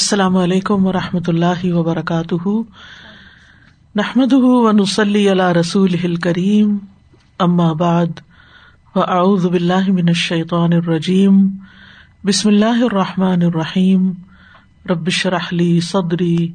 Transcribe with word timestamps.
السلام 0.00 0.36
علیکم 0.36 0.86
و 0.86 0.92
رحمۃ 0.92 1.26
اللہ 1.26 1.64
وبرکاتہ۔ 1.64 2.48
نحمد 3.94 4.32
ونسلی 4.32 5.32
علیہ 5.32 5.52
رسول 5.52 6.16
کریم 6.16 6.78
بعد 7.72 8.20
و 8.96 9.00
اعوذ 9.00 9.46
باللہ 9.46 9.92
من 9.92 10.08
الشیطان 10.08 10.72
الرجیم۔ 10.72 11.48
بسم 12.24 12.48
اللہ 12.48 12.84
الرحمٰن 12.84 13.42
الرحیم۔ 13.42 14.10
ربش 14.90 15.26
رحلی 15.26 15.80
صدری 15.80 16.52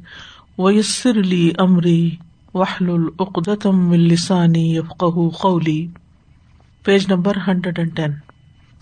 ویسر 0.58 1.18
علی 1.18 1.50
عمری 1.58 2.10
وحل 2.54 2.90
العقدم 2.90 3.90
السانی 3.90 4.76
یفق 4.76 5.04
قولی۔ 5.40 5.86
Page 6.84 7.12
number 7.12 7.36
hundred 7.46 7.78
and 7.78 7.96
ten 7.96 8.12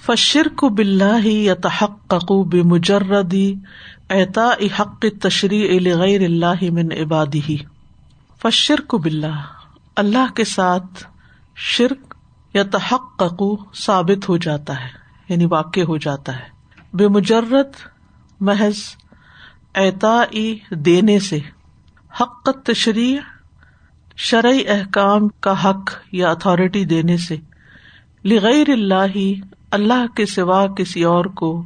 فشرک 0.07 0.65
بلّہ 0.65 1.27
یتحقق 1.27 2.33
بمجردی 2.33 3.55
اعطا 4.11 4.51
حق 4.81 5.05
تشریح 5.23 5.95
غیر 5.95 6.21
اللہ 6.21 6.63
من 6.63 6.89
عبادی 6.93 7.57
فشرک 8.43 8.95
بلّہ 8.95 9.41
اللہ 9.97 10.35
کے 10.35 10.45
ساتھ 10.45 11.05
شرک 11.57 12.15
یا 12.55 12.63
تحقق 12.63 13.43
ثابت 13.77 14.29
ہو 14.29 14.37
جاتا 14.37 14.83
ہے 14.83 14.89
یعنی 15.29 15.47
واقع 15.47 15.81
ہو 15.81 15.97
جاتا 15.97 16.37
ہے۔ 16.37 16.49
بے 16.93 17.09
مجرد 17.09 17.77
محض 18.41 18.79
اعتا 19.75 20.23
دینے 20.71 21.19
سے 21.21 21.39
حق 22.21 22.49
تشریح 22.65 23.19
شرعی 24.17 24.69
احکام 24.69 25.29
کا 25.29 25.65
حق 25.65 25.91
یا 26.13 26.31
اتارٹی 26.31 26.85
دینے 26.85 27.17
سے 27.17 27.37
لغیر 28.25 28.69
اللہ 28.69 29.17
اللہ 29.75 30.07
کے 30.15 30.27
سوا 30.27 30.67
کسی 30.67 31.03
اور 31.03 31.25
کو 31.25 31.65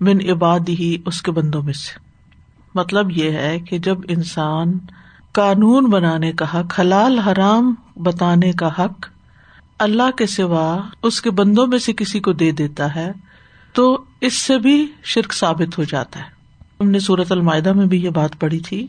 من 0.00 0.18
عباد 0.30 0.60
ہی 0.68 0.96
اس 1.06 1.22
کے 1.22 1.30
بندوں 1.30 1.62
میں 1.62 1.72
سے۔ 1.72 1.98
مطلب 2.74 3.10
یہ 3.10 3.30
ہے 3.30 3.60
کہ 3.60 3.78
جب 3.78 3.98
انسان 4.08 4.78
قانون 5.32 5.84
بنانے 5.84 6.32
کا 6.32 6.60
حق، 6.60 6.80
حلال، 6.80 7.18
حرام 7.18 7.74
بتانے 7.96 8.52
کا 8.52 8.68
حق 8.78 9.06
اللہ 9.78 10.10
کے 10.10 10.26
سوا 10.26 10.80
اس 11.02 11.22
کے 11.22 11.30
بندوں 11.30 11.66
میں 11.66 11.78
سے 11.78 11.92
کسی 11.92 12.20
کو 12.20 12.32
دے 12.32 12.50
دیتا 12.50 12.94
ہے، 12.94 13.12
تو 13.72 14.04
اس 14.20 14.34
سے 14.34 14.58
بھی 14.58 14.86
شرک 15.04 15.32
ثابت 15.32 15.78
ہو 15.78 15.84
جاتا 15.84 16.20
ہے۔ 16.20 16.30
ہم 16.80 16.90
نے 16.90 16.98
سورت 16.98 17.32
المائدہ 17.32 17.72
میں 17.72 17.86
بھی 17.86 18.04
یہ 18.04 18.10
بات 18.10 18.40
پڑھی 18.40 18.60
تھی 18.60 18.86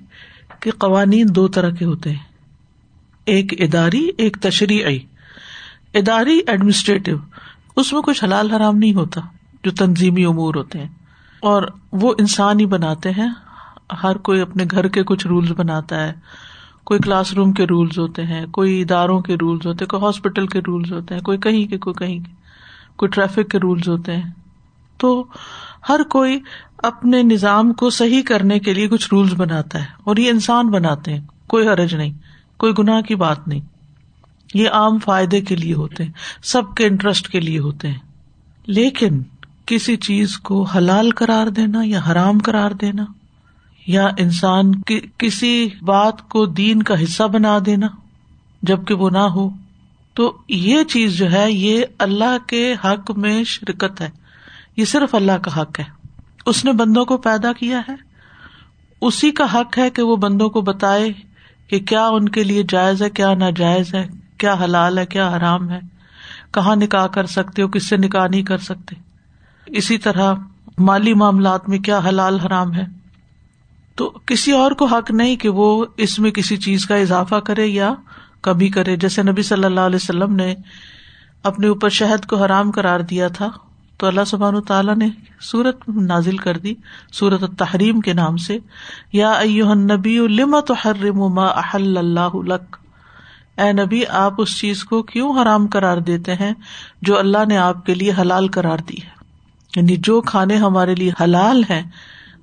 کہ 0.59 0.71
قوانین 0.71 1.27
دو 1.30 1.47
طرح 1.47 1.69
کے 1.69 1.86
ہوتے 1.86 2.11
ہیں۔ 2.11 2.23
ایک 3.25 3.61
اداری، 3.61 4.09
ایک 4.17 4.38
تشریحی 4.41 4.99
اداری 5.93 6.39
ایڈمنسٹریٹو 6.47 7.16
اس 7.75 7.93
میں 7.93 8.01
کچھ 8.01 8.23
حلال 8.23 8.51
حرام 8.51 8.77
نہیں 8.77 8.93
ہوتا 8.93 9.21
جو 9.63 9.71
تنظیمی 9.71 10.25
امور 10.25 10.55
ہوتے 10.55 10.79
ہیں۔ 10.79 10.89
اور 11.39 11.63
وہ 11.91 12.13
انسان 12.19 12.59
ہی 12.59 12.65
بناتے 12.65 13.11
ہیں۔ 13.11 13.29
ہر 14.03 14.17
کوئی 14.17 14.41
اپنے 14.41 14.63
گھر 14.71 14.87
کے 14.87 15.03
کچھ 15.03 15.27
رولس 15.27 15.51
بناتا 15.51 16.07
ہے۔ 16.07 16.13
کوئی 16.83 16.99
کلاس 16.99 17.33
روم 17.33 17.51
کے 17.51 17.63
رولس 17.63 17.99
ہوتے 17.99 18.23
ہیں، 18.23 18.45
کوئی 18.45 18.81
اداروں 18.81 19.21
کے 19.21 19.35
رولس 19.35 19.65
ہوتے 19.65 19.83
ہیں، 19.83 19.87
کوئی 19.87 20.03
ہاسپٹل 20.03 20.47
کے 20.47 20.59
رولس 20.59 20.91
ہوتے 20.91 21.13
ہیں، 21.13 21.21
کوئی 21.21 21.37
کہیں 21.37 21.65
کے، 21.65 21.77
کوئی 21.77 21.93
کہیں 21.93 22.19
کے۔ 22.19 22.31
کوئی 22.95 23.09
ٹریفک 23.09 23.51
کے 23.51 23.57
رولس 23.57 23.87
ہوتے 23.87 24.15
ہیں۔ 24.15 24.31
تو 24.97 25.25
ہر 25.89 26.01
کوئی 26.09 26.39
اپنے 26.77 27.23
نظام 27.23 27.73
کو 27.73 27.89
صحیح 27.89 28.21
کرنے 28.21 28.59
کے 28.59 28.73
لیے 28.73 28.87
کچھ 28.87 29.09
رولس 29.11 29.33
بناتا 29.37 29.79
ہے 29.79 29.85
اور 30.03 30.17
یہ 30.17 30.29
انسان 30.29 30.69
بناتے 30.69 31.13
ہیں۔ 31.13 31.21
کوئی 31.47 31.67
حرج 31.67 31.95
نہیں، 31.95 32.13
کوئی 32.57 32.73
گناہ 32.79 33.01
کی 33.01 33.15
بات 33.15 33.47
نہیں۔ 33.47 33.61
یہ 34.56 34.70
عام 34.70 35.00
فائدے 35.00 35.42
کے 35.42 35.56
لیے 35.56 35.73
ہوتے 35.73 36.03
ہیں، 36.03 36.11
سب 36.44 36.75
کے 36.75 36.88
انٹرسٹ 36.88 37.28
کے 37.28 37.39
لیے 37.39 37.59
ہوتے 37.59 37.88
ہیں۔ 37.88 38.00
لیکن 38.66 39.23
کسی 39.66 39.95
چیز 39.95 40.38
کو 40.38 40.64
حلال 40.64 41.11
کرار 41.11 41.48
دینا 41.48 41.81
یا 41.86 42.00
حرام 42.11 42.39
کرار 42.39 42.72
دینا 42.72 43.06
یا 43.88 44.08
انسان 44.17 44.76
کی 44.76 45.00
کسی 45.17 45.70
بات 45.81 46.30
کو 46.30 46.45
دین 46.45 46.83
کا 46.83 47.03
حصہ 47.03 47.23
بنا 47.23 47.58
دینا 47.66 47.88
جبکہ 48.61 48.94
وہ 48.94 49.09
نہ 49.09 49.17
ہو، 49.17 49.50
تو 50.14 50.38
یہ 50.50 50.83
چیز 50.83 51.17
جو 51.17 51.32
ہے، 51.32 51.52
یہ 51.52 51.86
اللہ 51.98 52.38
کے 52.48 52.76
حق 52.83 53.11
میں 53.11 53.44
شرکت 53.44 54.02
ہے۔ 54.02 54.10
یہ 54.77 54.86
صرف 54.86 55.15
اللہ 55.15 55.38
کا 55.42 55.61
حق 55.61 55.80
ہے۔ 55.80 55.86
اس 56.45 56.65
نے 56.65 56.73
بندوں 56.73 57.05
کو 57.05 57.17
پیدا 57.17 57.54
کیا 57.54 57.82
ہے۔ 57.89 57.95
اسی 59.02 59.32
کا 59.32 59.54
حق 59.54 59.77
ہے 59.77 59.89
کہ 59.89 60.02
وہ 60.02 60.15
بندوں 60.15 60.49
کو 60.49 60.61
بتائے 60.61 61.10
کہ 61.67 61.80
کیا 61.80 62.08
ان 62.08 62.30
کے 62.30 62.44
لیے 62.44 62.64
جائز 62.70 63.02
ہے، 63.02 63.10
کیا 63.10 63.33
ناجائز 63.33 63.95
ہے۔ 63.95 64.08
کیا 64.37 64.53
حلال 64.63 64.97
ہے، 64.97 65.05
کیا 65.05 65.27
حرام 65.37 65.69
ہے؟ 65.69 65.79
کہاں 66.53 66.75
نکاح 66.75 67.07
کر 67.07 67.25
سکتے 67.25 67.61
ہو؟ 67.61 67.67
کس 67.67 67.87
سے 67.89 67.97
نکاح 67.97 68.27
نہیں 68.27 68.43
کر 68.43 68.57
سکتے؟ 68.57 68.95
اسی 69.67 69.97
طرح 69.97 70.33
مالی 70.77 71.13
معاملات 71.13 71.69
میں 71.69 71.79
کیا 71.79 71.99
حلال 72.09 72.39
حرام 72.39 72.73
ہے؟ 72.73 72.85
تو 73.97 74.09
کسی 74.25 74.51
اور 74.51 74.71
کو 74.71 74.85
حق 74.85 75.11
نہیں 75.11 75.35
کہ 75.35 75.49
وہ 75.49 75.85
اس 75.97 76.17
میں 76.19 76.31
کسی 76.31 76.57
چیز 76.57 76.85
کا 76.85 76.95
اضافہ 76.95 77.35
کرے 77.35 77.65
یا 77.65 77.93
کبھی 78.41 78.69
کرے، 78.69 78.95
جیسے 78.95 79.23
نبی 79.23 79.41
صلی 79.41 79.63
اللہ 79.63 79.79
علیہ 79.81 79.95
وسلم 79.95 80.35
نے 80.35 80.53
اپنے 81.43 81.67
اوپر 81.67 81.89
شہد 81.89 82.25
کو 82.25 82.35
حرام 82.35 82.71
کرار 82.71 82.99
دیا 82.99 83.27
تھا، 83.27 83.49
تو 83.97 84.07
اللہ 84.07 84.23
سبحان 84.27 84.61
تعالیٰ 84.61 84.95
نے 84.95 85.07
سورت 85.41 85.89
نازل 85.89 86.37
کر 86.37 86.57
دی، 86.57 86.73
سورت 87.11 87.43
تحریم 87.57 87.99
کے 88.02 88.13
نام 88.13 88.37
سے، 88.37 88.57
یا 89.13 89.33
نبی 89.75 90.17
لمت 90.29 90.71
حرم 90.85 91.19
ما 91.33 91.47
احل 91.47 91.97
اللہ 91.97 92.35
لک؟ 92.47 92.75
اے 93.58 93.71
نبی، 93.71 94.05
آپ 94.05 94.33
اس 94.38 94.60
چیز 94.60 94.83
کو 94.83 95.04
کیوں 95.04 95.42
حرام 95.42 95.67
کرار 95.67 95.98
دیتے 95.98 96.33
ہیں 96.33 96.54
جو 97.02 97.20
اللہ 97.20 97.45
نے 97.48 97.58
آپ 97.58 97.86
کے 97.86 97.93
لیے 97.93 98.11
حلال 98.11 98.48
کرار 98.48 98.77
دی 98.77 98.95
ہے؟ 99.04 99.10
یعنی 99.76 99.95
جو 99.95 100.21
کھانے 100.21 100.58
ہمارے 100.58 100.95
لیے 100.95 101.11
حلال 101.21 101.64
ہیں، 101.70 101.83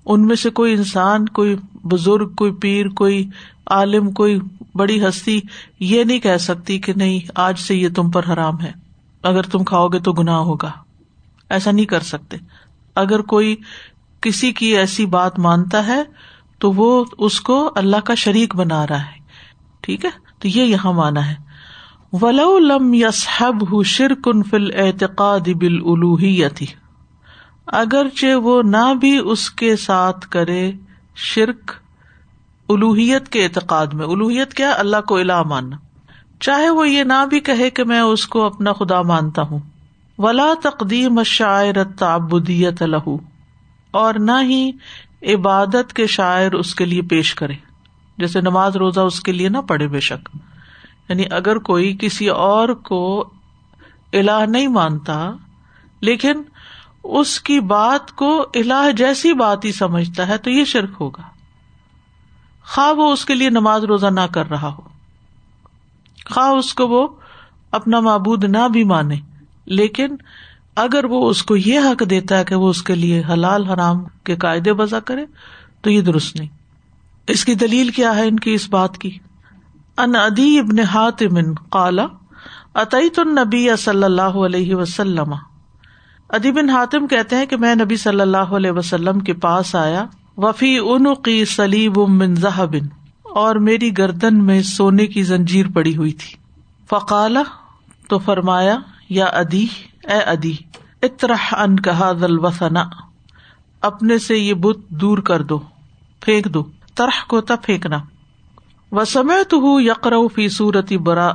ان 0.06 0.26
میں 0.26 0.36
سے 0.36 0.50
کوئی 0.50 0.72
انسان، 0.72 1.26
کوئی 1.26 1.56
بزرگ، 1.84 2.34
کوئی 2.34 2.52
پیر، 2.52 2.88
کوئی 2.88 3.28
عالم، 3.66 4.10
کوئی 4.10 4.38
بڑی 4.74 5.08
ہستی 5.08 5.40
یہ 5.80 6.04
نہیں 6.04 6.18
کہہ 6.18 6.36
سکتی 6.36 6.78
کہ 6.78 6.92
نہیں، 6.96 7.20
آج 7.34 7.58
سے 7.58 7.74
یہ 7.74 7.88
تم 7.96 8.10
پر 8.10 8.32
حرام 8.32 8.60
ہے۔ 8.60 8.72
اگر 9.22 9.42
تم 9.42 9.64
کھاؤ 9.64 9.88
گے 9.88 9.98
تو 9.98 10.12
گناہ 10.12 10.36
ہوگا۔ 10.36 10.70
ایسا 11.50 11.70
نہیں 11.70 11.86
کر 11.86 12.00
سکتے۔ 12.00 12.36
اگر 12.94 13.22
کوئی 13.22 13.56
کسی 14.20 14.52
کی 14.52 14.76
ایسی 14.76 15.06
بات 15.06 15.38
مانتا 15.38 15.86
ہے، 15.86 16.02
تو 16.58 16.72
وہ 16.72 17.04
اس 17.18 17.40
کو 17.40 17.72
اللہ 17.76 17.96
کا 17.96 18.14
شریک 18.14 18.56
بنا 18.56 18.86
رہا 18.86 19.02
ہے۔ 19.02 19.22
ٹھیک 19.80 20.04
ہے؟ 20.04 20.10
تو 20.42 20.48
یہ 20.48 20.62
یہاں 20.62 20.92
مانا 20.92 21.30
ہے۔ 21.30 21.34
ولو 22.12 22.58
لم 22.58 22.94
یسحب 22.94 23.84
شرکن 23.84 24.42
فل 24.42 24.70
اعتقاد 24.74 25.40
بل 25.40 25.74
الوحیتی 25.74 26.66
اگرچہ 27.66 28.34
وہ 28.34 28.62
نہ 28.62 28.94
بھی 29.00 29.20
اس 29.24 29.50
کے 29.50 29.76
ساتھ 29.76 30.28
کرے 30.28 30.72
شرک 31.16 31.70
الوحیت 32.68 33.28
کے 33.28 33.44
اعتقاد 33.44 33.86
میں۔ 33.86 34.06
الوحیت 34.06 34.54
کیا؟ 34.54 34.74
اللہ 34.78 35.00
کو 35.08 35.16
الا 35.16 35.42
ماننا۔ 35.42 35.76
چاہے 36.40 36.70
وہ 36.70 36.88
یہ 36.88 37.04
نہ 37.04 37.26
بھی 37.30 37.40
کہے 37.40 37.70
کہ 37.70 37.84
میں 37.84 38.00
اس 38.00 38.26
کو 38.26 38.44
اپنا 38.44 38.72
خدا 38.72 39.02
مانتا 39.02 39.42
ہوں۔ 39.42 39.58
ولا 40.18 40.52
تقدیم 40.62 41.22
شاعر 41.22 41.84
تعبدیت 41.84 42.82
لہو 42.82 43.16
اور 43.90 44.14
نہ 44.14 44.42
ہی 44.42 44.70
عبادت 45.34 45.92
کے 45.92 46.06
شاعر 46.06 46.52
اس 46.52 46.74
کے 46.74 46.84
لیے 46.84 47.02
پیش 47.02 47.34
کرے۔ 47.34 47.54
جیسے 48.22 48.40
نماز 48.40 48.76
روزہ 48.76 49.00
اس 49.00 49.20
کے 49.20 49.32
لیے 49.32 49.48
نہ 49.48 49.58
پڑھے 49.58 49.88
بے 49.88 50.00
شک۔ 50.00 50.28
یعنی 51.08 51.24
اگر 51.30 51.58
کوئی 51.58 51.96
کسی 52.00 52.28
اور 52.28 52.68
کو 52.68 53.30
الہ 54.12 54.46
نہیں 54.48 54.68
مانتا، 54.68 55.30
لیکن 56.00 56.42
اس 57.04 57.40
کی 57.40 57.60
بات 57.60 58.12
کو 58.12 58.46
الہ 58.54 58.92
جیسی 58.96 59.32
بات 59.32 59.64
ہی 59.64 59.72
سمجھتا 59.72 60.28
ہے 60.28 60.38
تو 60.38 60.50
یہ 60.50 60.64
شرک 60.64 60.90
ہوگا۔ 61.00 61.22
خواہ 62.66 62.92
وہ 62.92 63.12
اس 63.12 63.24
کے 63.24 63.34
لیے 63.34 63.50
نماز 63.50 63.84
روزہ 63.84 64.06
نہ 64.06 64.26
کر 64.32 64.50
رہا 64.50 64.68
ہو۔ 64.68 64.80
خواہ 66.30 66.48
اس 66.48 66.74
کو 66.74 66.88
وہ 66.88 67.08
اپنا 67.70 68.00
معبود 68.00 68.44
نہ 68.44 68.68
بھی 68.72 68.84
مانے۔ 68.84 69.16
لیکن 69.66 70.16
اگر 70.76 71.04
وہ 71.04 71.30
اس 71.30 71.42
کو 71.42 71.56
یہ 71.56 71.78
حق 71.78 72.02
دیتا 72.10 72.38
ہے 72.38 72.44
کہ 72.44 72.54
وہ 72.54 72.68
اس 72.68 72.82
کے 72.82 72.94
لیے 72.94 73.22
حلال 73.28 73.66
حرام 73.66 74.04
کے 74.24 74.36
قاعدے 74.36 74.72
بزا 74.72 75.00
کرے، 75.00 75.26
تو 75.80 75.90
یہ 75.90 76.00
درست 76.00 76.36
نہیں۔ 76.36 76.61
اس 77.28 77.44
کی 77.44 77.54
دلیل 77.54 77.88
کیا 77.88 78.16
ہے 78.16 78.26
ان 78.28 78.38
کی 78.38 78.54
اس 78.54 78.68
بات 78.68 78.98
کی؟ 78.98 79.10
ان 79.98 80.16
ادی 80.16 80.58
ابن 80.58 80.78
حاتم 80.78 81.54
کالا 81.54 82.06
عطیت 82.74 83.18
النبی 83.18 83.76
صلی 83.78 84.04
اللہ 84.04 84.38
علیہ 84.46 84.74
وسلم. 84.74 85.34
ادی 86.28 86.52
بن 86.52 86.70
حاتم 86.70 87.06
کہتے 87.06 87.36
ہیں 87.36 87.46
کہ 87.46 87.56
میں 87.56 87.74
نبی 87.74 87.96
صلی 87.96 88.20
اللہ 88.20 88.56
علیہ 88.56 88.70
وسلم 88.70 89.18
کے 89.20 89.32
پاس 89.32 89.74
آیا، 89.74 90.04
وفی 90.36 90.78
ان 90.78 91.14
کی 91.14 91.44
سلیب 91.44 91.98
من 91.98 92.34
بن 92.34 92.86
اور 93.22 93.56
میری 93.56 93.96
گردن 93.98 94.44
میں 94.44 94.62
سونے 94.62 95.06
کی 95.06 95.22
زنجیر 95.22 95.66
پڑی 95.68 95.96
ہوئی 95.96 96.12
تھی۔ 96.12 96.36
فقالا 96.90 97.42
تو 98.08 98.18
فرمایا، 98.18 98.76
یا 99.08 99.24
ادی 99.24 99.66
اے 100.08 100.18
ادی 100.18 100.54
اطرح 101.02 101.54
ان 101.58 101.80
کہا 101.80 102.12
دل 102.12 102.76
اپنے 103.82 104.18
سے 104.18 104.38
یہ 104.38 104.54
بت 104.54 104.78
دور 104.88 105.18
کر 105.18 105.42
دو، 105.42 105.58
پھینک 106.20 106.44
دو۔ 106.44 106.62
طرح 106.94 107.26
کو 107.26 107.40
تب 107.40 107.56
پھینکنا۔ 107.62 107.98
وہ 108.92 109.04
سمے 109.04 109.44
تو 109.44 109.56
ہوں 109.56 109.80
یقر 109.80 110.12
فی 110.34 110.48
صورت 110.48 110.92
برا 110.92 111.32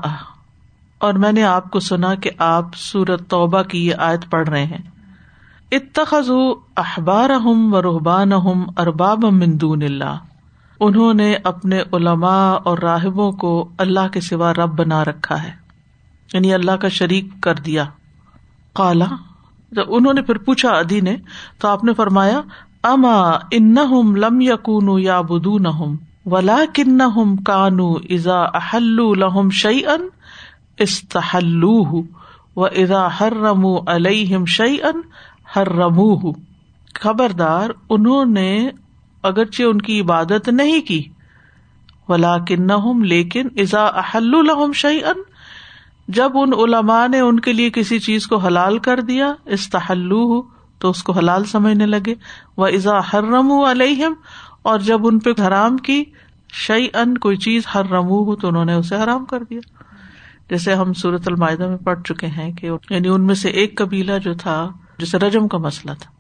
اور 0.98 1.14
میں 1.14 1.32
نے 1.32 1.44
آپ 1.44 1.72
کو 1.72 1.80
سنا 1.80 2.16
کہ 2.16 2.30
آپ 2.38 2.66
سورت 2.76 3.30
توبہ 3.30 3.64
کی 3.64 3.88
یہ 3.88 3.96
آیت 3.98 4.32
پڑھ 4.32 4.50
رہے 4.50 4.66
ہیں۔ 4.66 4.78
اتخذ 5.72 6.30
اخبار 6.76 7.30
ہم 7.30 7.74
و 7.74 7.82
رحبان 7.82 8.34
ہم 8.34 8.64
ارباب 8.78 9.24
مندون 9.24 9.84
اللہ۔ 9.84 10.18
انہوں 10.80 11.14
نے 11.14 11.36
اپنے 11.44 11.82
علماء 11.94 12.58
اور 12.64 12.78
راہبوں 12.78 13.32
کو 13.32 13.70
اللہ 13.78 14.08
کے 14.08 14.22
سوا 14.22 14.54
رب 14.54 14.80
بنا 14.80 15.06
رکھا 15.06 15.44
ہے۔ 15.44 15.52
یعنی 16.34 16.54
اللہ 16.54 16.72
کا 16.72 16.88
شریک 16.88 17.26
کر 17.42 17.56
دیا۔ 17.56 17.86
کالا 18.74 19.06
جب 19.72 19.84
انہوں 19.88 20.14
نے 20.14 20.22
پھر 20.22 20.38
پوچھا 20.38 20.70
ادی 20.70 21.02
نے، 21.02 21.16
تو 21.60 21.68
آپ 21.68 21.84
نے 21.84 21.94
فرمایا 21.94 22.42
اما 22.84 23.40
ان 23.52 23.76
لم 24.18 24.42
یقون 24.42 24.90
یا 25.02 25.22
بدو 25.22 25.58
نہ 25.58 25.96
ولا 26.26 26.58
کن 26.74 27.02
کانو 27.44 27.94
ازا 28.10 28.44
احل 28.54 29.20
لہم 29.20 29.50
شعی 29.50 29.86
ان 29.86 30.08
استحلو 30.78 32.02
و 32.56 32.66
ازا 32.66 33.08
ہر 33.20 33.34
رمو 33.34 33.78
الم 33.86 34.46
شعی 34.46 34.82
ان 34.84 35.02
ہر 35.56 35.70
رمو 35.70 36.32
خبردار، 36.96 37.70
انہوں 37.90 38.26
نے 38.26 38.70
اگرچہ 39.24 39.64
ان 39.64 39.82
کی 39.82 40.02
عبادت 40.02 40.50
نہیں 40.50 40.82
کی 40.82 41.04
ولا 42.10 42.38
کن 42.38 42.68
لیکن 43.02 43.48
ازا 43.58 43.86
احل 43.86 44.36
الحم 44.36 44.72
شعی 44.72 45.04
ان 45.04 45.22
جب 46.08 46.32
ان 46.36 46.54
علماء 46.54 47.08
نے 47.08 47.20
ان 47.20 47.40
کے 47.40 47.54
لیے 47.54 47.70
کسی 47.70 48.00
چیز 48.00 48.28
کو 48.28 48.38
حلال 48.38 48.78
کر 48.78 49.00
دیا 49.00 49.34
استحلو 49.46 50.42
تو 50.80 50.90
اس 50.90 51.04
کو 51.04 51.14
حلال 51.14 51.44
سمجھنے 51.44 51.86
لگے۔ 51.86 52.14
وہ 52.58 52.68
ازا 52.68 53.00
حرم 53.00 53.52
علیہم 53.52 54.14
اور 54.62 54.80
جب 54.80 55.08
ان 55.08 55.20
پہ 55.20 55.30
حرام 55.42 55.78
کی 55.78 56.04
شعی 56.54 56.88
ان 56.94 57.18
کوئی 57.18 57.38
چیز 57.38 57.64
ہر 57.74 57.86
رمو 57.86 58.24
ہو 58.24 58.36
تو 58.36 58.48
انہوں 58.48 58.66
نے 58.66 58.74
اسے 58.74 58.96
حرام 58.96 59.26
کر 59.26 59.44
دیا۔ 59.44 59.60
جیسے 60.50 60.74
ہم 60.74 60.94
سورت 60.94 61.28
المائدہ 61.28 61.68
میں 61.68 61.78
پڑھ 61.78 62.02
چکے 62.04 62.28
ہیں 62.28 62.52
کہ 62.54 62.70
یعنی 62.90 63.08
ان 63.08 63.26
میں 63.26 63.36
سے 63.36 63.50
ایک 63.50 63.78
قبیلہ 63.78 64.18
جو 64.24 64.34
تھا 64.34 64.70
جیسے 64.98 65.18
رجم 65.18 65.48
کا 65.48 65.58
مسئلہ 65.58 65.94
تھا، 65.94 66.12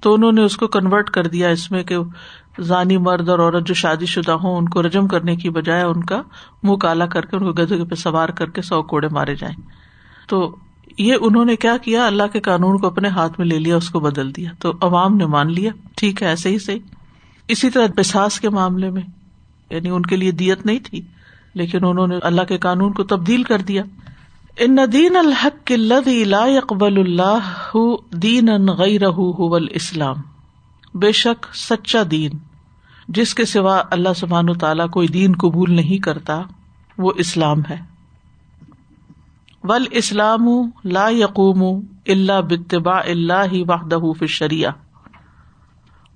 تو 0.00 0.14
انہوں 0.14 0.32
نے 0.32 0.42
اس 0.42 0.56
کو 0.56 0.66
کنورٹ 0.66 1.10
کر 1.10 1.26
دیا۔ 1.26 1.48
اس 1.48 1.70
میں 1.70 1.82
کہ 1.82 1.96
ذانی 2.60 2.98
مرد 2.98 3.28
اور 3.28 3.38
عورت 3.38 3.66
جو 3.66 3.74
شادی 3.74 4.06
شدہ 4.06 4.32
ہوں، 4.32 4.56
ان 4.56 4.68
کو 4.68 4.82
رجم 4.82 5.06
کرنے 5.06 5.36
کی 5.36 5.50
بجائے 5.50 5.82
ان 5.82 6.04
کا 6.04 6.22
منہ 6.62 6.76
کالا 6.76 7.06
کر 7.06 7.26
کے، 7.26 7.36
ان 7.36 7.44
کو 7.44 7.52
گدے 7.52 7.84
پہ 7.84 7.94
سوار 7.94 8.28
کر 8.28 8.50
کے 8.50 8.62
سو 8.62 8.82
کوڑے 8.82 9.08
مارے 9.08 9.34
جائیں۔ 9.34 9.56
تو 10.28 10.56
یہ 10.98 11.14
انہوں 11.20 11.44
نے 11.44 11.56
کیا 11.56 11.76
کیا؟ 11.76 12.06
اللہ 12.06 12.22
کے 12.32 12.40
قانون 12.40 12.78
کو 12.78 12.86
اپنے 12.86 13.08
ہاتھ 13.08 13.32
میں 13.38 13.46
لے 13.46 13.58
لیا، 13.58 13.76
اس 13.76 13.90
کو 13.90 14.00
بدل 14.00 14.36
دیا۔ 14.36 14.50
تو 14.58 14.72
عوام 14.80 15.16
نے 15.16 15.26
مان 15.26 15.52
لیا، 15.52 15.72
ٹھیک 15.96 16.22
ہے، 16.22 16.28
ایسے 16.28 16.48
ہی 16.48 16.58
صحیح۔ 16.58 16.78
اسی 17.48 17.70
طرح 17.70 17.86
پساس 17.96 18.40
کے 18.40 18.48
معاملے 18.48 18.90
میں 18.90 19.02
یعنی 19.70 19.90
ان 19.90 20.02
کے 20.02 20.16
لیے 20.16 20.30
دیت 20.30 20.66
نہیں 20.66 20.78
تھی، 20.84 21.00
لیکن 21.54 21.84
انہوں 21.84 22.06
نے 22.06 22.16
اللہ 22.22 22.42
کے 22.42 22.58
قانون 22.58 22.92
کو 22.92 23.04
تبدیل 23.04 23.42
کر 23.42 23.58
دیا۔ 23.58 23.82
ان 24.58 24.76
دین 24.92 25.16
الحق 25.16 25.72
لا 25.72 26.44
اقبال 26.44 26.98
اللہ 26.98 27.66
دین 28.12 28.66
غیر 28.66 29.02
اسلام 29.70 30.16
بے 30.94 31.12
شک 31.12 31.46
سچا 31.54 32.02
دین، 32.10 32.30
جس 33.08 33.34
کے 33.34 33.44
سوا 33.44 33.82
اللہ 33.90 34.08
سبحان 34.16 34.52
تعالیٰ 34.52 34.90
کوئی 34.90 35.08
دین 35.08 35.32
قبول 35.32 35.72
نہیں 35.72 36.02
کرتا، 36.02 36.42
وہ 36.98 37.12
اسلام 37.16 37.58
ہے۔ 37.70 37.91
ول 39.64 39.84
اسلام 39.90 40.48
لا 40.84 41.08
یقوم 41.08 41.62
اللہ 42.06 42.40
بتبا 42.40 42.98
اللہ 42.98 43.42
ہی 43.52 43.62
واہدہ 43.62 43.96
فشریا 44.20 44.70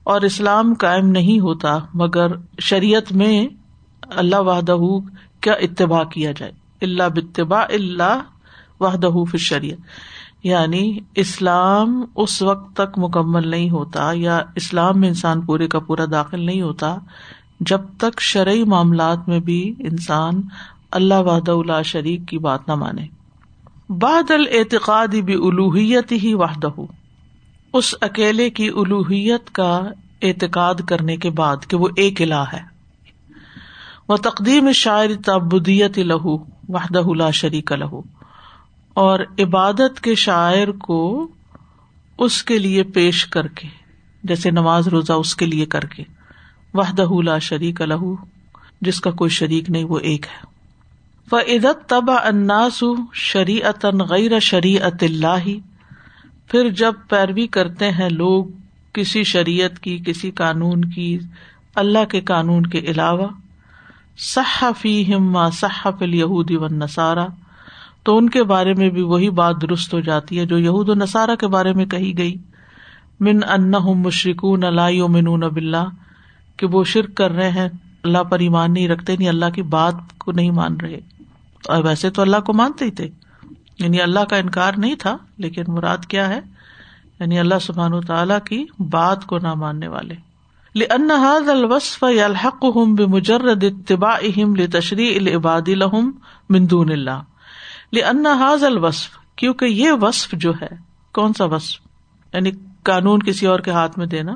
اور 0.02 0.20
اسلام 0.20 0.74
قائم 0.74 1.08
نہیں 1.08 1.40
ہوتا 1.40 1.78
مگر 1.94 2.26
شریعت 2.60 3.12
میں 3.12 3.48
اللہ 4.02 4.36
وحدہ 4.36 4.76
کیا 5.40 5.52
اتباع 5.52 6.04
کیا 6.04 6.32
جائے۔ 6.32 6.52
اللہ 6.82 7.02
بتبا 7.14 7.60
اللہ 7.60 8.22
وحدہ 8.80 9.08
فشریت 9.32 9.78
یعنی 10.42 10.98
اسلام 11.14 12.04
اس 12.16 12.42
وقت 12.42 12.76
تک 12.76 12.98
مکمل 12.98 13.48
نہیں 13.48 13.70
ہوتا 13.70 14.10
یا 14.14 14.40
اسلام 14.54 15.00
میں 15.00 15.08
انسان 15.08 15.40
پورے 15.40 15.68
کا 15.68 15.78
پورا 15.78 16.04
داخل 16.10 16.46
نہیں 16.46 16.62
ہوتا 16.62 16.96
جب 17.60 17.80
تک 17.98 18.20
شرعی 18.20 18.64
معاملات 18.64 19.28
میں 19.28 19.40
بھی 19.40 19.74
انسان 19.78 20.40
اللہ 20.90 21.14
وحدہ 21.14 21.52
اللہ 21.52 21.82
شریک 21.82 22.28
کی 22.28 22.38
بات 22.38 22.68
نہ 22.68 22.74
مانے۔ 22.74 23.06
باد 23.88 24.30
العتقاد 24.30 25.08
بھی 25.08 25.34
الوحیت 25.34 26.12
ہی 26.12 26.34
وحدہ 26.34 26.80
اس 27.72 27.94
اکیلے 28.00 28.50
کی 28.50 28.68
الوحیت 28.68 29.50
کا 29.50 29.80
اعتقاد 30.22 30.74
کرنے 30.88 31.16
کے 31.16 31.30
بعد 31.30 31.56
کہ 31.68 31.76
وہ 31.76 31.88
ایک 31.96 32.22
الہ 32.22 32.44
ہے۔ 32.52 32.60
وہ 34.08 34.16
تقدیم 34.16 34.72
شاعر 34.72 35.08
تبدیت 35.26 35.98
لہو 35.98 36.36
وحدہ 36.68 36.98
اللہ 36.98 37.30
شریک 37.30 37.72
لہو 37.72 38.02
اور 38.94 39.20
عبادت 39.38 40.00
کے 40.00 40.14
شاعر 40.14 40.70
کو 40.70 41.28
اس 42.18 42.42
کے 42.42 42.58
لیے 42.58 42.82
پیش 42.82 43.26
کر 43.26 43.46
کے، 43.46 43.68
جیسے 44.24 44.50
نماز 44.50 44.88
روزہ 44.88 45.12
اس 45.12 45.36
کے 45.36 45.46
لیے 45.46 45.66
کر 45.66 45.80
کے۔ 45.80 46.02
وحدہ 46.74 47.04
اللہ 47.10 47.38
شریک 47.40 47.80
لہو 47.80 48.14
جس 48.80 49.00
کا 49.00 49.10
کوئی 49.10 49.30
شریک 49.30 49.70
نہیں، 49.70 49.84
وہ 49.84 49.98
ایک 49.98 50.26
ہے۔ 50.26 50.55
عدت 51.32 51.88
تبا 51.88 52.14
اناس 52.14 52.84
شریعت 53.12 53.84
غیر 53.84 54.38
شریعت 54.40 55.02
اللہ 55.02 55.48
پھر 56.50 56.68
جب 56.68 56.92
پیروی 57.08 57.46
کرتے 57.46 57.90
ہیں 57.90 58.08
لوگ 58.08 58.44
کسی 58.92 59.22
شریعت 59.22 59.78
کی، 59.78 59.98
کسی 60.06 60.30
قانون 60.30 60.84
کی، 60.84 61.18
اللہ 61.74 62.04
کے 62.04 62.20
قانون 62.20 62.66
کے 62.66 62.78
علاوہ 62.78 63.28
صحفی 64.18 65.14
ہما 65.14 65.50
صحف 65.50 66.02
الہودی 66.02 66.56
و 66.56 66.66
نسارا 66.66 67.26
تو 68.02 68.18
ان 68.18 68.28
کے 68.30 68.42
بارے 68.42 68.74
میں 68.74 68.90
بھی 68.90 69.02
وہی 69.02 69.30
بات 69.30 69.62
درست 69.62 69.94
ہو 69.94 70.00
جاتی 70.00 70.38
ہے 70.38 70.46
جو 70.46 70.58
یہود 70.58 70.88
و 70.88 70.94
نصارہ 70.94 71.34
کے 71.34 71.46
بارے 71.46 71.72
میں 71.72 71.86
کہی 71.86 72.18
گئی۔ 72.18 72.34
من 73.20 73.40
ان 73.48 73.70
مشرقون 73.70 74.64
اللہ 74.64 75.06
منون 75.06 75.42
اب 75.42 75.56
اللہ 75.56 75.88
کہ 76.56 76.66
وہ 76.66 76.84
شرک 76.84 77.14
کر 77.14 77.30
رہے 77.30 77.50
ہیں، 77.50 77.68
اللہ 78.04 78.22
پر 78.22 78.38
ایمان 78.38 78.72
نہیں 78.72 78.88
رکھتے 78.88 79.16
نہیں 79.16 79.28
اللہ 79.28 79.50
کی 79.54 79.62
بات 79.62 79.94
کو 80.18 80.32
نہیں 80.32 80.50
مان 80.50 80.76
رہے۔ 80.76 81.15
اور 81.66 81.84
ویسے 81.84 82.10
تو 82.10 82.22
اللہ 82.22 82.36
کو 82.46 82.52
مانتے 82.52 82.84
ہی 82.84 82.90
تھے۔ 82.90 83.08
یعنی 83.78 84.00
اللہ 84.00 84.20
کا 84.20 84.36
انکار 84.36 84.72
نہیں 84.76 84.94
تھا، 84.94 85.16
لیکن 85.36 85.62
مراد 85.68 85.98
کیا 85.98 86.28
ہے؟ 86.28 86.40
یعنی 87.20 87.38
اللہ 87.38 87.54
سبحان 87.60 88.00
تعالیٰ 88.00 88.38
کی 88.44 88.64
بات 88.78 89.26
کو 89.26 89.38
نہ 89.38 89.54
ماننے 89.54 89.88
والے۔ 89.88 90.14
الوصف 90.74 91.48
الوصف 91.48 92.04
الحق 92.04 92.64
ہم 92.76 92.94
بے 92.94 93.06
مجرد 93.06 93.64
اتباع 93.64 94.16
اہم 94.22 94.54
تشریح 94.72 95.16
العباد 95.16 95.60
الحم 95.66 96.10
مندون 96.50 96.92
اللہ 96.92 97.22
لنحاظ 97.92 98.64
الوصف، 98.64 99.08
کیونکہ 99.36 99.64
یہ 99.64 99.92
وصف 99.92 100.30
جو 100.32 100.52
ہے، 100.62 100.68
کون 101.14 101.32
سا 101.32 101.44
وصف؟ 101.44 101.80
یعنی 102.34 102.50
قانون 102.82 103.22
کسی 103.22 103.46
اور 103.46 103.60
کے 103.60 103.70
ہاتھ 103.70 103.98
میں 103.98 104.06
دینا۔ 104.06 104.32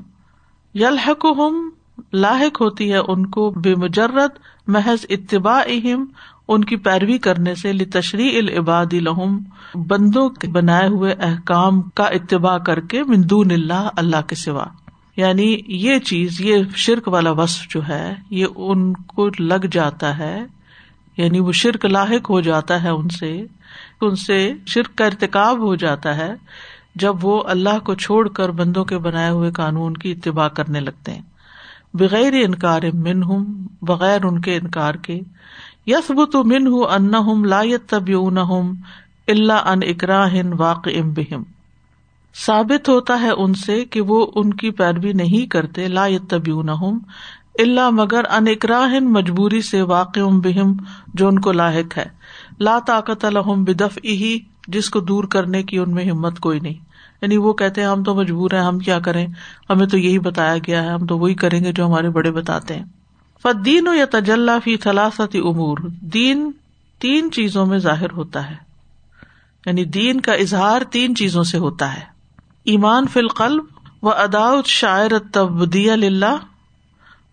یلحق 0.74 1.24
ہم 1.24 1.70
لاحق 2.12 2.62
ہوتی 2.62 2.92
ہے 2.92 2.96
ان 2.96 3.26
کو 3.26 3.50
بے 3.50 3.74
مجرد 3.74 4.30
محض 4.66 5.06
اتباع 5.10 5.62
اہم 5.66 6.04
ان 6.50 6.64
کی 6.64 6.76
پیروی 6.76 7.18
کرنے 7.18 7.54
سے 7.54 7.72
تشریح 7.72 8.38
العباد 8.38 8.86
الحم 8.92 9.38
بندوں 9.74 10.28
کے 10.28 10.48
بنائے 10.48 10.88
ہوئے 10.88 11.12
احکام 11.12 11.82
کا 11.82 12.04
اتباع 12.04 12.58
کر 12.58 12.80
کے 12.80 13.02
مندون 13.02 13.50
اللہ 13.50 13.88
اللہ 13.96 14.28
کے 14.28 14.34
سوا۔ 14.34 14.64
یعنی 15.16 15.60
یہ 15.66 15.98
چیز، 15.98 16.40
یہ 16.40 16.56
شرک 16.76 17.08
والا 17.08 17.30
وصف 17.30 17.68
جو 17.68 17.88
ہے، 17.88 18.14
یہ 18.30 18.46
ان 18.56 18.92
کو 18.92 19.28
لگ 19.38 19.66
جاتا 19.72 20.18
ہے۔ 20.18 20.46
یعنی 21.16 21.40
وہ 21.40 21.52
شرک 21.52 21.84
لاحق 21.84 22.30
ہو 22.30 22.40
جاتا 22.40 22.82
ہے 22.82 22.88
ان 22.88 23.08
سے 23.08 23.46
ان 24.00 24.16
سے 24.16 24.52
شرک 24.66 24.98
کا 24.98 25.04
ارتکاب 25.04 25.58
ہو 25.58 25.74
جاتا 25.74 26.16
ہے 26.16 26.32
جب 26.94 27.24
وہ 27.24 27.42
اللہ 27.46 27.78
کو 27.78 27.94
چھوڑ 27.94 28.28
کر 28.28 28.48
بندوں 28.48 28.84
کے 28.84 28.98
بنائے 28.98 29.30
ہوئے 29.30 29.50
قانون 29.50 29.94
کی 29.94 30.12
اتباع 30.12 30.48
کرنے 30.48 30.80
لگتے 30.80 31.12
ہیں۔ 31.12 31.22
بغیر 31.94 32.32
انکار 32.32 32.82
من 32.92 33.22
ہوں 33.22 33.68
بغیر 33.82 34.24
ان 34.24 34.40
کے 34.40 34.56
انکار 34.56 34.94
کے۔ 34.94 35.20
یس 35.86 36.10
بت 36.10 36.36
من 36.36 36.66
ہُ 36.66 36.90
ان 36.90 37.48
لا 37.48 37.62
تب 37.86 38.10
اللہ 39.28 39.52
ان 39.52 39.80
اکراہ 39.82 40.34
واقع 40.58 40.90
ام 41.02 41.12
بہم۔ 41.12 41.42
ثابت 42.46 42.88
ہوتا 42.88 43.20
ہے 43.20 43.30
ان 43.30 43.54
سے 43.54 43.84
کہ 43.84 44.00
وہ 44.00 44.26
ان 44.34 44.54
کی 44.54 44.70
پیروی 44.70 45.12
نہیں 45.12 45.46
کرتے، 45.46 45.88
لا 45.88 46.06
تب 46.28 46.42
اللہ 47.58 47.90
مگر 47.90 48.24
ان 48.30 48.48
اکراہ 48.48 49.00
مجبوری 49.00 49.62
سے 49.62 49.82
واقع 49.82 50.20
ام 50.20 50.40
بہم، 50.40 50.76
جو 51.14 51.28
ان 51.28 51.38
کو 51.38 51.52
لاحق 51.52 51.98
ہے۔ 51.98 52.06
لا 52.60 52.78
طاقت 52.86 53.24
الحم 53.24 53.64
بدف 53.64 53.98
ہی 54.04 54.38
جس 54.68 54.90
کو 54.90 55.00
دور 55.00 55.24
کرنے 55.24 55.62
کی 55.62 55.78
ان 55.78 55.90
میں 55.90 56.04
ہمت 56.04 56.38
کوئی 56.40 56.60
نہیں۔ 56.60 56.90
یعنی 57.22 57.36
وہ 57.36 57.52
کہتے 57.52 57.80
ہیں، 57.80 57.88
ہم 57.88 58.02
تو 58.02 58.14
مجبور 58.14 58.50
ہیں، 58.52 58.60
ہم 58.60 58.78
کیا 58.78 59.00
کریں؟ 59.00 59.26
ہمیں 59.70 59.86
تو 59.86 59.98
یہی 59.98 60.18
بتایا 60.18 60.56
گیا 60.66 60.82
ہے، 60.82 60.88
ہم 60.88 61.06
تو 61.06 61.18
وہی 61.18 61.34
کریں 61.34 61.64
گے 61.64 61.72
جو 61.72 61.86
ہمارے 61.86 62.10
بڑے 62.10 62.30
بتاتے 62.30 62.74
ہیں۔ 62.74 62.84
فدین 63.42 63.88
و 63.88 63.94
یا 63.94 64.04
تجلّہ 64.10 64.50
فی 64.64 64.76
تھلاثتی 64.76 65.38
امور۔ 65.38 65.78
دین 66.00 66.50
تین 66.98 67.30
چیزوں 67.32 67.66
میں 67.66 67.78
ظاہر 67.78 68.10
ہوتا 68.10 68.50
ہے۔ 68.50 68.56
یعنی 69.66 69.84
دین 69.84 70.20
کا 70.20 70.32
اظہار 70.32 70.82
تین 70.82 71.14
چیزوں 71.14 71.42
سے 71.42 71.58
ہوتا 71.58 71.94
ہے۔ 71.94 72.00
ایمان 72.64 73.06
فی 73.06 73.20
القلب 73.20 73.64
و 74.02 74.10
اداؤ 74.10 74.62
شاعر 74.64 75.18
تبدی 75.32 75.90
اللہ 75.90 76.36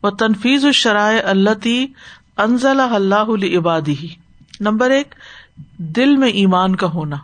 و 0.03 0.11
تنفیز 0.11 0.65
الشرائے 0.65 1.19
اللہ 1.19 1.85
انزل 2.37 2.79
اللہ 2.79 3.57
عبادی 3.57 4.07
نمبر 4.59 4.89
ایک، 4.89 5.15
دل 5.77 6.15
میں 6.15 6.29
ایمان 6.29 6.75
کا 6.75 6.87
ہونا۔ 6.87 7.15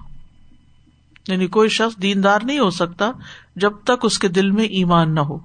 یعنی 1.27 1.47
کوئی 1.47 1.69
شخص 1.69 2.01
دیندار 2.01 2.39
نہیں 2.43 2.59
ہو 2.59 2.69
سکتا 2.69 3.11
جب 3.55 3.71
تک 3.83 3.99
اس 4.03 4.19
کے 4.19 4.27
دل 4.27 4.51
میں 4.51 4.63
ایمان 4.63 5.15
نہ 5.15 5.19
ہو۔ 5.19 5.37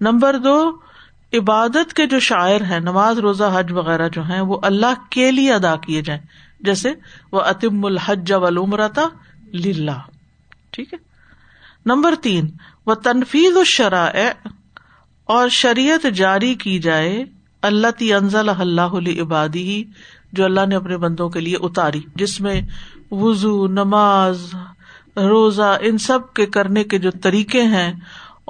نمبر 0.00 0.38
دو 0.38 0.76
عبادت 1.32 1.94
کے 1.94 2.06
جو 2.06 2.20
شاعر 2.20 2.60
ہیں، 2.60 2.80
نماز، 2.80 3.18
روزہ، 3.18 3.44
حج 3.54 3.72
وغیرہ 3.72 4.08
جو 4.08 4.22
ہیں، 4.22 4.40
وہ 4.40 4.58
اللہ 4.62 5.10
کے 5.10 5.30
لیے 5.30 5.52
ادا 5.52 5.76
کیے 5.76 6.02
جائیں۔ 6.02 6.20
جیسے، 6.60 6.92
وہ 7.32 7.40
اتم 7.40 7.84
الحج 7.84 8.32
ولومرتا 8.32 9.02
للہ 9.54 10.00
ٹھیک 10.70 10.94
ہے؟ 10.94 10.98
نمبر 11.86 12.14
تین، 12.22 12.50
وہ 12.86 12.94
تنفیز 12.94 13.56
الشرائع 13.56 14.30
اور 15.24 15.48
شریعت 15.48 16.06
جاری 16.14 16.54
کی 16.54 16.78
جائے 16.78 17.24
اللہ 17.62 17.86
تی 17.98 18.14
انزل 18.14 18.48
اللہ 18.48 19.20
عبادی 19.20 19.62
ہی 19.62 19.84
جو 20.32 20.44
اللہ 20.44 20.66
نے 20.68 20.74
اپنے 20.74 20.96
بندوں 20.96 21.28
کے 21.28 21.40
لیے 21.40 21.56
اتاری، 21.60 22.00
جس 22.14 22.40
میں 22.40 22.60
وزو 23.10 23.66
نماز، 23.66 24.54
روزہ، 25.16 25.76
ان 25.80 25.98
سب 25.98 26.34
کے 26.34 26.46
کرنے 26.46 26.84
کے 26.84 26.98
جو 26.98 27.10
طریقے 27.10 27.62
ہیں 27.62 27.92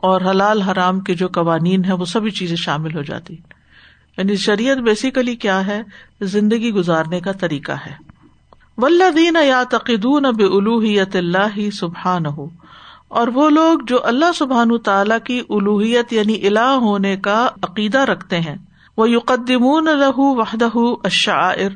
اور 0.03 0.21
حلال 0.21 0.61
حرام 0.63 1.01
کے 1.01 1.15
جو 1.15 1.29
قوانین 1.29 1.85
ہیں 1.85 1.93
وہ 1.93 2.05
سبھی 2.05 2.31
چیزیں 2.31 2.57
شامل 2.57 2.97
ہو 2.97 3.03
جاتی۔ 3.03 3.37
یعنی 4.19 4.37
شریعت 4.37 4.77
بیسیکلی 4.77 5.37
کیا 5.37 5.67
ہے؟ 5.67 5.83
زندگی 6.21 6.71
گزارنے 6.73 7.21
کا 7.21 7.33
طریقہ 7.33 7.73
ہے۔ 7.73 7.93
ولدین 8.79 9.37
یا 9.47 9.63
تقدون 9.71 10.25
اب 10.25 10.41
الوحیت 10.41 11.17
اللہ 11.17 11.71
سبحان 11.71 12.27
ہو 12.27 12.47
اور 13.09 13.29
وہ 13.29 13.51
لوگ 13.51 13.79
جو 13.87 14.07
اللہ 14.07 14.33
سبحان 14.35 14.79
تعالی 14.79 15.15
کی 15.25 15.43
الوحیت 15.51 16.13
یعنی 16.13 16.47
الہ 16.47 16.61
ہونے 16.61 17.17
کا 17.17 17.49
عقیدہ 17.63 17.99
رکھتے 17.99 18.41
ہیں۔ 18.41 18.57
وہ 18.97 19.11
یقدمون 19.11 19.85
لہو 19.85 20.35
وحدہ 20.37 20.79
الشعائر، 21.05 21.71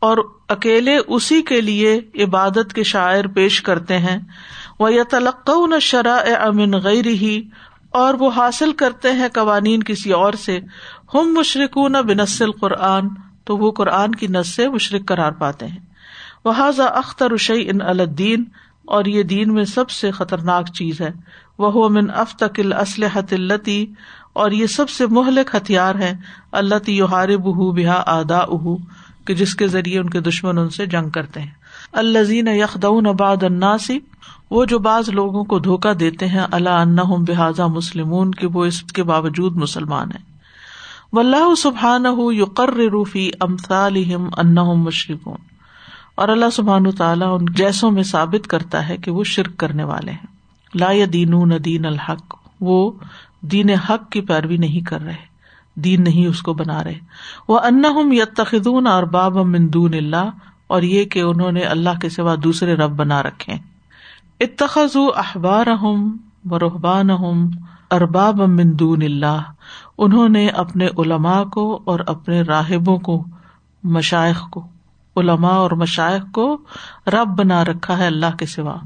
اور 0.00 0.18
اکیلے 0.50 0.98
اسی 1.06 1.42
کے 1.42 1.60
لیے 1.60 2.00
عبادت 2.14 2.72
کے 2.72 2.82
شاعر 2.82 3.26
پیش 3.26 3.62
کرتے 3.62 3.98
ہیں۔ 3.98 4.18
وہ 4.78 4.92
یا 4.92 5.02
تلق 5.10 5.50
شرح 5.80 6.16
امن 6.40 6.70
غیر 6.70 7.06
ہی 7.06 7.42
اور 7.90 8.14
وہ 8.14 8.30
حاصل 8.36 8.72
کرتے 8.72 9.12
ہیں 9.12 9.28
قوانین 9.34 9.82
کسی 9.82 10.12
اور 10.12 10.32
سے۔ 10.32 10.60
ہم 11.14 11.34
مشرق 11.38 11.76
نہ 11.76 11.98
بنسل 11.98 12.52
قرآن 12.52 13.08
تو 13.44 13.56
وہ 13.56 13.70
قرآن 13.70 14.14
کی 14.14 14.26
نس 14.26 14.48
سے 14.48 14.68
مشرق 14.68 15.08
قرار 15.08 15.32
پاتے 15.32 15.66
ہیں۔ 15.66 15.78
وہ 16.44 16.52
اختر 16.78 17.36
شعی 17.36 17.70
ان 17.70 17.80
الدین 17.82 18.44
اور 18.86 19.04
یہ 19.04 19.22
دین 19.22 19.54
میں 19.54 19.64
سب 19.64 19.90
سے 19.90 20.10
خطرناک 20.10 20.66
چیز 20.74 21.00
ہے۔ 21.00 21.10
وہ 21.58 21.88
من 21.88 22.10
افتقل 22.10 22.72
اسلحت 22.72 23.32
التی 23.32 23.86
اور 24.32 24.50
یہ 24.50 24.66
سب 24.66 24.90
سے 24.90 25.06
مہلک 25.06 25.54
ہتھیار 25.54 25.94
ہے۔ 25.94 26.16
اللہ 26.52 26.78
تیوہار 26.78 27.28
بہ 27.28 27.72
بحا 27.72 28.02
آدا 28.06 28.38
اہ 28.38 28.74
کہ 29.30 29.36
جس 29.36 29.54
کے 29.54 29.68
ذریعے 29.68 29.98
ان 29.98 30.10
کے 30.10 30.20
دشمن 30.20 30.58
ان 30.58 30.70
سے 30.70 30.86
جنگ 30.86 31.10
کرتے 31.10 31.40
ہیں۔ 31.40 31.50
الزین 31.92 32.48
یخدون 32.48 33.06
اباد 33.06 33.42
اناسی 33.42 33.98
وہ 34.50 34.64
جو 34.64 34.78
بعض 34.78 35.08
لوگوں 35.08 35.44
کو 35.44 35.58
دھوکا 35.58 35.92
دیتے 36.00 36.26
ہیں 36.26 36.40
اللہ 36.50 36.68
ان 36.68 37.24
بحاظ 37.24 37.60
مسلم 37.60 38.30
کہ 38.30 38.46
وہ 38.46 38.64
اس 38.64 38.82
کے 38.82 39.02
باوجود 39.02 39.56
مسلمان 39.56 40.08
ہیں۔ 40.10 40.24
و 41.12 41.18
اللہ 41.20 41.54
سبحان 41.54 42.06
روفی 42.06 43.30
امثالہم 43.40 44.28
انہم 44.36 44.82
مشرقون 44.82 45.36
اور 46.14 46.28
اللہ 46.28 46.50
سبحان 46.52 46.90
تعالیٰ 46.90 47.38
ان 47.38 47.44
جیسوں 47.54 47.90
میں 47.90 48.02
ثابت 48.02 48.46
کرتا 48.46 48.88
ہے 48.88 48.96
کہ 48.96 49.10
وہ 49.10 49.24
شرک 49.24 49.56
کرنے 49.56 49.84
والے 49.84 50.10
ہیں۔ 50.10 50.26
لا 50.74 50.92
دین 51.12 51.34
دین 51.64 51.86
الحق، 51.86 52.36
وہ 52.60 52.90
دین 53.40 53.70
حق 53.70 54.10
کی 54.10 54.20
پیروی 54.20 54.56
نہیں 54.56 54.86
کر 54.86 55.00
رہے۔ 55.00 55.29
دین 55.84 56.04
نہیں 56.04 56.26
اس 56.26 56.42
کو 56.42 56.54
بنا 56.54 56.84
رہے۔ 56.84 56.98
وہ 57.48 57.58
ان 57.58 57.82
یتخدون 58.12 58.86
اور 58.86 59.02
باب 59.02 59.36
مندون 59.36 59.94
اللہ 59.94 60.30
اور 60.66 60.82
یہ 60.82 61.04
کہ 61.04 61.20
انہوں 61.20 61.52
نے 61.52 61.60
اللہ 61.60 61.98
کے 62.00 62.08
سوا 62.08 62.34
دوسرے 62.44 62.74
رب 62.74 62.90
بنا 62.90 63.22
رکھے۔ 63.22 63.52
اتخذ 64.40 64.96
احبار 65.16 65.66
و 66.50 66.58
رحبان 66.58 67.10
ارباب 67.90 68.40
مندون 68.40 69.02
اللہ۔ 69.02 69.40
انہوں 69.98 70.28
نے 70.28 70.48
اپنے 70.48 70.86
علماء 70.98 71.42
کو 71.44 71.82
اور 71.84 72.00
اپنے 72.06 72.42
راہبوں 72.42 72.98
کو 72.98 73.24
مشائق 73.84 74.50
کو، 74.50 74.66
علماء 75.16 75.52
اور 75.52 75.70
مشائق 75.70 76.32
کو 76.32 76.58
رب 77.06 77.28
بنا 77.28 77.64
رکھا 77.64 77.98
ہے 77.98 78.06
اللہ 78.06 78.36
کے 78.38 78.46
سوا۔ 78.46 78.76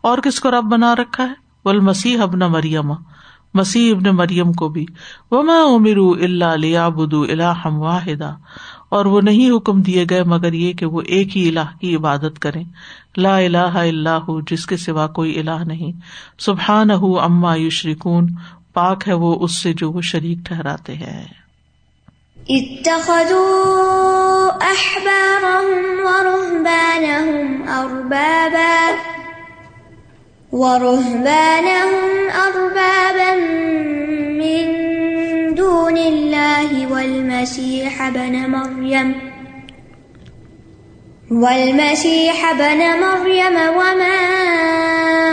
اور 0.00 0.18
کس 0.18 0.40
کو 0.40 0.50
رب 0.50 0.64
بنا 0.64 0.96
رکھا 0.96 1.24
ہے؟ 1.24 1.32
بول 1.64 1.80
مسیح 1.80 2.22
ابن 2.22 2.38
مریم۔ 2.38 2.92
مسیح 3.54 3.94
ابن 3.94 4.08
مریم 4.16 4.52
کو 4.52 4.68
بھی۔ 4.68 4.86
وہ 5.30 5.42
میں 5.42 5.60
امیر 5.60 5.96
اللہ 5.96 6.44
علیہ 6.44 6.90
بدو 6.96 7.22
اللہ 7.22 7.66
واحدہ 7.66 8.34
اور 8.88 9.04
وہ 9.04 9.20
نہیں 9.20 9.56
حکم 9.56 9.82
دیے 9.82 10.04
گئے 10.10 10.22
مگر 10.22 10.52
یہ 10.52 10.72
کہ 10.72 10.86
وہ 10.86 11.02
ایک 11.06 11.36
ہی 11.36 11.48
اللہ 11.48 11.78
کی 11.80 11.96
عبادت 11.96 12.38
کرے 12.38 12.62
لا 13.16 13.36
الہ 13.36 13.72
اللہ 13.74 14.30
جس 14.50 14.66
کے 14.66 14.76
سوا 14.76 15.06
کوئی 15.06 15.38
اللہ 15.38 15.64
نہیں۔ 15.66 15.92
سبحان 16.38 16.90
اما 16.90 17.56
یشرکون 17.56 18.26
پاک 18.72 19.08
ہے 19.08 19.12
وہ 19.12 19.38
اس 19.40 19.62
سے 19.62 19.72
جو 19.72 19.92
وہ 19.92 20.00
شریک 20.00 20.38
ٹھہراتے 20.44 20.94
ہیں۔ 20.94 21.24
اتخذوا 22.48 23.68
احبارهم 24.60 25.90
ورهبانهم 26.06 27.68
اربابا 27.68 28.90
ورهبانهم 30.52 32.30
أربابا 32.30 33.34
من 34.42 34.64
دون 35.54 35.96
الله 35.96 36.92
والمسيح 36.92 38.08
بن 38.08 38.50
مريم 38.50 39.14
والمسيح 41.30 42.52
بن 42.52 42.80
مريم 43.00 43.56
وما 43.76 44.20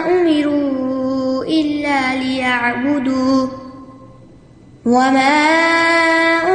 أمروا 0.07 1.43
إلا 1.43 2.15
ليعبدوا 2.15 3.47
وما 4.85 5.39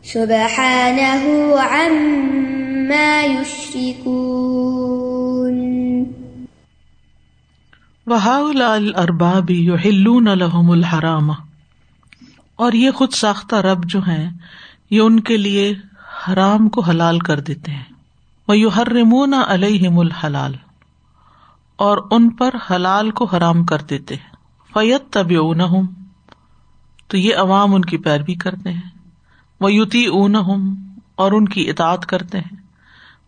سبحانه 0.03 1.29
عما 1.57 3.22
يشركون. 3.22 4.03
وهؤلاء 8.07 8.75
الارباب 8.75 9.51
يحلون 9.51 10.25
لهم 10.25 10.72
الحرام. 10.72 11.31
اور 12.55 12.74
یہ 12.74 12.91
خود 12.91 13.13
ساختہ 13.13 13.55
رب 13.55 13.86
جو 13.86 14.00
ہیں، 14.00 14.29
یہ 14.89 15.01
ان 15.01 15.19
کے 15.19 15.38
لیے 15.38 15.74
حرام 16.27 16.69
کو 16.69 16.81
حلال 16.81 17.19
کر 17.19 17.39
دیتے 17.39 17.72
ہیں. 17.72 17.93
وہ 18.48 18.57
یو 18.57 18.69
ہرمون 18.69 19.33
علیہم 19.33 20.00
الحلال 20.00 20.55
اور 21.75 21.98
ان 22.12 22.29
پر 22.29 22.50
حلال 22.72 23.12
کو 23.12 23.25
حرام 23.25 23.65
کر 23.65 23.81
دیتے 23.81 24.15
ہیں۔ 24.15 24.33
فیت 24.74 25.03
تب 25.10 25.27
اون 25.39 25.62
تو 27.08 27.18
یہ 27.18 27.36
عوام 27.36 27.75
ان 27.75 27.82
کی 27.82 27.98
پیروی 27.98 28.36
کرتے 28.36 28.72
ہیں۔ 28.72 28.89
وہ 29.62 29.74
یوتی 29.74 30.06
اون 30.06 30.36
ہوں 30.36 30.75
اور 31.15 31.32
ان 31.32 31.48
کی 31.48 31.70
اطاط 31.70 32.06
کرتے 32.06 32.39
ہیں۔ 32.39 32.56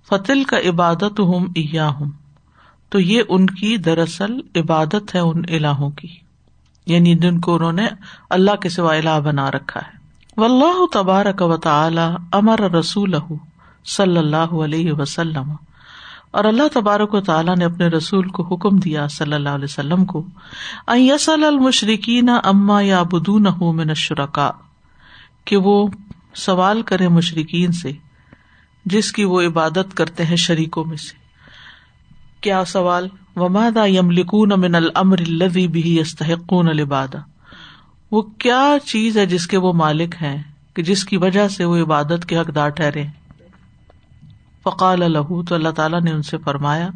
فتل 0.09 0.43
کا 0.43 0.57
عبادت 0.69 1.19
ہوں 1.19 1.45
ایا 1.55 1.87
ہوں 1.87 2.11
تو 2.89 2.99
یہ 2.99 3.23
ان 3.29 3.45
کی 3.45 3.77
دراصل 3.77 4.39
عبادت 4.55 5.15
ہے 5.15 5.19
ان 5.19 5.41
الہوں 5.49 5.89
کی۔ 5.89 6.07
یعنی 6.85 7.15
جن 7.15 7.39
کو 7.39 7.55
انہوں 7.55 7.71
نے 7.71 7.87
اللہ 8.29 8.55
کے 8.55 8.69
سوا 8.69 8.93
الہ 8.93 9.19
بنا 9.23 9.51
رکھا 9.51 9.81
ہے۔ 9.81 9.97
و 10.37 10.43
اللہ 10.43 10.85
تبارک 10.93 11.41
و 11.41 11.57
تعالی 11.57 12.15
امر 12.31 12.59
رسول 12.59 13.15
صلی 13.85 14.17
اللہ 14.17 14.35
علیہ 14.35 14.93
وسلم۔ 14.93 15.53
اور 16.35 16.45
اللہ 16.45 16.67
تبارک 16.73 17.13
و 17.13 17.19
تعالیٰ 17.21 17.55
نے 17.55 17.65
اپنے 17.65 17.87
رسول 17.87 18.27
کو 18.29 18.43
حکم 18.43 18.77
دیا 18.77 19.07
صلی 19.07 19.33
اللہ 19.33 19.49
علیہ 19.49 19.63
وسلم 19.63 20.05
کو 20.05 20.23
یسل 20.97 21.43
المشرقین 21.43 22.29
اما 22.29 22.81
یا 22.81 23.01
بدون 23.01 23.47
من 23.59 23.93
شرکا 23.93 24.49
کہ 25.45 25.57
وہ 25.57 25.87
سوال 26.35 26.81
کرے 26.81 27.07
مشرقین 27.07 27.71
سے، 27.71 27.91
جس 28.85 29.11
کی 29.11 29.23
وہ 29.23 29.41
عبادت 29.41 29.93
کرتے 29.93 30.25
ہیں 30.25 30.35
شریکوں 30.35 30.85
میں 30.85 30.97
سے۔ 30.97 31.13
کیا 32.41 32.65
سوال؟ 32.65 33.07
ومادا 33.35 33.85
یم 33.85 34.11
لکون 34.11 34.59
من 34.59 34.75
المر 34.75 35.23
الذي 35.27 35.67
به 35.67 35.95
يستحقون 35.95 36.67
العبادہ 36.67 37.21
وہ 38.11 38.21
کیا 38.39 38.63
چیز 38.85 39.17
ہے 39.17 39.25
جس 39.25 39.47
کے 39.47 39.57
وہ 39.57 39.73
مالک 39.73 40.15
ہیں 40.21 40.37
کہ 40.73 40.83
جس 40.83 41.05
کی 41.05 41.17
وجہ 41.17 41.47
سے 41.47 41.65
وہ 41.65 41.77
عبادت 41.77 42.25
کے 42.25 42.37
حقدار 42.37 42.69
ٹھہرے 42.69 43.03
ہیں؟ 43.03 43.24
فقال 44.65 45.03
الح 45.03 45.41
تو 45.49 45.55
اللہ 45.55 45.69
تعالیٰ 45.69 46.01
نے 46.01 46.11
ان 46.11 46.21
سے 46.21 46.37
فرمایا 46.37 46.89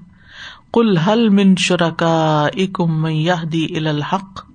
کل 0.74 0.98
حل 0.98 1.30
من 1.30 1.56
شرکا 1.56 2.48
اکم 2.54 3.08
دی 3.54 3.88
الحق؟ 3.88 4.46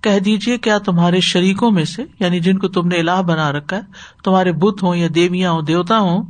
کہہ 0.00 0.18
دیجیے 0.18 0.58
کیا 0.58 0.78
تمہارے 0.78 1.20
شریکوں 1.20 1.70
میں 1.70 1.84
سے 1.84 2.04
یعنی 2.20 2.40
جن 2.40 2.58
کو 2.58 2.68
تم 2.68 2.88
نے 2.88 2.96
الہ 2.96 3.22
بنا 3.22 3.52
رکھا 3.52 3.76
ہے، 3.76 3.82
تمہارے 4.24 4.52
بت 4.52 4.82
ہوں 4.82 4.96
یا 4.96 5.08
دیویاں 5.14 5.50
ہوں، 5.50 5.62
دیوتا 5.62 5.98
ہوں، 5.98 6.22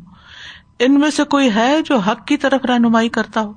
ان 0.78 1.00
میں 1.00 1.10
سے 1.10 1.25
کوئی 1.25 1.50
ہے 1.54 1.82
جو 1.84 1.99
حق 1.99 2.26
کی 2.26 2.37
طرف 2.37 2.64
رہنمائی 2.64 3.08
کرتا 3.08 3.40
ہو؟ 3.40 3.52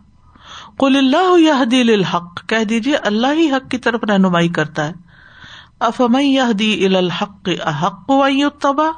قل 0.77 0.97
اللہ 0.97 1.39
یہ 1.39 1.63
دل 1.63 1.89
الحق 1.93 2.49
کہہ 2.49 2.63
دیجیے 2.63 2.95
اللہ 2.95 3.33
ہی 3.33 3.51
حق 3.51 3.71
کی 3.71 3.77
طرف 3.77 4.03
رہنمائی 4.03 4.49
کرتا 4.49 4.87
ہے۔ 4.87 4.93
افم 5.79 6.17
یہ 6.21 6.51
دی 6.51 6.85
الحق 6.85 7.49
احق 7.65 8.11
تبا 8.59 8.89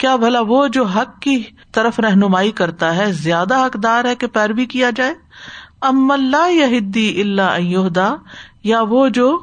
کیا 0.00 0.16
بھلا 0.16 0.40
وہ 0.40 0.68
جو 0.68 0.84
حق 0.84 1.20
کی 1.20 1.42
طرف 1.72 2.00
رہنمائی 2.00 2.50
کرتا 2.50 2.96
ہے، 2.96 3.12
زیادہ 3.12 3.66
حقدار 3.66 4.04
ہے 4.04 4.16
کہ 4.16 4.26
پیروی 4.26 4.66
کیا 4.66 4.90
جائے؟ 4.96 5.14
ام 5.80 6.10
اللہ 6.10 6.52
یہدی 6.52 7.20
اللہ 7.20 8.16
یا 8.64 8.82
وہ 8.82 9.08
جو 9.08 9.38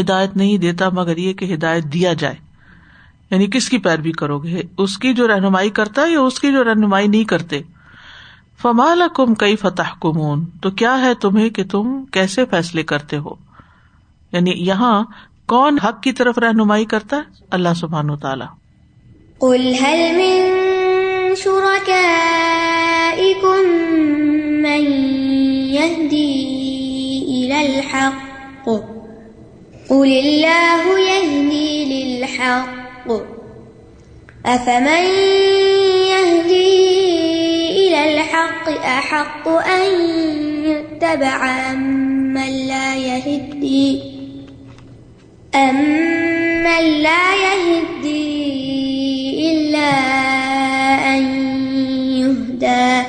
ہدایت 0.00 0.36
نہیں 0.36 0.58
دیتا 0.58 0.88
مگر 0.92 1.16
یہ 1.16 1.32
کہ 1.32 1.54
ہدایت 1.54 1.84
دیا 1.84 2.12
جائے۔ 2.12 2.34
یعنی 3.30 3.46
کس 3.46 3.68
کی 3.68 3.78
پیروی 3.78 4.12
کرو 4.12 4.38
گے؟ 4.38 4.62
اس 4.78 4.98
کی 4.98 5.14
جو 5.14 5.28
رہنمائی 5.28 5.70
کرتا 5.70 6.02
ہے 6.02 6.12
یا 6.12 6.20
اس 6.20 6.40
کی 6.40 6.52
جو 6.52 6.64
رہنمائی 6.64 7.08
نہیں 7.08 7.24
کرتے؟ 7.24 7.60
فمال 8.62 9.02
کم 9.14 9.34
کئی 9.34 9.56
فتح 9.56 9.94
کمون 10.00 10.44
تو 10.62 10.70
کیا 10.70 11.00
ہے 11.00 11.14
تمہیں 11.14 11.50
کہ 11.50 11.64
تم 11.64 12.04
کیسے 12.04 12.44
فیصلے 12.44 12.82
کرتے 12.82 13.18
ہو؟ 13.18 13.34
یعنی 14.32 14.50
یہاں 14.56 15.04
کون 15.46 15.78
حق 15.78 16.02
کی 16.02 16.12
طرف 16.12 16.38
رہنمائی 16.38 16.84
کرتا 16.84 17.16
ہے؟ 17.16 17.22
اللہ 17.50 17.74
سبحان 17.76 18.10
و 18.10 18.16
تعالی 18.16 18.65
قل 19.40 19.74
هل 19.74 20.18
من 20.18 21.36
شركائكم 21.36 22.56
من 24.62 24.82
يهدي 25.72 26.36
إلى 27.28 27.66
الحق؟ 27.66 28.68
قل 29.90 30.06
الله 30.06 30.98
يهدي 30.98 31.84
للحق. 31.84 33.08
أفمن 34.46 35.04
يهدي 36.08 36.88
إلى 37.88 38.14
الحق 38.14 38.68
أحق 38.68 39.48
أن 39.48 39.84
يتبع 40.64 41.70
أمن 41.70 42.66
لا 42.66 42.96
يهدي؟ 42.96 44.15
أمن 45.56 47.02
لا 47.02 47.34
يهدي 47.34 48.16
إلا 49.52 49.90
أن 51.14 51.22
يهدى 52.16 53.02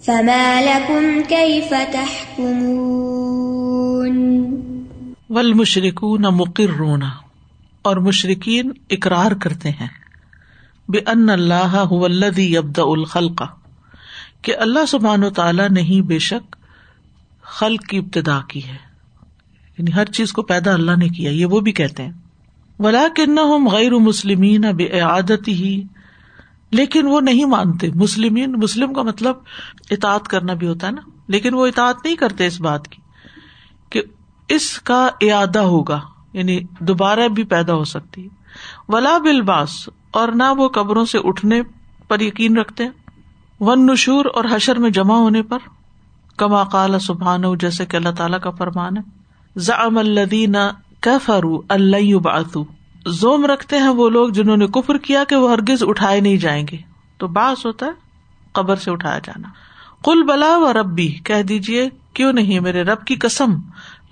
فما 0.00 0.62
لكم 0.62 1.22
كيف 1.28 1.70
تحكمون 1.92 2.90
والمشركون 5.30 6.26
مقرون 6.26 7.02
اور 7.82 7.96
مشرقین 7.96 8.70
اقرار 8.90 9.32
کرتے 9.32 9.70
ہیں 9.70 9.88
بے 10.88 10.98
ان 11.06 11.30
اللہ 11.30 11.76
الذي 12.04 12.54
يبدا 12.54 12.82
الخلق 12.82 13.42
کہ 14.42 14.56
اللہ 14.56 14.86
سبحان 14.88 15.24
و 15.24 15.30
تعالیٰ 15.30 15.68
نے 15.68 15.82
ہی 15.82 16.02
بے 16.02 16.18
شک 16.18 16.56
خلق 17.42 17.82
کی 17.86 17.98
ابتدا 17.98 18.40
کی 18.48 18.64
ہے۔ 18.68 18.89
یعنی 19.80 19.94
ہر 19.94 20.04
چیز 20.04 20.32
کو 20.32 20.42
پیدا 20.42 20.72
اللہ 20.72 20.96
نے 20.98 21.08
کیا، 21.08 21.30
یہ 21.30 21.46
وہ 21.46 21.60
بھی 21.60 21.72
کہتے 21.72 22.02
ہیں۔ 22.02 22.12
ولا 22.78 23.06
کن 23.16 23.36
غیر 23.72 23.92
مسلمین 23.92 24.60
بے 24.60 25.00
عادت 25.00 25.48
ہی 25.48 25.82
لیکن 26.70 27.06
وہ 27.06 27.20
نہیں 27.20 27.44
مانتے۔ 27.44 27.88
مسلمین، 27.94 28.52
مسلم 28.52 28.92
کا 28.92 29.02
مطلب 29.02 29.36
اطاعت 29.90 30.28
کرنا 30.28 30.54
بھی 30.54 30.66
ہوتا 30.66 30.86
ہے 30.86 30.92
نا۔ 30.92 31.10
لیکن 31.28 31.54
وہ 31.54 31.66
اطاعت 31.66 31.96
نہیں 32.04 32.16
کرتے 32.16 32.46
اس 32.46 32.60
بات 32.60 32.88
کی 32.88 33.02
کہ 33.90 34.02
اس 34.48 34.80
کا 34.80 35.08
اعادہ 35.20 35.58
ہوگا 35.58 36.00
یعنی 36.32 36.60
دوبارہ 36.80 37.28
بھی 37.28 37.44
پیدا 37.44 37.74
ہو 37.74 37.84
سکتی۔ 37.84 38.28
ولا 38.88 39.18
بالباس، 39.18 39.88
اور 40.10 40.28
نہ 40.28 40.44
وہ 40.56 40.68
قبروں 40.68 41.04
سے 41.04 41.18
اٹھنے 41.24 41.62
پر 42.08 42.20
یقین 42.20 42.56
رکھتے۔ 42.56 42.84
ون 43.60 43.86
نشور 43.86 44.24
اور 44.24 44.44
حشر 44.52 44.78
میں 44.78 44.90
جمع 44.90 45.14
ہونے 45.14 45.42
پر، 45.42 45.58
کما 46.36 46.64
قال 46.64 46.98
سبحان 46.98 47.42
جیسے 47.60 47.86
کہ 47.86 47.96
اللہ 47.96 48.08
تعالیٰ 48.08 48.40
کا 48.40 48.50
فرمان 48.50 48.96
ہے۔ 48.96 49.19
زام 49.56 49.98
الدین 49.98 50.56
کفرو 51.00 51.60
اللہ 51.68 52.14
باتو 52.14 52.64
زوم 53.06 53.46
رکھتے 53.46 53.78
ہیں 53.78 53.88
وہ 53.88 54.10
لوگ 54.10 54.28
جنہوں 54.28 54.56
نے 54.56 54.66
کفر 54.66 54.98
کیا 54.98 55.24
کہ 55.24 55.36
وہ 55.36 55.50
ہرگز 55.50 55.82
اٹھائے 55.86 56.20
نہیں 56.20 56.36
جائیں 56.36 56.66
گے۔ 56.72 56.76
تو 57.18 57.26
باس 57.26 57.66
ہوتا 57.66 57.86
ہے 57.86 57.90
قبر 58.52 58.76
سے 58.76 58.90
اٹھایا 58.90 59.18
جانا۔ 59.18 59.48
کل 60.04 60.22
بلا 60.22 60.56
و 60.56 60.72
ربی، 60.72 61.08
کہہ 61.08 61.42
دیجیے 61.42 61.88
کیوں 62.14 62.32
نہیں 62.32 62.60
میرے 62.60 62.82
رب 62.82 63.04
کی 63.04 63.14
قسم؟ 63.14 63.54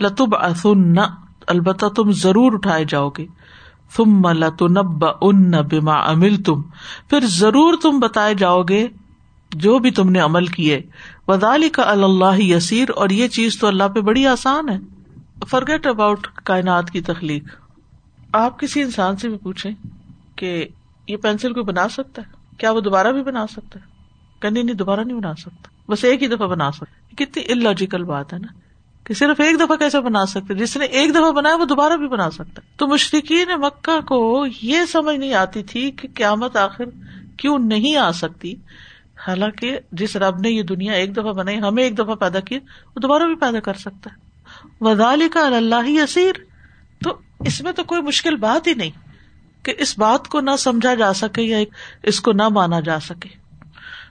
لتب 0.00 0.36
اثن 0.36 0.98
البتہ 1.46 1.86
تم 1.86 2.10
ضرور 2.10 2.52
اٹھائے 2.52 2.84
جاؤ 2.84 3.08
گے۔ 3.08 3.26
تم 3.96 4.28
لتنب 4.28 5.06
ان 5.20 5.50
بما 5.50 5.94
امل 5.94 6.36
تم 6.36 6.62
پھر 7.10 7.18
ضرور 7.22 7.74
تم 7.82 7.98
بتائے 7.98 8.34
جاؤ 8.34 8.62
گے 8.62 8.88
جو 9.50 9.78
بھی 9.78 9.90
تم 9.90 10.10
نے 10.10 10.18
عمل 10.18 10.46
کیے۔ 10.46 10.82
ودالی 11.28 11.68
کا 11.68 11.82
اللہ 11.82 12.40
یسیر، 12.40 12.88
اور 12.96 13.10
یہ 13.10 13.28
چیز 13.28 13.58
تو 13.58 13.66
اللہ 13.66 13.88
پہ 13.88 14.00
بڑی 14.00 14.26
آسان 14.26 14.68
ہے۔ 14.68 14.97
فرگیٹ 15.46 15.86
اباؤٹ 15.86 16.26
کائنات 16.26 16.90
کی 16.90 17.00
تخلیق. 17.00 17.44
آپ 18.32 18.60
کسی 18.60 18.82
انسان 18.82 19.16
سے 19.16 19.28
بھی 19.28 19.38
پوچھیں 19.38 19.70
کہ 20.36 20.66
یہ 21.08 21.16
پینسل 21.16 21.52
کو 21.52 21.62
بنا 21.62 21.88
سکتا 21.88 22.22
ہے؟ 22.22 22.32
کیا 22.58 22.70
وہ 22.70 22.80
دوبارہ 22.80 23.12
بھی 23.12 23.22
بنا 23.22 23.46
سکتا 23.46 23.80
ہے؟ 23.80 23.84
کنی 24.40 24.62
نہیں، 24.62 24.76
دوبارہ 24.76 25.00
نہیں 25.00 25.16
بنا 25.16 25.34
سکتا۔ 25.34 25.68
بس 25.88 26.04
ایک 26.04 26.22
ہی 26.22 26.28
دفعہ 26.28 26.46
بنا 26.46 26.70
سکتا 26.70 27.14
کتنی 27.16 27.42
ان 27.46 27.62
لوجیکل 27.62 28.04
بات 28.04 28.32
ہے 28.32 28.38
نا 28.38 28.46
کہ 29.04 29.14
صرف 29.14 29.40
ایک 29.40 29.60
دفعہ 29.60 29.76
کیسے 29.76 30.00
بنا 30.00 30.26
سکتے 30.26 30.54
جس 30.54 30.76
نے 30.76 30.84
ایک 30.84 31.10
دفعہ 31.10 31.32
بنایا 31.32 31.56
وہ 31.56 31.64
دوبارہ 31.64 31.92
بھی 31.92 32.08
بنا 32.08 32.30
سکتا 32.30 32.62
ہے۔ 32.64 32.72
تو 32.76 32.86
مشرقین 32.86 33.60
مکہ 33.60 34.00
کو 34.00 34.46
یہ 34.62 34.84
سمجھ 34.84 35.16
نہیں 35.16 35.34
آتی 35.34 35.62
تھی 35.62 35.90
کہ 35.90 36.08
قیامت 36.14 36.56
آخر 36.56 36.84
کیوں 37.36 37.58
نہیں 37.58 37.96
آ 37.96 38.12
سکتی؟ 38.12 38.54
حالانکہ 39.26 39.78
جس 39.92 40.16
رب 40.16 40.38
نے 40.38 40.50
یہ 40.50 40.62
دنیا 40.62 40.92
ایک 40.92 41.16
دفعہ 41.16 41.32
بنائی، 41.32 41.58
ہمیں 41.58 41.84
ایک 41.84 41.98
دفعہ 41.98 42.14
پیدا 42.14 42.40
کی 42.40 42.56
وہ 42.96 43.00
دوبارہ 43.00 43.22
بھی 43.22 43.34
پیدا 43.34 43.60
کر 43.60 43.74
سکتا 43.74 44.10
ہے۔ 44.12 44.27
وزال 44.80 45.28
کا 45.28 45.40
اللہ 45.40 45.88
یسیر۔ 45.88 46.32
تو 47.04 47.16
اس 47.40 47.60
میں 47.60 47.72
تو 47.72 47.84
کوئی 47.84 48.02
مشکل 48.02 48.36
بات 48.36 48.66
ہی 48.66 48.74
نہیں 48.74 48.90
کہ 49.62 49.74
اس 49.78 49.98
بات 49.98 50.28
کو 50.28 50.40
نہ 50.40 50.50
سمجھا 50.58 50.94
جا 50.94 51.12
سکے 51.12 51.42
یا 51.42 51.58
اس 52.02 52.20
کو 52.20 52.32
نہ 52.32 52.48
مانا 52.48 52.80
جا 52.80 53.00
سکے۔ 53.00 53.28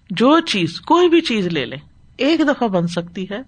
جو 0.10 0.40
چیز 0.40 0.80
کوئی 0.82 1.10
بھی 1.10 1.22
چیز 1.22 1.48
لے 1.48 1.66
لیں، 1.66 1.78
ایک 2.18 2.40
دفعہ 2.40 2.68
بن 2.68 2.88
سکتی 2.88 3.30
ہے، 3.32 3.40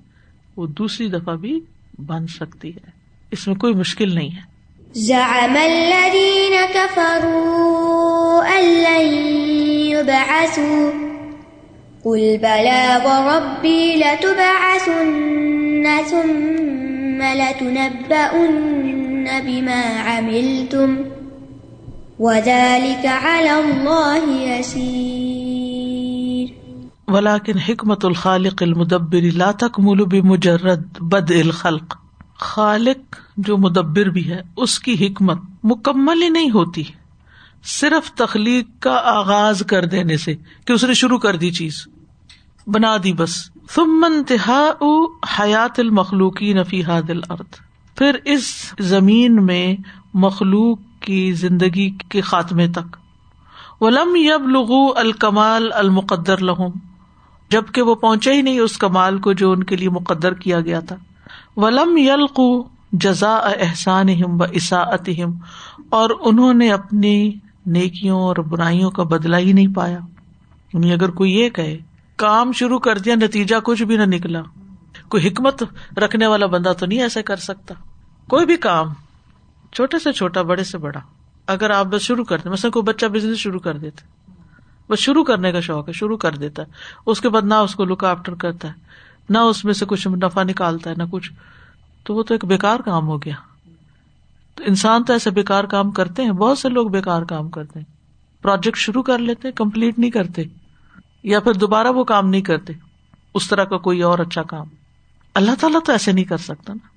وہ 0.56 0.68
دوسری 0.68 1.08
دفعہ 1.08 1.36
بھی 1.36 1.60
بن 2.06 2.28
سکتی 2.28 2.76
ہے۔ 2.76 2.90
اس 3.32 3.48
میں 3.48 3.56
کوئی 3.56 3.74
مشکل 3.74 4.16
نہیں 4.16 4.36
ہے۔ 4.36 4.60
زعم 4.94 5.58
الذين 5.58 6.54
كفروا 6.74 8.44
أن 8.60 8.66
لن 8.66 9.14
يبعثوا 9.82 10.92
قل 12.04 12.38
بلى 12.42 12.88
وربي 13.04 13.96
لتبعثن 13.96 15.84
ثم 16.10 16.99
لتنبؤن 17.22 19.28
بما 19.46 20.04
عملتم 20.06 20.96
وذلك 22.20 23.06
على 23.06 23.50
الله 23.50 24.42
يسير. 24.42 26.48
ولاکن 27.08 27.58
حکمت 27.58 28.06
الخالق 28.06 28.62
المدبر 28.62 29.36
لا 29.36 29.52
تکمل 29.52 30.06
بمجرد 30.06 31.00
بد 31.00 31.32
الخلق. 31.32 31.98
خالق 32.40 33.16
جو 33.38 33.58
مدبر 33.58 34.06
بھی 34.06 34.32
ہے، 34.32 34.42
اس 34.58 34.80
کی 34.80 35.08
حکمت 35.08 35.38
مکمل 35.64 36.24
ہی 36.24 36.30
نہیں 36.30 36.50
ہوتی۔ 36.50 36.84
صرف 37.64 38.12
تخلیق 38.12 38.66
کا 38.80 39.02
آغاز 39.04 39.64
کر 39.68 39.86
دینے 39.86 40.18
سے 40.18 40.36
کہ 40.66 40.74
اس 40.74 40.84
نے 40.84 40.94
شروع 40.94 41.18
کر 41.18 41.36
دی 41.36 41.52
چیز۔ 41.52 41.88
بنا 42.68 42.98
دی 43.04 43.14
بس۔ 43.14 43.50
ثم 43.76 44.06
انتہا 44.08 44.72
حیات 45.40 45.80
المخلوقی 45.80 46.54
نفی 46.54 46.84
حاد 46.84 47.10
الارض۔ 47.10 47.60
پھر 47.96 48.18
اس 48.26 48.74
زمین 48.80 49.46
میں 49.46 49.76
مخلوق 50.14 50.80
کی 51.00 51.32
زندگی 51.32 51.90
کے 51.90 52.22
خاتمے 52.22 52.68
تک۔ 52.68 52.98
ولم 53.82 54.16
یب 54.16 54.48
لغو 54.48 54.98
الکمال 54.98 55.70
المقدر 55.74 56.38
لہم 56.38 56.70
جبکہ 57.50 57.82
وہ 57.82 57.96
پہنچے 57.96 58.34
ہی 58.34 58.42
نہیں 58.42 58.60
اس 58.60 58.78
کمال 58.78 59.20
کو 59.20 59.34
جو 59.34 59.52
ان 59.52 59.64
کے 59.64 59.76
لیے 59.76 59.90
مقدر 59.90 60.34
کیا 60.34 60.62
گیا 60.62 60.80
تھا۔ 60.80 60.96
ولم 61.56 61.98
یلقو 61.98 62.64
جزا 62.92 63.36
احسان 63.36 64.08
و 64.24 64.44
اساط 64.52 65.10
اور 65.90 66.10
انہوں 66.20 66.54
نے 66.54 66.72
اپنی 66.72 67.32
نیکیوں 67.66 68.22
اور 68.22 68.36
برائیوں 68.36 68.92
کا 68.92 69.04
بدلا 69.04 69.38
ہی 69.38 69.54
نہیں 69.54 69.76
پایا۔ 69.76 70.00
یعنی 70.74 70.94
اگر 70.94 71.12
کوئی 71.12 71.34
یہ 71.34 71.50
کہے 71.50 71.78
کام 72.20 72.52
شروع 72.52 72.80
کر 72.80 72.98
دیا، 72.98 73.16
نتیجہ 73.16 73.56
کچھ 73.64 73.84
بھی 73.84 73.98
نہ 73.98 74.04
نکلا۔ 74.04 74.42
کوئی 75.10 75.28
حکمت 75.28 75.64
رکھنے 75.98 76.28
والا 76.28 76.46
بندہ 76.46 76.74
تو 76.80 76.86
نہیں 76.86 77.02
ایسا 77.02 77.22
کر 77.22 77.36
سکتا۔ 77.36 77.76
کوئی 78.30 78.46
بھی 78.46 78.58
کام 78.58 78.88
چھوٹے 79.72 80.00
سے 80.00 80.14
چھوٹا، 80.14 80.42
بڑے 80.42 80.64
سے 80.64 80.78
بڑا۔ 80.78 81.00
اگر 81.48 81.70
آپ 81.70 81.86
بس 81.86 82.02
شروع 82.02 82.24
کرتے 82.24 82.50
مثلاً 82.50 82.72
کوئی 82.72 82.84
بچہ 82.84 83.06
بزنس 83.06 83.38
شروع 83.38 83.60
کر 83.60 83.78
دیتے 83.78 84.02
بس 84.90 85.00
شروع 85.00 85.24
کرنے 85.24 85.52
کا 85.52 85.60
شوق 85.60 85.88
ہے، 85.88 85.94
شروع 85.94 86.18
کر 86.18 86.32
دیتا 86.32 86.64
ہے۔ 86.64 86.68
اس 87.06 87.22
کے 87.22 87.30
بعد 87.30 87.42
نہ 87.42 87.54
اس 87.54 87.76
کو 87.76 87.86
لک 87.86 88.04
آفٹر 88.04 88.34
کرتا 88.34 88.68
ہے، 88.68 88.74
نہ 89.30 89.38
اس 89.38 89.66
میں 89.66 89.74
سے 89.74 89.86
کچھ 89.86 90.08
نفا 90.08 90.44
نکالتا 90.44 90.90
ہے، 90.90 90.96
نہ 90.98 91.04
کچھ۔ 91.12 91.32
تو 92.04 92.16
وہ 92.16 92.24
تو 92.24 92.34
ایک 92.34 92.46
بےکار 92.46 92.80
کام 92.80 93.08
ہو 93.08 93.22
گیا۔ 93.22 93.36
تو 94.56 94.64
انسان 94.68 95.04
تو 95.04 95.14
ایسے 95.14 95.32
بےکار 95.32 95.64
کام 95.64 95.92
کرتے 95.92 96.24
ہیں، 96.24 96.32
بہت 96.32 96.58
سے 96.58 96.70
لوگ 96.70 96.88
بےکار 96.88 97.22
کام 97.22 97.50
کرتے 97.50 97.80
ہیں۔ 97.80 97.86
پروجیکٹ 98.42 98.78
شروع 98.78 99.04
کر 99.04 99.18
لیتے 99.18 99.52
کمپلیٹ 99.52 100.00
نہیں 100.00 100.12
کرتے۔ 100.12 100.44
یا 101.24 101.40
پھر 101.40 101.54
دوبارہ 101.54 101.88
وہ 101.88 102.04
کام 102.04 102.30
نہیں 102.30 102.42
کرتے 102.42 102.74
اس 103.34 103.50
طرح 103.50 103.64
کا 103.64 103.78
کوئی 103.78 104.02
اور 104.02 104.20
اچھا 104.20 104.44
کام 104.44 104.66
اللہ 105.36 105.52
تعالیٰ 105.60 105.80
تو 105.86 105.92
ایسے 105.92 106.12
نہیں 106.12 106.26
کر 106.26 106.38
سکتا 106.38 106.74
نا 106.74 106.88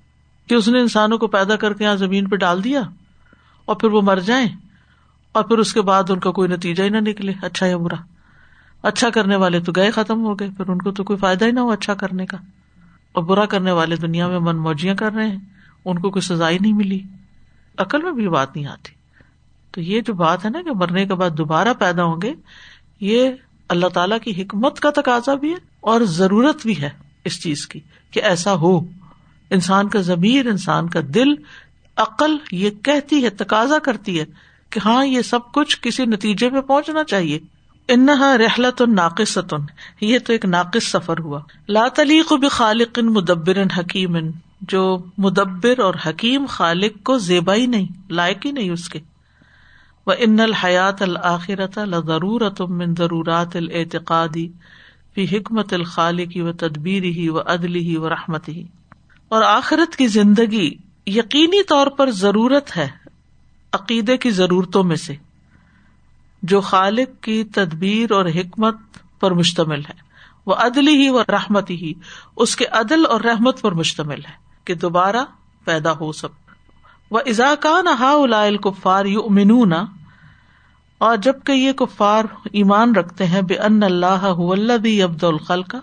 کہ 0.48 0.54
اس 0.54 0.68
نے 0.68 0.80
انسانوں 0.80 1.18
کو 1.18 1.26
پیدا 1.26 1.56
کر 1.56 1.72
کے 1.72 1.84
یہاں 1.84 1.96
زمین 1.96 2.28
پہ 2.28 2.36
ڈال 2.36 2.64
دیا 2.64 2.80
اور 3.64 3.76
پھر 3.76 3.88
وہ 3.88 4.02
مر 4.02 4.16
جائیں 4.16 4.48
اور 5.32 5.44
پھر 5.44 5.58
اس 5.58 5.72
کے 5.72 5.82
بعد 5.82 6.10
ان 6.10 6.20
کا 6.20 6.30
کوئی 6.30 6.48
نتیجہ 6.48 6.82
ہی 6.82 6.88
نہ 6.88 6.96
نکلے 6.96 7.32
اچھا 7.42 7.66
یا 7.66 7.76
برا۔ 7.76 7.96
اچھا 8.82 9.10
کرنے 9.10 9.36
والے 9.36 9.60
تو 9.60 9.72
گئے 9.76 9.90
ختم 9.90 10.24
ہو 10.24 10.38
گئے، 10.38 10.48
پھر 10.56 10.68
ان 10.68 10.78
کو 10.78 10.90
تو 10.90 11.04
کوئی 11.04 11.18
فائدہ 11.18 11.44
ہی 11.44 11.50
نہ 11.50 11.60
ہو 11.60 11.70
اچھا 11.70 11.94
کرنے 11.94 12.26
کا۔ 12.26 12.36
اور 13.12 13.24
برا 13.24 13.46
کرنے 13.46 13.72
والے 13.72 13.96
دنیا 13.96 14.28
میں 14.28 14.38
من 14.38 14.56
موجیاں 14.56 14.94
کر 14.94 15.12
رہے 15.12 15.28
ہیں، 15.28 15.38
ان 15.84 15.98
کو 15.98 16.10
کوئی 16.10 16.20
سزا 16.20 16.50
ہی 16.50 16.58
نہیں 16.60 16.72
ملی۔ 16.72 17.00
عقل 17.78 18.02
میں 18.02 18.12
بھی 18.12 18.28
بات 18.28 18.56
نہیں 18.56 18.66
آتی۔ 18.66 18.92
تو 19.70 19.80
یہ 19.80 20.00
جو 20.00 20.14
بات 20.14 20.44
ہے 20.44 20.50
نا 20.50 20.62
کہ 20.62 20.70
مرنے 20.74 21.06
کے 21.06 21.14
بعد 21.14 21.30
دوبارہ 21.30 21.68
پیدا 21.78 22.04
ہوں 22.04 22.16
گے، 22.22 22.34
یہ 23.00 23.30
اللہ 23.72 23.88
تعالی 23.88 24.14
کی 24.18 24.42
حکمت 24.42 24.80
کا 24.80 24.90
تقاضا 24.90 25.34
بھی 25.34 25.50
ہے 25.50 25.56
اور 25.80 26.00
ضرورت 26.00 26.62
بھی 26.62 26.82
ہے 26.82 26.90
اس 27.24 27.42
چیز 27.42 27.66
کی 27.66 27.80
کہ 28.10 28.22
ایسا 28.22 28.54
ہو۔ 28.54 28.80
انسان 29.50 29.88
کا 29.88 30.00
ضمیر، 30.00 30.46
انسان 30.46 30.88
کا 30.88 31.00
دل 31.14 31.28
عقل 31.96 32.36
یہ 32.52 32.70
کہتی 32.70 33.24
ہے، 33.24 33.30
تقاضا 33.30 33.78
کرتی 33.78 34.20
ہے 34.20 34.24
کہ 34.70 34.80
ہاں 34.84 35.06
یہ 35.06 35.22
سب 35.22 35.52
کچھ 35.52 35.78
کسی 35.82 36.04
نتیجے 36.04 36.50
پہ 36.50 36.60
پہنچنا 36.60 37.04
چاہیے۔ 37.04 37.38
انہا 37.88 38.38
رحلت 38.38 38.82
ناقصن 38.82 39.56
یہ 40.00 40.18
تو 40.18 40.32
ایک 40.32 40.44
ناقص 40.44 40.84
سفر 40.84 41.18
ہوا۔ 41.18 41.40
لا 41.68 41.88
تلیق 41.88 42.32
بخالق 42.32 42.98
مدبر 42.98 43.62
حکیم، 43.78 44.16
جو 44.60 44.98
مدبر 45.18 45.78
اور 45.78 45.94
حکیم 46.06 46.46
خالق 46.46 47.04
کو 47.04 47.18
زیبا 47.18 47.54
ہی 47.54 47.66
نہیں، 47.66 47.86
لائق 48.10 48.46
ہی 48.46 48.50
نہیں 48.50 48.70
اس 48.70 48.88
کے۔ 48.88 48.98
وہ 50.06 50.12
ان 50.18 50.40
الحیات 50.40 51.02
الآخرت 51.02 51.78
ضرورت 52.06 52.60
من 52.60 52.94
ضرورات 52.94 53.56
العتقادی 53.56 54.48
فی 55.14 55.26
حکمت 55.36 55.72
الخالقی 55.72 56.40
و 56.40 56.52
تدبیر 56.52 57.02
ہی 57.02 57.28
و 57.28 57.40
عدل 57.40 57.74
ہی 57.74 57.96
و 57.96 58.08
رحمت 58.08 58.48
ہی 58.48 58.66
اور 59.28 59.42
آخرت 59.42 59.96
کی 59.96 60.06
زندگی 60.06 60.74
یقینی 61.06 61.62
طور 61.62 61.86
پر 61.86 62.10
ضرورت 62.10 62.76
ہے 62.76 62.88
عقیدے 63.72 64.16
کی 64.16 64.30
ضرورتوں 64.30 64.84
میں 64.84 64.96
سے، 64.96 65.14
جو 66.42 66.60
خالق 66.60 67.22
کی 67.22 67.44
تدبیر 67.44 68.12
اور 68.12 68.26
حکمت 68.26 68.76
پر 69.20 69.30
مشتمل 69.30 69.80
ہے۔ 69.80 70.00
وہ 70.46 70.54
عدل 70.54 70.88
ہی 70.88 71.08
و 71.08 71.22
رحمت 71.22 71.70
ہی 71.70 71.92
اس 72.36 72.56
کے 72.56 72.64
عدل 72.66 73.06
اور 73.06 73.20
رحمت 73.20 73.60
پر 73.60 73.72
مشتمل 73.72 74.24
ہے 74.24 74.34
کہ 74.64 74.74
دوبارہ 74.74 75.24
پیدا 75.64 75.92
ہو 75.92 76.12
سب 76.12 76.41
وہ 77.12 77.20
ازاکان 77.26 77.88
ہا 78.00 78.12
الکفار 78.42 79.04
یو 79.04 79.22
امنون 79.22 79.72
اور 81.00 81.16
جبکہ 81.16 81.52
یہ 81.52 81.72
کفار 81.72 82.24
ایمان 82.52 82.94
رکھتے 82.94 83.26
ہیں 83.26 83.40
بے 83.42 83.56
ان 83.60 83.82
اللہ 83.82 84.24
ابد 84.26 85.24
الخل 85.24 85.62
کا 85.62 85.80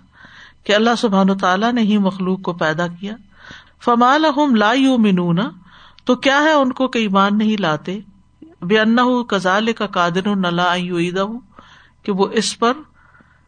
کہ 0.64 0.74
اللہ 0.74 0.96
سبحان 0.98 1.38
تعالیٰ 1.38 1.72
نے 1.74 1.82
ہی 1.82 1.98
مخلوق 1.98 2.42
کو 2.42 2.54
پیدا 2.54 2.88
کیا 3.00 3.16
فمال 3.84 4.26
لا 4.54 4.72
یو 4.74 4.98
منون 4.98 5.40
تو 6.06 6.16
کیا 6.18 6.40
ہے 6.42 6.52
ان 6.52 6.72
کو 6.72 6.88
کہ 6.88 7.00
ایمان 7.00 7.38
نہیں 7.38 7.62
لاتے 7.62 8.00
بے 8.62 8.80
ان 8.80 8.98
کزال 9.30 9.74
کا 9.74 9.88
قادر 9.92 10.36
نلا 10.38 10.74
کہ 12.06 12.12
وہ 12.12 12.28
اس 12.34 12.58
پر 12.60 12.78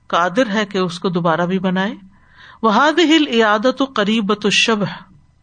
قادر 0.10 0.50
ہے 0.50 0.66
کہ 0.66 0.78
اس 0.78 1.00
کو 1.00 1.10
دوبارہ 1.10 1.46
بھی 1.46 1.60
بنائے 1.60 1.94
وہ 2.64 2.76
ہل 2.76 3.28
عیادت 3.30 3.82
و 3.82 3.86
قریب 3.94 4.34
تو 4.42 4.50
شب 4.56 4.84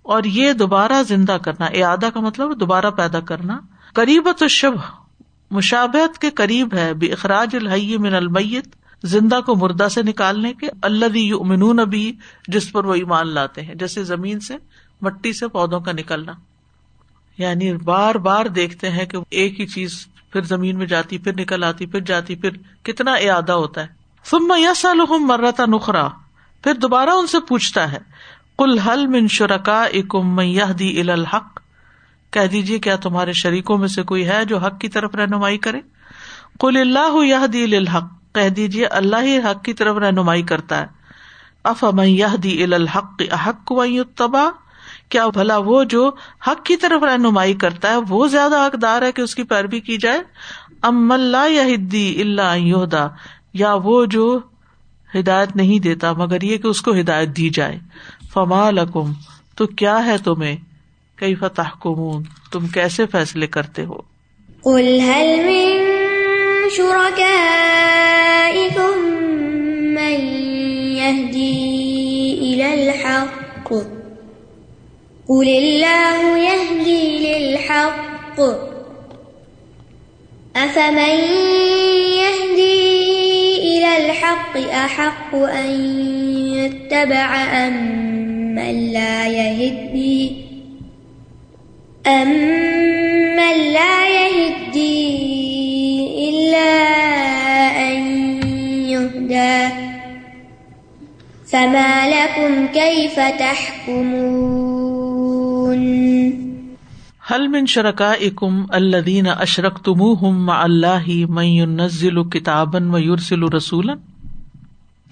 اور 0.09 0.25
یہ 0.25 0.53
دوبارہ 0.53 1.03
زندہ 1.03 1.37
کرنا 1.42 1.66
اعادہ 1.66 2.09
کا 2.14 2.21
مطلب 2.21 2.61
دوبارہ 2.61 2.90
پیدا 2.90 3.21
کرنا 3.21 3.61
قریب 3.94 4.29
تو 4.38 4.49
شب 4.49 4.73
مشابت 5.51 6.18
کے 6.18 6.31
قریب 6.31 6.75
ہے 6.75 6.94
بے 6.94 7.07
اخراج 7.07 7.57
الحی 7.57 7.97
من 7.97 8.14
المیت، 8.14 8.66
زندہ 9.05 9.40
کو 9.47 9.55
مردہ 9.57 9.88
سے 9.88 10.03
نکالنے 10.03 10.53
کے 10.53 10.68
اللہ 10.83 11.35
امنون 11.40 11.79
ابھی 11.79 12.12
جس 12.49 12.73
پر 12.73 12.85
وہ 12.85 12.94
ایمان 12.94 13.29
لاتے 13.29 13.62
ہیں، 13.62 13.75
جیسے 13.75 14.05
زمین 14.05 14.40
سے 14.40 14.57
مٹی 15.03 15.33
سے 15.33 15.49
پودوں 15.49 15.81
کا 15.81 15.92
نکلنا۔ 15.92 16.33
یعنی 17.38 17.73
بار 17.73 18.14
بار 18.14 18.47
دیکھتے 18.47 18.90
ہیں 18.90 19.07
کہ 19.07 19.18
ایک 19.31 19.61
ہی 19.61 19.66
چیز 19.66 20.07
پھر 20.33 20.40
زمین 20.42 20.79
میں 20.79 20.87
جاتی، 20.87 21.18
پھر 21.18 21.33
نکل 21.40 21.64
آتی، 21.64 21.87
پھر 21.87 22.01
جاتی، 22.01 22.35
پھر 22.35 22.51
کتنا 22.83 23.12
ارادہ 23.12 23.53
ہوتا 23.53 23.81
ہے۔ 23.81 23.87
سم 24.25 24.53
یسالحم 24.57 25.27
مرتا 25.27 25.64
نخرا 25.66 26.09
پھر 26.64 26.75
دوبارہ 26.75 27.11
ان 27.11 27.27
سے 27.27 27.40
پوچھتا 27.40 27.92
ہے 27.92 27.99
کل 28.59 28.79
حل 28.79 29.07
من 29.07 29.27
شرکا 29.27 29.83
اکم 29.83 30.40
دی 30.79 31.01
الحق؟ 31.01 31.61
کہہ 32.31 32.47
دیجیے 32.53 32.79
کیا 32.79 32.97
تمہارے 32.97 33.33
شریکوں 33.33 33.79
میں 33.79 33.88
سے 33.88 34.03
کوئی 34.03 34.29
ہے 34.29 34.44
جو 34.44 34.59
حق 34.59 34.81
کی 34.81 34.88
طرف 34.88 35.14
رہنمائی 35.14 35.59
کرے؟ 35.59 35.81
کل 36.61 36.77
اللہ 36.77 37.25
یہ 37.25 37.47
دی 37.47 37.77
الحق، 37.77 38.35
کہہ 38.35 38.49
دیجیے 38.49 38.87
اللہ 38.87 39.16
ہی 39.23 39.38
حق 39.38 39.64
کی 39.64 39.73
طرف 39.73 39.97
رہنمائی 39.97 40.42
کرتا 40.42 40.81
ہے۔ 40.81 40.87
اف 41.64 41.85
یہ 42.05 42.37
دی 42.42 42.64
الحق 42.64 43.23
حق 43.49 43.73
تباہ 44.14 44.51
کیا 45.09 45.27
بھلا 45.27 45.57
وہ 45.57 45.85
جو 45.85 46.11
حق 46.47 46.64
کی 46.64 46.77
طرف 46.77 47.03
رہنمائی 47.03 47.55
کرتا 47.55 47.90
ہے، 47.90 47.97
وہ 48.09 48.27
زیادہ 48.27 48.66
حقدار 48.66 49.03
ہے 49.03 49.12
کہ 49.12 49.23
اس 49.23 49.35
کی 49.35 49.42
پیروی 49.42 49.81
کی 49.81 49.97
جائے؟ 49.97 50.21
ام 50.83 51.12
اللہ 51.12 51.51
یا 51.51 51.62
اللہ 52.21 53.09
یا 53.55 53.75
وہ 53.75 54.05
جو 54.05 54.40
ہدایت 55.14 55.57
نہیں 55.57 55.79
دیتا 55.79 56.12
مگر 56.12 56.42
یہ 56.42 56.57
کہ 56.57 56.66
اس 56.66 56.83
کو 56.83 56.92
ہدایت 57.01 57.37
دی 57.37 57.49
جائے۔ 57.49 57.79
فما 58.33 58.71
لکم، 58.71 59.12
تو 59.57 59.67
کیا 59.67 60.07
ہے 60.07 60.19
تمہیں؟ 60.19 60.57
کئی 61.17 61.35
فتح 61.35 61.69
کمون 61.83 62.23
تم 62.53 62.67
کیسے 62.67 63.07
فیصلے 63.07 63.47
کرتے 63.47 63.85
ہو؟ 63.85 64.19
قل 64.62 65.01
هل 65.01 65.41
من 65.47 65.88
شركائكم 66.71 67.38
من 69.95 70.21
يهدي 70.97 71.55
إلى 72.41 72.75
الحق؟ 72.75 73.73
قل 75.29 75.49
الله 75.49 76.38
يهدي 76.38 77.19
للحق. 77.19 78.41
أفمن 80.55 81.19
يهدي 82.19 82.88
الحق 83.96 84.57
أحق 84.57 85.35
أن 85.35 85.70
يتبع 86.55 87.37
أم 87.66 87.74
من 88.55 88.92
لا 88.92 89.27
يهدي 89.27 90.33
أم 92.07 92.29
من 93.37 93.72
لا 93.72 94.09
يهدي 94.09 95.09
إلا 96.29 96.70
أن 97.88 98.03
يهدى 98.88 99.74
فما 101.53 102.09
لكم 102.09 102.66
كيف 102.66 103.20
تحكمون 103.20 104.78
حل 107.31 107.47
من 107.47 107.67
شرکا 107.67 108.12
اکم 108.12 108.64
الدین 108.69 109.27
اشرک 109.29 109.79
تم 109.85 110.03
ہم 110.03 110.51
اللہ 110.51 111.09
نزل 111.64 112.29
کتابن 112.29 112.95
و 112.95 112.99
یورسل 112.99 113.43
رسول 113.43 113.91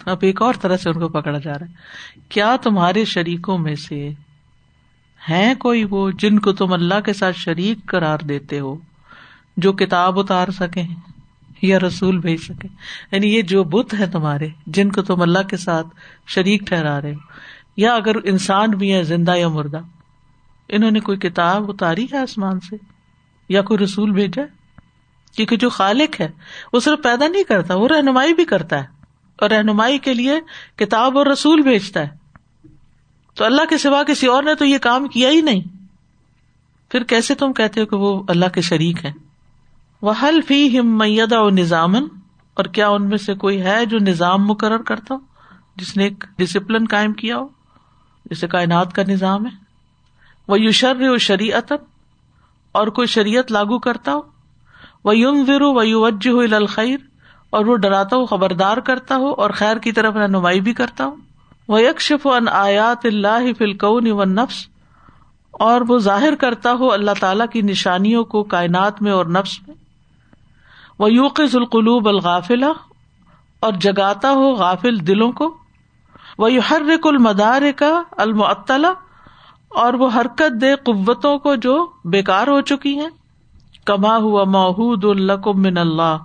اب 0.07 0.19
ایک 0.21 0.43
اور 0.43 0.55
طرح 0.61 0.77
سے 0.77 0.91
ان 0.91 1.01
کو 1.01 1.09
پکڑا 1.09 1.39
جا 1.39 1.53
رہا 1.53 1.67
ہے۔ 1.67 1.73
کیا 2.29 2.57
تمہارے 2.63 3.05
شریکوں 3.05 3.59
میں 3.59 3.75
سے 3.75 4.13
ہے 5.31 5.53
کوئی 5.59 5.85
وہ 5.91 6.11
جن 6.11 6.39
کو 6.39 6.53
تم 6.53 6.73
اللہ 6.73 7.01
کے 7.01 7.13
ساتھ 7.13 7.37
شریک 7.37 7.87
قرار 7.87 8.19
دیتے 8.19 8.61
ہو 8.61 8.77
جو 9.57 9.73
کتاب 9.73 10.19
اتار 10.19 10.49
سکے 10.49 10.83
یا 11.63 11.79
رسول 11.79 12.19
بھیج 12.19 12.41
سکے 12.41 12.69
یعنی 13.13 13.35
یہ 13.35 13.43
جو 13.43 13.65
بت 13.65 13.95
ہے 13.99 14.07
تمہارے 14.07 14.49
جن 14.67 14.93
کو 14.93 15.03
تم 15.03 15.23
اللہ 15.23 15.49
کے 15.49 15.57
ساتھ 15.57 15.87
شریک 16.27 16.63
ٹھہرا 16.67 17.01
رہے 17.01 17.13
ہو۔ 17.13 17.19
یا 17.77 17.95
اگر 17.95 18.15
انسان 18.25 18.71
بھی 18.71 18.93
ہے 18.93 19.03
زندہ 19.03 19.37
یا 19.37 19.49
مردہ؟ 19.49 19.81
انہوں 20.69 20.91
نے 20.91 21.01
کوئی 21.01 21.19
کتاب 21.19 21.71
اتاری 21.71 22.07
ہے 22.13 22.17
آسمان 22.17 22.61
سے 22.61 22.77
یا 23.49 23.63
کوئی 23.63 23.85
رسول 23.85 24.11
بھیجا 24.11 24.43
کیونکہ 25.37 25.57
جو 25.57 25.71
خالق 25.71 26.21
ہے، 26.21 26.29
وہ 26.73 26.81
صرف 26.81 27.03
پیدا 27.03 27.29
نہیں 27.29 27.43
کرتا، 27.43 27.75
وہ 27.75 27.89
رہنمائی 27.89 28.35
بھی 28.35 28.45
کرتا 28.45 28.79
ہے 28.79 28.87
اور 29.37 29.51
رہنمائی 29.51 29.99
کے 29.99 30.15
لیے 30.15 30.41
کتاب 30.77 31.19
اور 31.19 31.27
رسول 31.27 31.63
بھیجتا 31.63 32.01
ہے۔ 32.01 32.09
تو 33.35 33.45
اللہ 33.45 33.63
کے 33.69 33.79
سوا 33.79 34.03
کسی 34.03 34.27
اور 34.27 34.43
نے 34.43 34.55
تو 34.55 34.65
یہ 34.65 34.79
کام 34.79 35.09
کیا 35.09 35.29
ہی 35.29 35.41
نہیں۔ 35.41 35.61
پھر 36.91 37.05
کیسے 37.05 37.35
تم 37.35 37.53
کہتے 37.53 37.81
ہو 37.81 37.87
کہ 37.87 37.97
وہ 37.97 38.23
اللہ 38.29 38.45
کے 38.55 38.61
شریک 38.61 39.05
ہے 39.05 39.13
وہ 40.03 40.13
حل 40.23 40.41
فی 40.49 40.79
ہم 40.79 40.99
میدا 40.99 41.41
و 41.41 41.51
نظامن 41.51 42.05
اور 42.55 42.65
کیا 42.65 42.89
ان 42.89 43.09
میں 43.09 43.19
سے 43.19 43.35
کوئی 43.35 43.63
ہے 43.63 43.87
جو 43.87 43.99
نظام 43.99 44.47
مقرر 44.47 44.83
کرتا 44.83 45.15
ہو؟ 45.15 45.19
جس 45.77 45.97
نے 45.97 46.05
ایک 46.05 46.25
ڈسپلن 46.39 46.85
قائم 46.91 47.13
کیا 47.13 47.37
ہو؟ 47.37 47.49
جیسے 48.25 48.47
کائنات 48.47 48.93
کا 48.93 49.03
نظام 49.09 49.47
ہے۔ 49.47 49.66
وہ 50.49 50.61
یوشر 50.61 50.97
و 51.01 51.19
شریعت 51.19 51.73
اور 52.73 52.87
کوئی 52.87 53.07
شریعت 53.07 53.53
لاگو 53.53 53.79
کرتا 53.79 54.15
ہو؟ 54.15 54.21
وہ 55.05 55.17
یوم 55.17 55.45
ورو 55.49 55.75
و 55.75 55.83
یو 55.83 56.01
وجہ 56.01 56.55
الخیر 56.55 56.97
اور 57.51 57.67
وہ 57.67 57.77
ڈراتا 57.77 58.17
ہو، 58.17 58.27
خبردار 58.27 58.77
کرتا 58.77 59.17
ہو 59.17 59.31
اور 59.33 59.51
خیر 59.51 59.77
کی 59.77 59.93
طرف 59.93 60.17
رہنمائی 60.17 60.61
بھی 60.61 60.73
کرتا 60.73 61.05
ہو؟ 61.05 61.15
وہ 61.69 61.83
یکشف 61.83 62.27
ان 62.27 62.49
آیات 62.49 63.05
اللہ 63.05 63.53
فلکون 63.59 64.11
و 64.11 64.25
نفس 64.25 64.67
اور 65.51 65.81
وہ 65.89 65.99
ظاہر 65.99 66.35
کرتا 66.35 66.73
ہو 66.73 66.93
اللہ 66.93 67.11
تعالی 67.21 67.45
کی 67.53 67.63
نشانیوں 67.63 68.25
کو 68.25 68.43
کائنات 68.43 69.03
میں 69.03 69.13
اور 69.13 69.27
نفس 69.27 69.69
میں؟ 69.69 69.77
وہ 70.99 71.13
یوق 71.13 71.41
القلوب 71.41 72.09
الغافلا 72.09 72.73
اور 73.61 73.73
جگاتا 73.73 74.31
ہو 74.31 74.53
غافل 74.55 75.07
دلوں 75.07 75.33
کو؟ 75.33 75.57
وہ 76.39 76.51
ہر 76.71 76.83
رک 76.89 77.07
المدار 77.07 77.63
کا 77.77 78.03
المعطلا 78.17 78.93
اور 79.77 79.95
وہ 79.95 80.11
حرکت 80.15 80.61
دے 80.61 80.75
قوتوں 80.75 81.39
کو 81.39 81.55
جو 81.55 81.87
بیکار 82.05 82.47
ہو 82.47 82.61
چکی 82.61 82.99
ہیں۔ 82.99 83.09
کما 83.85 84.17
ہوا 84.17 84.45
محود 84.45 85.05
القم 85.05 85.63
من 85.63 85.79
اللہ، 85.79 86.17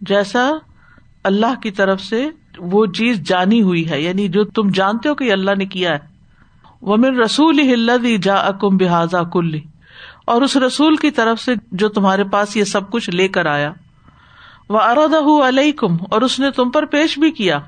جیسا 0.00 0.50
اللہ 1.24 1.60
کی 1.62 1.70
طرف 1.70 2.00
سے 2.00 2.30
وہ 2.58 2.86
چیز 2.86 3.20
جانی 3.20 3.62
ہوئی 3.62 3.90
ہے 3.90 4.00
یعنی 4.00 4.28
جو 4.28 4.44
تم 4.44 4.70
جانتے 4.70 5.08
ہو 5.08 5.14
کہ 5.14 5.32
اللہ 5.32 5.50
نے 5.58 5.64
کیا 5.64 5.92
ہے۔ 5.92 5.98
وہ 6.82 6.96
من 6.96 7.18
رسول 7.18 8.16
جا 8.22 8.34
اکم 8.34 8.76
بحاظا 8.76 9.22
کل 9.22 9.58
اور 10.24 10.42
اس 10.42 10.56
رسول 10.56 10.96
کی 10.96 11.10
طرف 11.10 11.40
سے 11.40 11.54
جو 11.72 11.88
تمہارے 11.88 12.24
پاس 12.24 12.56
یہ 12.56 12.64
سب 12.64 12.90
کچھ 12.90 13.10
لے 13.10 13.28
کر 13.28 13.46
آیا۔ 13.46 13.72
وہ 14.68 14.80
اردا 14.80 15.48
علیہ 15.48 15.72
کم 15.72 15.96
اور 16.10 16.22
اس 16.22 16.40
نے 16.40 16.50
تم 16.50 16.70
پر 16.70 16.84
پیش 16.84 17.18
بھی 17.18 17.30
کیا۔ 17.30 17.58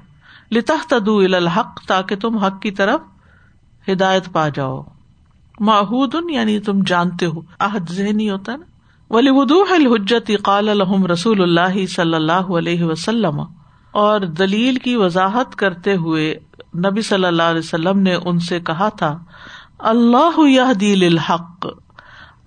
لتا 0.53 0.75
تدو 0.89 1.19
الحق، 1.19 1.81
تاکہ 1.87 2.17
تم 2.17 2.39
حق 2.39 2.63
کی 2.63 2.71
طرف 2.71 3.01
ہدایت 3.89 4.33
پا 4.33 4.49
جاؤ۔ 4.49 4.83
ماحود 5.61 6.15
یعنی 6.31 6.61
تم 6.61 6.83
جانتے 6.83 7.27
ہو، 7.27 7.41
عہد 7.59 7.91
ذہنی 7.91 8.31
ہوتا 8.31 8.53
ہے 8.53 8.57
نا؟ 8.57 8.65
ولی 9.15 9.31
ودوح 9.31 9.67
الحجت 9.71 10.31
قال 10.43 10.69
الحم 10.69 11.07
رسول 11.07 11.43
اللہ 11.43 11.87
صلی 11.87 12.15
اللہ 12.15 12.33
علیہ 12.33 12.85
وسلم۔ 12.85 13.41
اور 13.91 14.21
دلیل 14.21 14.77
کی 14.77 14.97
وضاحت 14.97 15.57
کرتے 15.57 15.95
ہوئے 15.95 16.35
نبی 16.77 17.03
صلی 17.03 17.25
اللہ 17.25 17.43
علیہ 17.43 17.59
وسلم 17.59 17.99
نے 17.99 18.15
ان 18.15 18.39
سے 18.39 18.61
کہا 18.61 18.89
تھا، 18.89 19.19
اللہ 19.79 20.39
یہ 20.39 20.73
دل 20.81 21.07
الحق 21.07 21.67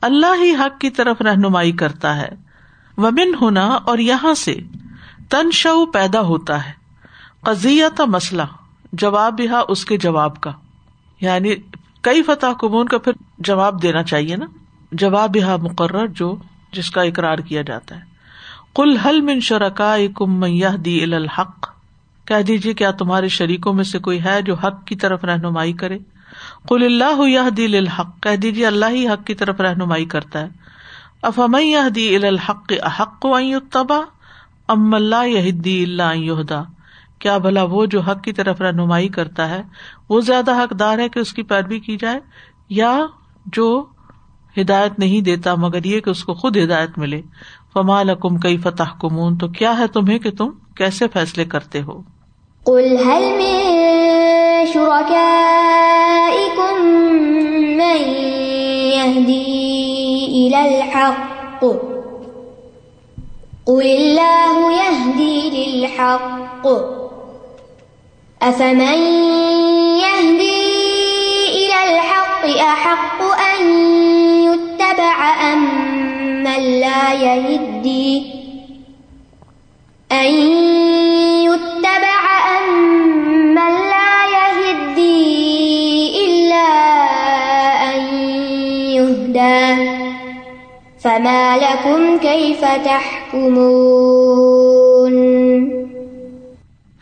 اللہ 0.02 0.44
ہی 0.44 0.56
حق 0.56 0.82
کی 0.82 0.90
طرف 0.90 1.22
رہنمائی 1.22 1.72
کرتا 1.72 2.18
ہے۔ 2.18 2.30
ومن 2.98 3.32
ہونا 3.42 3.68
اور 3.68 3.98
یہاں 3.98 4.34
سے 4.34 4.60
تن 5.30 5.50
پیدا 5.94 6.22
ہوتا 6.22 6.66
ہے۔ 6.66 6.72
قزیت 7.42 8.02
مسئلہ، 8.02 8.42
جواب 8.94 9.40
یہاں 9.40 9.64
اس 9.70 9.86
کے 9.86 9.98
جواب 9.98 10.42
کا۔ 10.42 10.52
یعنی 11.22 11.56
کئی 12.02 12.24
فتح 12.24 12.54
کمون 12.60 12.88
کا 12.88 12.98
پھر 12.98 13.12
جواب 13.38 13.82
دینا 13.82 14.04
چاہیے 14.04 14.36
نا؟ 14.36 14.46
جواب 14.92 15.36
یہاں 15.36 15.58
مقرر 15.58 16.08
جو 16.08 16.36
جس 16.72 16.92
کا 16.92 17.02
اقرار 17.02 17.38
کیا 17.38 17.62
جاتا 17.62 17.96
ہے۔ 17.96 18.02
کل 18.76 18.98
حل 18.98 19.22
من 19.22 19.40
شرکا 19.40 19.96
کم 20.16 20.46
دی 20.86 21.04
الحق؟ 21.04 21.70
کہہ 22.26 22.42
دیجیے 22.42 22.74
کیا 22.74 22.92
تمہارے 22.92 23.28
شریکوں 23.28 23.74
میں 23.74 23.84
سے 23.84 24.00
کوئی 24.00 24.24
ہے 24.24 24.42
جو 24.42 24.56
حق 24.56 24.86
کی 24.86 24.96
طرف 24.96 25.26
رہنمائی 25.26 25.74
کرے؟ 25.74 25.98
کل 26.68 26.84
اللہ 26.84 27.28
یہ 27.28 27.50
دل 27.50 27.76
الحق 27.78 28.24
کہہ 28.24 28.36
دیجیے 28.36 28.68
اللہ 28.68 28.86
ہی 28.90 29.08
حق 29.08 29.26
کی 29.26 29.34
طرف 29.34 29.62
رہنمائی 29.62 30.06
کرتا 30.06 30.42
ہے۔ 30.42 30.48
افام 31.22 31.56
یہ 31.56 31.90
دی 31.90 32.16
الحق 32.16 32.72
حق 33.00 33.26
تبا 33.72 34.00
ام 34.68 34.94
اللہ 34.94 35.28
یہ 35.28 35.52
دی 35.52 35.84
اللہ 35.84 36.62
کیا 37.22 37.38
بھلا 37.38 37.64
وہ 37.64 37.86
جو 37.86 38.00
حق 38.00 38.24
کی 38.24 38.34
طرف 38.34 38.62
رہنمائی 38.62 39.08
کرتا 39.08 39.50
ہے، 39.50 39.62
وہ 40.10 40.22
زیادہ 40.22 40.64
حقدار 40.64 41.00
ہے 41.00 41.10
کہ 41.10 41.20
اس 41.20 41.34
کی 41.34 41.44
پیروی 41.44 41.80
کی 41.80 41.98
جائے، 41.98 42.20
یا 42.70 43.00
جو 43.46 43.86
ہدایت 44.58 45.00
نہیں 45.00 45.22
دیتا 45.22 45.56
مگر 45.56 45.86
یہ 45.86 46.00
کہ 46.00 46.10
اس 46.10 46.24
کو 46.24 46.34
خود 46.34 46.58
ہدایت 46.58 46.98
ملے۔ 46.98 47.22
فمال 47.74 48.10
کم 48.22 48.38
کئی 48.38 48.58
فتح 48.58 48.92
کمون 49.02 49.38
تو 49.38 49.48
کیا 49.48 49.78
ہے 49.78 49.88
تمہیں 49.88 50.20
کہ 50.20 50.32
تم 50.32 50.50
کیسے 50.76 51.08
فیصلے 51.14 51.46
کرتے 51.46 51.82
ہو؟ 51.82 52.02
أفمن 68.42 69.00
يهدي 70.02 70.62
إلى 71.50 71.96
الحق 71.96 72.46
أحق 72.46 73.22
أن 73.22 73.68
يتبع 74.44 75.18
أم 75.54 75.64
من 76.44 76.80
لا 76.80 77.14
يهدي 77.14 78.24
أن 80.12 80.34
يتبع 81.46 82.22
أم 82.58 82.70
من 83.54 83.74
لا 83.94 84.14
يهدي 84.38 85.22
إلا 86.26 86.68
أن 87.94 88.02
يهدى 88.98 89.92
فما 91.00 91.58
لكم 91.58 92.18
كيف 92.18 92.66
تحكمون 92.86 94.81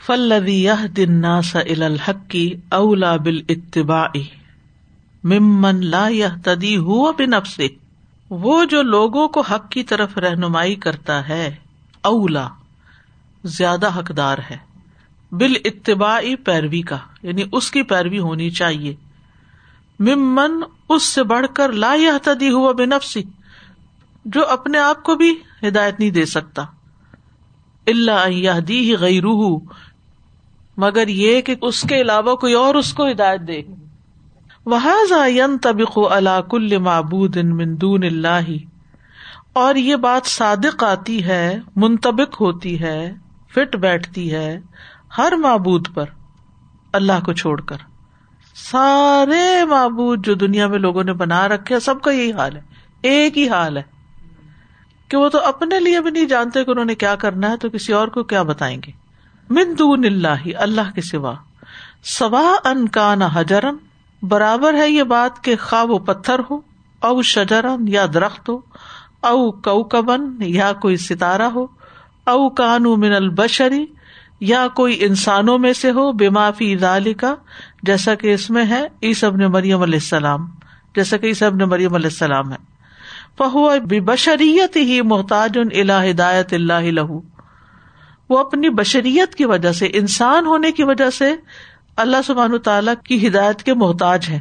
فلدی 0.09 0.63
یہ 0.63 0.87
دن 0.87 1.21
ناس 1.21 1.55
الحق 1.55 2.35
اولا 2.69 3.15
بل 3.15 3.41
اتبا 3.49 4.05
ممن 5.23 5.85
لا 5.85 6.07
یہ 6.07 6.25
تدی 6.43 6.77
ہوا 6.77 7.11
بن 7.11 7.33
اب 7.33 7.47
سے 7.47 7.67
وہ 8.29 8.65
جو 8.65 8.81
لوگوں 8.81 9.27
کو 9.27 9.41
حق 9.41 9.69
کی 9.69 9.83
طرف 9.83 10.17
رہنمائی 10.17 10.75
کرتا 10.75 11.29
ہے، 11.29 11.55
اولا، 12.01 12.47
زیادہ 13.43 13.99
حقدار 13.99 14.37
ہے۔ 14.51 14.57
بال 15.31 15.53
اتباعی 15.65 16.35
پیروی 16.35 16.81
کا 16.81 16.97
یعنی 17.23 17.43
اس 17.51 17.71
کی 17.71 17.83
پیروی 17.83 18.19
ہونی 18.19 18.49
چاہیے۔ 18.49 18.95
ممن 19.99 20.63
اس 20.89 21.03
سے 21.03 21.23
بڑھ 21.23 21.45
کر 21.53 21.71
لا 21.71 21.93
یہ 21.93 22.11
تدی 22.23 22.49
ہوا 22.49 22.71
بے 22.71 22.85
نفسی 22.85 23.23
جو 24.25 24.47
اپنے 24.47 24.77
آپ 24.77 25.03
کو 25.03 25.15
بھی 25.15 25.35
ہدایت 25.67 25.99
نہیں 25.99 26.11
دے 26.11 26.25
سکتا۔ 26.25 26.65
اللہ 27.87 28.59
دی 28.59 28.79
ہی 28.79 29.01
گئی 29.01 29.21
روح 29.21 29.59
مگر 30.79 31.07
یہ 31.07 31.41
کہ 31.41 31.55
اس 31.61 31.81
کے 31.81 32.01
علاوہ 32.01 32.35
کوئی 32.35 32.53
اور 32.53 32.75
اس 32.75 32.93
کو 32.93 33.09
ہدایت 33.09 33.41
دے۔ 33.47 33.61
وہ 34.65 36.09
اللہ 36.09 36.41
کل 36.41 36.77
معبود 36.77 37.37
مندون 37.37 38.03
اللہ 38.03 38.51
اور 39.53 39.75
یہ 39.75 39.95
بات 39.95 40.27
صادق 40.27 40.83
آتی 40.83 41.25
ہے 41.25 41.59
منتبک 41.75 42.35
ہوتی 42.39 42.81
ہے، 42.81 43.13
فٹ 43.53 43.75
بیٹھتی 43.75 44.33
ہے 44.33 44.59
ہر 45.17 45.33
معبود 45.37 45.87
پر، 45.93 46.05
اللہ 46.93 47.23
کو 47.25 47.33
چھوڑ 47.33 47.61
کر۔ 47.61 47.77
سارے 48.55 49.65
معبود 49.65 50.25
جو 50.25 50.33
دنیا 50.33 50.67
میں 50.67 50.79
لوگوں 50.79 51.03
نے 51.03 51.13
بنا 51.13 51.47
رکھے 51.47 51.79
سب 51.79 52.01
کا 52.01 52.11
یہی 52.11 52.31
حال 52.31 52.55
ہے۔ 52.55 52.61
ایک 53.01 53.37
ہی 53.37 53.49
حال 53.49 53.77
ہے۔ 53.77 53.83
کہ 55.07 55.17
وہ 55.17 55.29
تو 55.29 55.45
اپنے 55.45 55.79
لیے 55.79 56.01
بھی 56.01 56.11
نہیں 56.11 56.25
جانتے 56.25 56.63
کہ 56.63 56.71
انہوں 56.71 56.85
نے 56.85 56.95
کیا 56.95 57.15
کرنا 57.15 57.51
ہے، 57.51 57.57
تو 57.57 57.69
کسی 57.69 57.93
اور 57.93 58.07
کو 58.07 58.23
کیا 58.23 58.43
بتائیں 58.43 58.77
گے؟ 58.87 58.98
دون 59.49 60.05
اللہ 60.05 60.47
اللہ 60.55 60.91
کے 60.95 61.01
سوا۔ 61.01 61.33
سوا 62.03 62.55
ان 62.65 62.87
کا 62.87 63.15
نہ 63.15 63.23
حجرن، 63.33 63.75
برابر 64.21 64.73
ہے 64.73 64.89
یہ 64.89 65.03
بات 65.03 65.43
کہ 65.43 65.55
خواب 65.61 65.91
و 65.91 65.97
پتھر 65.97 66.39
ہو، 66.51 66.59
او 66.99 67.21
شجرن 67.21 67.87
یا 67.87 68.05
درخت 68.13 68.49
ہو، 68.49 68.59
او 69.21 69.51
کو 69.51 69.83
کبن 69.83 70.21
یا 70.39 70.73
کوئی 70.73 70.97
ستارہ 70.97 71.41
ہو، 71.41 71.67
او 72.27 72.49
کانو 72.49 72.95
من 72.95 73.13
البشری 73.13 73.85
یا 74.39 74.67
کوئی 74.67 74.97
انسانوں 74.99 75.57
میں 75.57 75.73
سے 75.73 75.91
ہو 75.91 76.11
بے 76.11 76.29
معافی 76.29 76.73
ادال 76.73 77.13
کا 77.13 77.35
جیسا 77.83 78.15
کہ 78.15 78.33
اس 78.33 78.49
میں 78.49 78.65
ہے 78.65 78.87
ای 78.99 79.13
سب 79.13 79.35
نے 79.35 79.47
مریم 79.47 79.81
علیہ 79.81 79.99
السلام، 80.03 80.47
جیسا 80.95 81.17
کہ 81.17 81.33
سب 81.33 81.55
نے 81.55 81.65
مریم 81.65 81.93
علیہ 81.93 82.09
السلام 82.11 82.51
ہے۔ 82.51 82.57
فہو 83.37 83.69
بشریت 84.05 84.75
ہی 84.75 85.01
محتاج 85.01 85.57
ان 85.57 85.67
اللہ 85.79 86.09
ہدایت 86.09 86.53
اللہ 86.53 86.81
لہو۔ 86.81 87.38
وہ 88.29 88.39
اپنی 88.39 88.69
بشریت 88.69 89.35
کی 89.35 89.45
وجہ 89.45 89.71
سے، 89.71 89.89
انسان 89.93 90.45
ہونے 90.45 90.71
کی 90.71 90.83
وجہ 90.83 91.09
سے 91.09 91.35
اللہ 91.95 92.17
سبحان 92.25 92.57
تعالیٰ 92.57 92.93
کی 93.03 93.27
ہدایت 93.27 93.63
کے 93.63 93.73
محتاج 93.73 94.25
ہے 94.29 94.39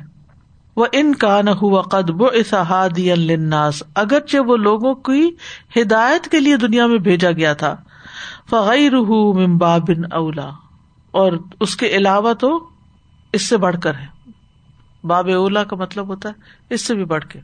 وہ 0.76 0.86
ان 0.92 1.14
کا 1.14 1.42
نہ 1.42 1.50
ہوا 1.50 1.82
قدب 1.82 2.22
الناس 2.22 3.82
اگرچہ 3.94 4.36
وہ 4.38 4.56
لوگوں 4.56 4.94
کی 4.94 5.30
ہدایت 5.80 6.28
کے 6.28 6.40
لیے 6.40 6.56
دنیا 6.56 6.86
میں 6.86 6.98
بھیجا 6.98 7.30
گیا 7.30 7.52
تھا۔ 7.52 7.76
فغیر 8.50 8.90
بن 9.78 10.12
اولا 10.12 10.50
اور 11.10 11.32
اس 11.60 11.76
کے 11.76 11.86
علاوہ 11.86 12.32
تو 12.32 12.66
اس 13.32 13.48
سے 13.48 13.56
بڑھ 13.56 13.76
کر 13.82 13.94
ہے۔ 13.94 14.30
باب 15.04 15.28
اولا 15.28 15.64
کا 15.64 15.76
مطلب 15.76 16.08
ہوتا 16.08 16.28
ہے، 16.28 16.34
اس 16.74 16.86
سے 16.86 16.94
بھی 16.94 17.04
بڑھ 17.04 17.24
کے۔ 17.24 17.40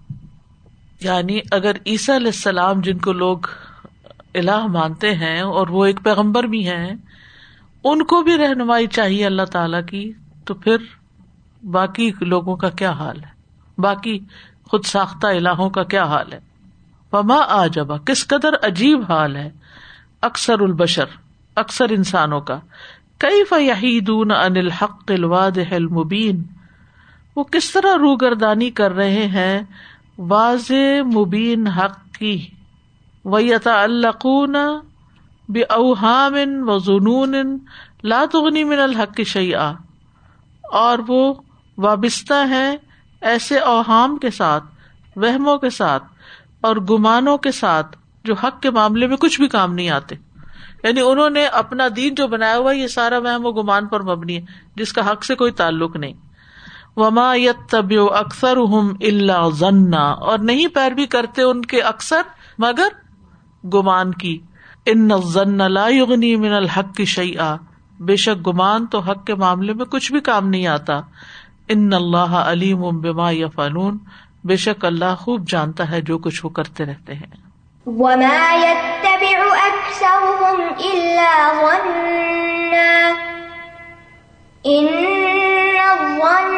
یعنی 1.00 1.38
اگر 1.50 1.72
عیسیٰ 1.86 2.14
علیہ 2.14 2.26
السلام، 2.26 2.80
جن 2.80 2.98
کو 2.98 3.12
لوگ 3.12 3.38
اللہ 4.34 4.66
مانتے 4.66 5.14
ہیں 5.14 5.40
اور 5.40 5.66
وہ 5.66 5.84
ایک 5.84 6.00
پیغمبر 6.04 6.44
بھی 6.44 6.68
ہیں، 6.68 6.94
ان 7.84 8.02
کو 8.02 8.22
بھی 8.22 8.38
رہنمائی 8.38 8.86
چاہیے 8.86 9.26
اللہ 9.26 9.42
تعالی 9.42 9.82
کی، 9.86 10.12
تو 10.44 10.54
پھر 10.54 10.76
باقی 11.70 12.10
لوگوں 12.20 12.56
کا 12.56 12.68
کیا 12.68 12.90
حال 12.90 13.24
ہے؟ 13.24 13.34
باقی 13.78 14.18
خود 14.70 14.84
ساختہ 14.84 15.26
الہوں 15.26 15.70
کا 15.70 15.82
کیا 15.82 16.04
حال 16.04 16.32
ہے؟ 16.32 16.38
پما 17.10 17.36
آ 17.48 17.66
جبا 17.66 17.96
کس 17.98 18.26
قدر 18.26 18.54
عجیب 18.62 19.12
حال 19.12 19.36
ہے؟ 19.36 19.50
اکثر 20.20 20.60
البشر، 20.60 21.04
اکثر 21.56 21.86
انسانوں 21.90 22.40
کا۔ 22.40 22.58
کئی 23.18 23.44
فہدون 23.44 24.30
ان 24.30 24.56
الحق 24.56 25.04
الواد 25.08 25.58
المبین؟ 25.70 26.42
وہ 27.36 27.44
کس 27.44 27.72
طرح 27.72 27.96
روگردانی 27.98 28.70
کر 28.70 28.92
رہے 28.92 29.26
ہیں 29.26 29.62
واضح 30.18 31.02
مبین 31.14 31.66
حق 31.66 32.14
کی؟ 32.18 32.46
ویتا 33.24 33.82
القون 33.82 34.56
بے 35.48 35.62
اوہام 35.62 36.34
و 36.68 36.78
ظنون 36.78 37.58
لاتغنی 38.04 38.64
من 38.64 38.78
الحق 38.78 39.20
شعی 39.26 39.52
اور 40.62 40.98
وہ 41.08 41.34
وابستہ 41.78 42.48
ہے 42.48 42.76
ایسے 43.20 43.58
اوہام 43.58 44.16
کے 44.16 44.30
ساتھ، 44.30 44.64
وہموں 45.16 45.58
کے 45.58 45.70
ساتھ 45.70 46.04
اور 46.60 46.76
گمانوں 46.76 47.38
کے 47.38 47.52
ساتھ 47.52 47.96
جو 48.24 48.34
حق 48.34 48.62
کے 48.62 48.70
معاملے 48.70 49.06
میں 49.06 49.16
کچھ 49.16 49.40
بھی 49.40 49.48
کام 49.48 49.74
نہیں 49.74 49.90
آتے۔ 49.90 50.14
یعنی 50.82 51.00
انہوں 51.00 51.30
نے 51.30 51.46
اپنا 51.46 51.84
دین 51.96 52.14
جو 52.14 52.26
بنایا 52.26 52.56
ہوا 52.56 52.72
یہ 52.72 52.86
سارا 52.86 53.18
وہم 53.18 53.46
و 53.46 53.52
گمان 53.52 53.86
پر 53.86 54.02
مبنی 54.02 54.36
ہے، 54.36 54.42
جس 54.76 54.92
کا 54.92 55.12
حق 55.12 55.24
سے 55.24 55.34
کوئی 55.34 55.52
تعلق 55.52 55.96
نہیں۔ 55.96 56.12
وما 56.96 57.34
یت 57.34 57.70
طب 57.70 57.92
اکثر 58.14 58.56
ہم 58.56 58.96
اللہ 59.00 59.50
ضنا 59.52 60.04
اور 60.12 60.38
نہیں 60.38 60.66
پیروی 60.66 61.06
کرتے 61.06 61.42
ان 61.42 61.64
کے 61.64 61.80
اکثر، 61.80 62.22
مگر 62.58 62.88
گمان 63.72 64.12
کی۔ 64.14 64.38
ان 64.86 65.10
ضن 65.22 65.72
لا 65.72 65.88
یغنی 65.88 66.36
من 66.36 66.52
الحق 66.52 66.96
کی 66.96 67.04
شعی 67.04 67.32
بے 68.00 68.16
شک 68.16 68.48
گمان 68.48 68.86
تو 68.86 68.98
حق 68.98 69.26
کے 69.26 69.34
معاملے 69.34 69.72
میں 69.72 69.84
کچھ 69.84 70.12
بھی 70.12 70.20
کام 70.20 70.48
نہیں 70.48 70.66
آتا۔ 70.66 71.00
ان 71.68 71.92
اللہ 71.92 72.16
علیم 72.18 73.00
بما 73.00 73.30
یا 73.30 73.46
فنون 73.48 73.98
بے 74.44 74.56
شک 74.56 74.84
اللہ 74.84 75.14
خوب 75.18 75.48
جانتا 75.48 75.90
ہے 75.90 76.00
جو 76.00 76.18
کچھ 76.18 76.44
وہ 76.44 76.50
کرتے 76.50 76.84
رہتے 76.84 77.14
ہیں۔ 77.14 77.44
وما 77.86 78.54
يتبع 78.54 79.40
أكثرهم 79.66 80.62
إلا 80.78 81.52
ظنا۔ 81.60 83.12
إن 84.68 84.86
الظن 85.80 86.54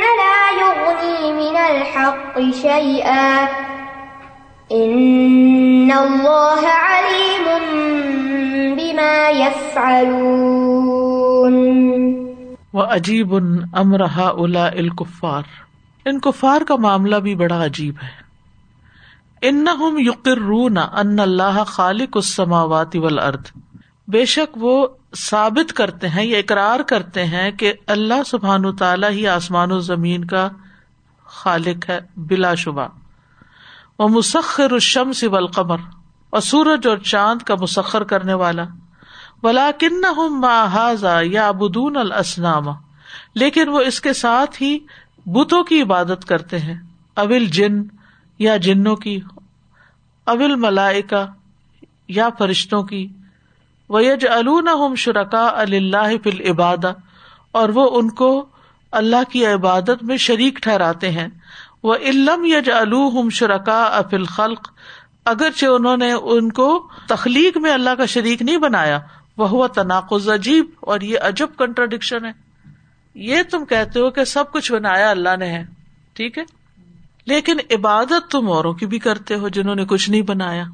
لا 0.00 0.50
يغني 0.60 1.32
من 1.32 1.56
الحق 1.56 2.38
شيئا۔ 2.62 3.46
إن 4.72 5.90
الله 5.92 6.68
عليم 6.74 7.48
بما 8.76 9.28
يفعلون 9.28 10.44
وہ 12.72 12.82
عجیب 12.82 13.34
ان 13.34 13.58
امرحا 13.72 14.28
الا 14.28 14.66
الکفار 14.66 15.42
ان 16.04 16.20
کفار 16.20 16.60
کا 16.68 16.76
معاملہ 16.76 17.16
بھی 17.16 17.34
بڑا 17.34 17.64
عجیب 17.64 17.94
ہے۔ 18.02 18.24
ان 19.42 19.66
یقرون 19.98 20.78
ان 20.78 21.20
اللہ 21.20 21.62
خالق 21.66 22.16
السماوات 22.16 22.96
والارض 22.96 23.52
بے 24.08 24.24
شک 24.24 24.58
وہ 24.60 24.86
ثابت 25.16 25.72
کرتے 25.72 26.08
ہیں 26.08 26.24
یا 26.24 26.38
اقرار 26.38 26.80
کرتے 26.80 27.24
ہیں 27.24 27.50
کہ 27.50 27.72
اللہ 27.86 28.22
سبحان 28.26 28.76
تعالیٰ 28.76 29.10
ہی 29.10 29.28
آسمان 29.28 29.72
و 29.72 29.78
زمین 29.78 30.24
کا 30.24 30.48
خالق 31.24 31.90
ہے 31.90 31.98
بلا 32.16 32.54
شبہ۔ 32.54 32.86
وہ 33.98 34.08
مسخر 34.08 34.72
الشمس 34.72 35.24
والقمر، 35.24 35.76
اور 36.30 36.40
سورج 36.40 36.86
اور 36.86 36.96
چاند 36.96 37.42
کا 37.42 37.54
مسخر 37.60 38.04
کرنے 38.04 38.34
والا۔ 38.34 38.64
ولا 39.42 39.70
کن 39.78 40.02
محاذا 40.30 41.20
یا 41.22 41.48
ابدون 41.48 41.96
الاسنام 41.96 42.64
لیکن 43.34 43.68
وہ 43.68 43.80
اس 43.80 44.00
کے 44.00 44.12
ساتھ 44.12 44.62
ہی 44.62 44.78
بتوں 45.26 45.62
کی 45.64 45.82
عبادت 45.82 46.24
کرتے 46.24 46.58
ہیں۔ 46.58 46.74
اول 47.16 47.44
جن، 47.44 47.82
یا 48.38 48.56
جنوں 48.56 48.96
کی۔ 48.96 49.20
اول 50.26 50.54
ملائکا 50.54 51.26
یا 52.08 52.28
فرشتوں 52.38 52.82
کی۔ 52.82 53.06
ویج 53.90 54.26
الم 54.26 54.94
شرکا 54.94 55.46
اللہ 55.46 56.10
فل 56.24 56.50
عبادہ 56.50 56.92
اور 57.52 57.68
وہ 57.68 57.98
ان 57.98 58.10
کو 58.10 58.46
اللہ 58.92 59.30
کی 59.30 59.46
عبادت 59.46 60.02
میں 60.02 60.16
شریک 60.16 60.56
ٹھہراتے 60.56 61.10
ہیں۔ 61.10 61.28
وہ 61.84 61.94
علم 61.94 62.44
یج 62.44 62.70
الم 62.70 63.30
شرکا 63.30 63.84
افل 63.84 64.24
خلق 64.24 64.72
اگرچہ 65.24 65.66
انہوں 65.66 65.96
نے 65.96 66.12
ان 66.12 66.52
کو 66.52 66.88
تخلیق 67.08 67.56
میں 67.56 67.72
اللہ 67.72 67.90
کا 67.90 68.06
شریک 68.06 68.42
نہیں 68.42 68.56
بنایا 68.56 68.98
وہ 69.36 69.48
ہوا 69.48 69.66
تناقض 69.66 70.28
عجیب 70.28 70.64
اور 70.80 71.00
یہ 71.00 71.18
عجب 71.22 71.48
کنٹراڈکشن 71.58 72.24
ہے۔ 72.24 72.32
یہ 73.14 73.42
تم 73.50 73.64
کہتے 73.64 74.00
ہو 74.00 74.10
کہ 74.10 74.24
سب 74.24 74.52
کچھ 74.52 74.72
بنایا 74.72 75.10
اللہ 75.10 75.36
نے 75.38 75.46
ہے، 75.46 75.64
ٹھیک 76.12 76.38
ہے؟ 76.38 76.42
لیکن 77.26 77.56
عبادت 77.70 78.30
تم 78.30 78.50
اوروں 78.50 78.72
کی 78.72 78.86
بھی 78.86 78.98
کرتے 78.98 79.34
ہو 79.34 79.48
جنہوں 79.48 79.74
نے 79.74 79.84
کچھ 79.84 80.10
نہیں 80.10 80.22
بنایا۔ 80.22 80.64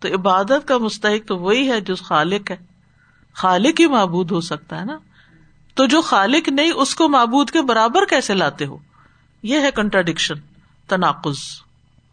تو 0.00 0.08
عبادت 0.14 0.68
کا 0.68 0.78
مستحق 0.78 1.28
تو 1.28 1.38
وہی 1.38 1.70
ہے 1.70 1.80
جو 1.80 1.94
خالق 1.94 2.50
ہے۔ 2.50 2.56
خالق 3.34 3.80
ہی 3.80 3.86
معبود 3.86 4.30
ہو 4.30 4.40
سکتا 4.40 4.80
ہے 4.80 4.84
نا؟ 4.84 4.98
تو 5.74 5.86
جو 5.86 6.00
خالق 6.00 6.48
نہیں، 6.48 6.70
اس 6.70 6.94
کو 6.94 7.08
معبود 7.08 7.50
کے 7.50 7.62
برابر 7.62 8.04
کیسے 8.04 8.34
لاتے 8.34 8.66
ہو؟ 8.66 8.78
یہ 9.42 9.60
ہے 9.60 9.70
کنٹراڈکشن 9.70 10.34
تناقز 10.90 11.38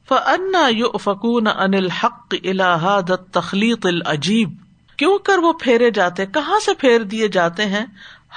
فنا 0.08 0.68
یو 0.68 0.92
فکون 0.98 1.48
ان 1.48 1.74
الحق 1.74 2.36
الحاد 2.44 3.12
تخلیق 3.32 3.86
العجیب 3.86 4.54
کیوں 5.00 5.18
کر 5.20 5.38
وہ 5.38 5.52
پھیرے 5.54 5.90
جاتے؟ 5.92 6.26
کہاں 6.26 6.60
سے 6.60 6.74
پھیر 6.74 7.04
دیے 7.04 7.28
جاتے 7.28 7.66
ہیں؟ 7.66 7.86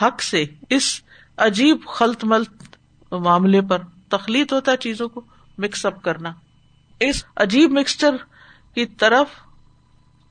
حق 0.02 0.22
سے، 0.22 0.44
اس 0.70 1.00
عجیب 1.36 1.86
خلط 1.88 2.24
ملت 2.24 2.76
معاملے 3.12 3.60
پر. 3.60 3.78
تخلیق 4.08 4.52
ہوتا 4.52 4.72
ہے 4.72 4.76
چیزوں 4.76 5.08
کو 5.08 5.20
مکس 5.58 5.86
اپ 5.86 6.02
کرنا. 6.02 6.32
اس 7.00 7.24
عجیب 7.36 7.78
مکسچر 7.78 8.16
کی 8.74 8.86
طرف 8.86 9.26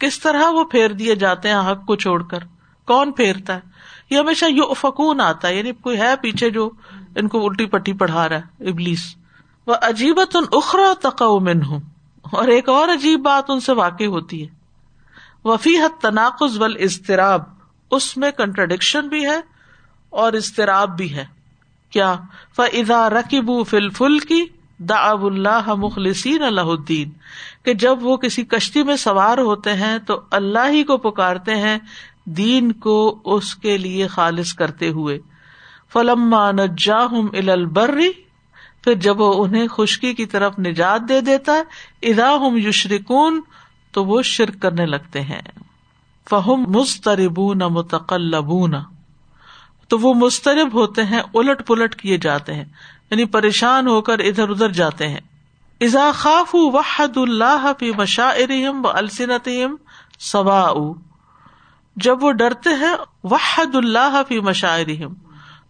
کس 0.02 0.20
طرح 0.20 0.50
وہ 0.50 0.64
پھیر 0.64 0.92
دیے 0.92 1.16
جاتے 1.16 1.50
ہیں 1.50 1.72
حق 1.72 1.86
کو 1.86 1.96
چھوڑ 1.96 2.22
کر؟ 2.24 2.44
کون 2.88 3.12
پھیرتا 3.12 3.56
ہے؟ 3.56 3.62
یہ 4.10 4.20
ہمیشہ 4.20 4.46
یو 4.46 4.74
فکون 4.74 5.22
آتا 5.22 5.48
ہے 5.48 5.56
یعنی 5.56 5.72
کوئی 5.82 5.98
ہے 5.98 6.14
پیچھے 6.22 6.50
جو 6.50 6.70
ان 7.16 7.28
کو 7.28 7.46
الٹی 7.46 7.66
پٹی 7.66 7.94
پڑھا 7.94 8.28
رہا 8.30 8.38
ہے، 8.38 8.70
ابلیس. 8.70 9.04
وہ 9.70 9.76
عجیبت 9.82 10.36
ان 10.36 10.44
اخرا 10.52 10.94
تقومن 11.02 11.64
ہوں 11.64 11.80
اور 12.22 12.48
ایک 12.48 12.70
اور 12.70 12.88
عجیب 12.88 13.20
بات 13.20 13.50
ان 13.50 13.60
سے 13.60 13.72
واقع 13.72 14.04
ہوتی 14.04 14.42
ہے۔ 14.42 14.48
وفی 15.44 15.78
حد 15.78 16.02
تناقز 16.02 16.62
ول 16.62 16.78
اضطراب 16.80 17.44
اس 17.92 18.18
میں 18.18 18.32
کنٹرڈکشن 18.32 19.08
بھی 19.08 19.26
ہے 19.26 19.40
اور 20.10 20.34
اضطراب 20.34 20.98
بھی 20.98 21.14
ہے۔ 21.16 21.26
کیا؟ 21.90 22.16
فضا 22.56 23.10
رقیبو 23.10 23.64
فل 23.64 23.90
فل 23.90 24.20
کی 24.20 24.46
دا 24.78 24.96
اب 24.96 25.26
اللہ 25.26 25.74
مخلصین 25.74 26.44
اللہ 26.44 26.62
الدین 26.62 27.10
کہ 27.64 27.74
جب 27.74 27.98
وہ 28.02 28.18
کسی 28.18 28.44
کشتی 28.44 28.84
میں 28.84 28.96
سوار 28.96 29.38
ہوتے 29.38 29.74
ہیں 29.74 29.98
تو 30.00 30.22
اللہ 30.32 30.70
ہی 30.70 30.84
کو 30.84 30.98
پکارتے 30.98 31.56
ہیں 31.56 31.78
دین 32.26 32.72
کو 32.72 33.20
اس 33.26 33.56
کے 33.56 33.78
لیے 33.78 34.08
خالص 34.08 34.54
کرتے 34.54 34.90
ہوئے۔ 34.90 35.20
فلما 35.94 36.52
نجاہم 36.52 37.28
البری 37.34 38.12
پھر 38.84 38.94
جب 38.94 39.22
وہ 39.22 39.44
انہیں 39.44 39.68
خشکی 39.68 40.14
کی 40.14 40.26
طرف 40.26 40.60
نجات 40.60 41.02
دے 41.10 41.22
دیتا 41.22 41.54
ہے 41.54 41.62
ادا 42.02 42.36
ہم 42.36 42.58
یشرکون، 42.58 43.42
تو 43.92 44.06
وہ 44.06 44.22
شرک 44.22 44.62
کرنے 44.62 44.86
لگتے 44.86 45.22
ہیں۔ 45.22 45.42
فہم 46.30 46.64
مستربون 46.68 47.58
متقلبون۔ 47.58 48.74
تو 49.88 50.00
وہ 50.00 50.14
مسترب 50.14 50.74
ہوتے 50.74 51.04
ہیں، 51.04 51.22
الٹ 51.34 51.68
پلٹ 51.68 51.96
کیے 51.96 52.18
جاتے 52.18 52.54
ہیں۔ 52.54 52.66
یعنی 53.12 53.26
پریشان 53.26 53.88
ہو 53.88 54.02
کر 54.02 54.20
ادھر 54.20 54.50
ادھر 54.50 54.70
جاتے 54.70 55.08
ہیں۔ 55.08 55.20
ازا 55.82 56.12
خاف 56.14 56.50
وحد 56.54 57.18
اللہ 57.18 57.72
فی 57.80 57.92
مشاعرہم 57.92 58.86
و 58.86 58.90
السنتہم 58.90 59.76
جب 61.96 62.24
وہ 62.24 62.32
ڈرتے 62.32 62.70
ہیں 62.70 62.96
وحد 63.24 63.76
اللہ 63.76 64.22
فی 64.28 64.40
مشاعرہم۔ 64.40 65.14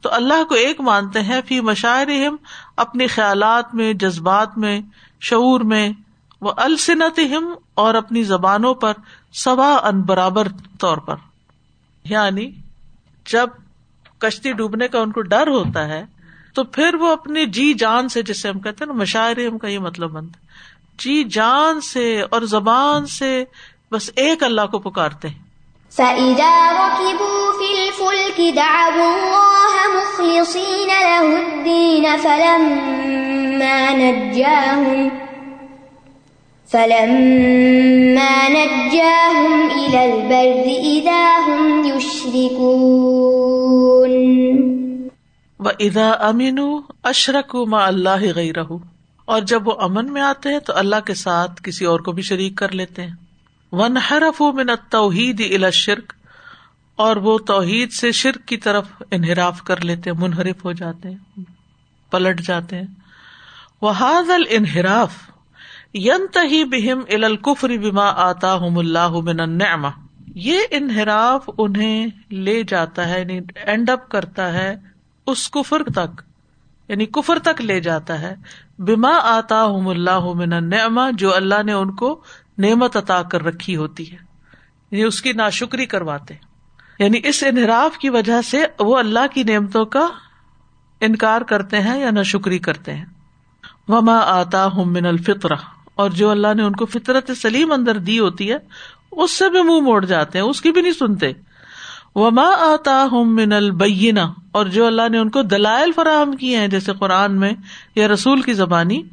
تو 0.02 0.14
اللہ 0.14 0.44
کو 0.44 0.56
ایک 0.56 0.82
مانتے 0.82 1.22
ہیں، 1.22 1.42
فی 1.48 1.62
مشاعرہم، 1.62 2.36
اپنے 2.78 3.08
خیالات 3.08 3.76
میں، 3.76 3.94
جذبات 3.94 4.58
میں، 4.58 4.82
شعور 5.22 5.60
میں 5.60 5.90
وہ 6.42 6.52
السنت 6.58 7.20
اور 7.74 7.94
اپنی 7.94 8.24
زبانوں 8.24 8.74
پر، 8.74 8.94
سوا 9.34 9.80
ان 9.84 10.02
برابر 10.02 10.48
طور 10.80 10.98
پر۔ 10.98 11.16
یعنی 12.04 12.52
جب 13.30 13.48
کشتی 14.20 14.54
ڈوبنے 14.54 14.88
کا 14.88 15.00
ان 15.00 15.12
کو 15.12 15.22
ڈر 15.22 15.48
ہوتا 15.48 15.88
ہے، 15.88 16.06
تو 16.54 16.64
پھر 16.64 16.96
وہ 16.96 17.12
اپنی 17.12 17.46
جی 17.46 17.74
جان 17.74 18.10
سے، 18.10 18.22
جسے 18.22 18.50
ہم 18.50 18.60
کہتے 18.60 18.86
ہیں 18.86 18.94
نا 18.94 19.02
مشاعرے 19.02 19.48
ہم 19.48 19.58
کا 19.58 19.68
یہ 19.68 19.80
مطلب 19.80 20.10
بند 20.10 20.30
جی 21.00 21.24
جان 21.24 21.82
سے 21.82 22.22
اور 22.22 22.42
زبان 22.42 23.06
سے 23.06 23.44
بس 23.92 24.10
ایک 24.16 24.44
اللہ 24.44 24.62
کو 24.62 24.80
پکارتے 24.80 25.28
ہیں۔ 25.28 25.50
فَإِذَا 25.92 26.72
رَكِبُوا 26.72 27.52
فِي 27.58 27.82
الْفُلْكِ 27.82 28.56
دَعَوُا 28.56 29.14
اللَّهَ 29.14 29.79
مُخْلِصِينَ 30.20 30.92
لَهُ 31.02 31.36
الدِّينَ 31.36 32.08
فَلَمَّا 32.22 33.96
نَجَّاهُمْ 33.96 35.10
فَلَمَّا 36.72 38.48
نَجَّاهُمْ 38.48 39.70
إِلَى 39.74 40.12
الْبَرِّ 40.12 40.70
إِذَا 40.82 41.38
هُمْ 41.48 41.86
يُشْرِكُونَ. 41.96 42.68
و 45.60 45.70
ادا 45.80 46.12
امین 46.12 46.60
اشرک 47.04 47.56
ما 47.56 47.86
اللہ 47.88 48.36
گئی 48.36 48.54
رہ 48.54 48.74
اور 49.26 49.42
جب 49.42 49.68
وہ 49.68 49.74
امن 49.80 50.14
میں 50.14 50.22
آتے 50.22 50.50
ہیں 50.50 50.60
تو 50.60 50.74
اللہ 50.76 50.96
کے 51.06 51.14
ساتھ 51.14 51.64
کسی 51.64 51.86
اور 51.86 52.00
کو 52.00 52.12
بھی 52.12 52.24
شریک 52.24 52.56
کر 52.56 52.72
لیتے 52.72 53.02
ہیں۔ 53.02 53.16
ون 53.72 53.98
حرف 53.98 54.42
من 54.42 54.68
توحید 54.90 55.42
الا 55.54 55.70
شرک 55.70 56.14
اور 57.00 57.16
وہ 57.16 57.38
توحید 57.38 57.92
سے 57.92 58.12
شرک 58.12 58.48
کی 58.48 58.58
طرف 58.58 58.88
انحراف 59.12 59.62
کر 59.64 59.82
لیتے 59.82 60.10
ہیں 60.10 60.18
منحرف 60.20 60.66
ہو 60.66 60.72
جاتے 60.72 61.10
ہیں 61.10 61.44
پلٹ 62.12 62.42
جاتے۔ 62.42 62.76
ہیں 62.76 62.88
وہ 63.82 63.92
حاض 63.92 64.30
الحراف 64.30 65.14
ین 65.94 66.26
تہی 66.34 66.64
بہم 66.64 67.00
الکفری 67.10 67.78
بما 67.78 68.10
آتا 68.16 68.54
ہوں 68.54 68.78
اللہ 68.78 69.10
من 69.10 69.40
النعمہ 69.40 69.88
یہ 70.36 70.60
انحراف 70.72 71.50
انہیں 71.58 72.08
لے 72.32 72.64
جاتا 72.64 73.10
ہے 73.10 73.20
یعنی 73.20 73.40
اینڈ 73.56 73.90
اپ 73.90 74.10
کرتا 74.10 74.54
ہے 74.54 74.76
اس 75.26 75.50
کفر 75.50 75.84
تک 75.84 76.22
یعنی 76.90 77.06
کفر 77.06 77.40
تک 77.40 77.62
لے 77.62 77.80
جاتا 77.80 78.22
ہے۔ 78.22 78.36
بما 78.80 79.18
آتا 79.24 79.64
ہوں 79.64 79.90
اللہ 79.90 80.34
من 80.34 80.70
نعما 80.70 81.10
جو 81.12 81.36
اللہ 81.36 81.64
نے 81.64 81.74
ان 81.74 81.96
کو 81.96 82.22
نعمت 82.58 82.98
عطا 82.98 83.22
کر 83.24 83.44
رکھی 83.44 83.76
ہوتی 83.76 84.12
ہے 84.12 84.18
یعنی 84.92 85.04
اس 85.04 85.22
کی 85.22 85.34
ناشکری 85.34 85.86
کرواتے۔ 85.86 86.49
یعنی 87.00 87.20
اس 87.24 87.44
انحراف 87.48 87.98
کی 87.98 88.10
وجہ 88.10 88.42
سے 88.42 88.66
وہ 88.80 88.98
اللہ 88.98 89.28
کی 89.34 89.44
نعمتوں 89.44 89.86
کا 89.86 90.08
انکار 91.02 91.42
کرتے 91.42 91.80
ہیں 91.80 92.00
یا 92.00 92.12
ناشکری 92.12 92.60
کرتے 92.60 92.94
ہیں۔ 92.94 93.06
وما 93.88 94.18
آتا 94.18 94.66
ہوں 94.66 94.86
من 94.86 95.06
الفطرہ 95.06 95.56
اور 95.96 96.10
جو 96.10 96.30
اللہ 96.30 96.54
نے 96.54 96.64
ان 96.64 96.76
کو 96.76 96.86
فطرت 96.86 97.32
سلیم 97.38 97.72
اندر 97.72 97.98
دی 97.98 98.20
ہوتی 98.20 98.52
ہے، 98.52 98.58
اس 99.12 99.32
سے 99.32 99.50
بھی 99.50 99.64
منہ 99.64 99.80
موڑ 99.80 100.06
جاتے 100.06 100.40
ہیں، 100.40 100.46
اس 100.46 100.62
کی 100.62 100.72
بھی 100.72 100.82
نہیں 100.82 100.94
سنتے۔ 100.94 101.32
وما 102.16 102.50
آتا 102.60 103.08
ہوں 103.12 103.26
من 103.26 103.54
البینہ 103.54 104.20
اور 104.52 104.66
جو 104.66 104.86
اللہ 104.86 105.10
نے 105.12 105.18
ان 105.18 105.30
کو 105.30 105.42
دلائل 105.42 105.92
فراہم 105.92 106.36
کیے 106.36 106.58
ہیں، 106.58 106.68
جیسے 106.68 106.92
قرآن 107.00 107.40
میں 107.40 107.54
یا 107.96 108.08
رسول 108.08 108.42
کی 108.42 108.54
زبانی، 108.54 109.04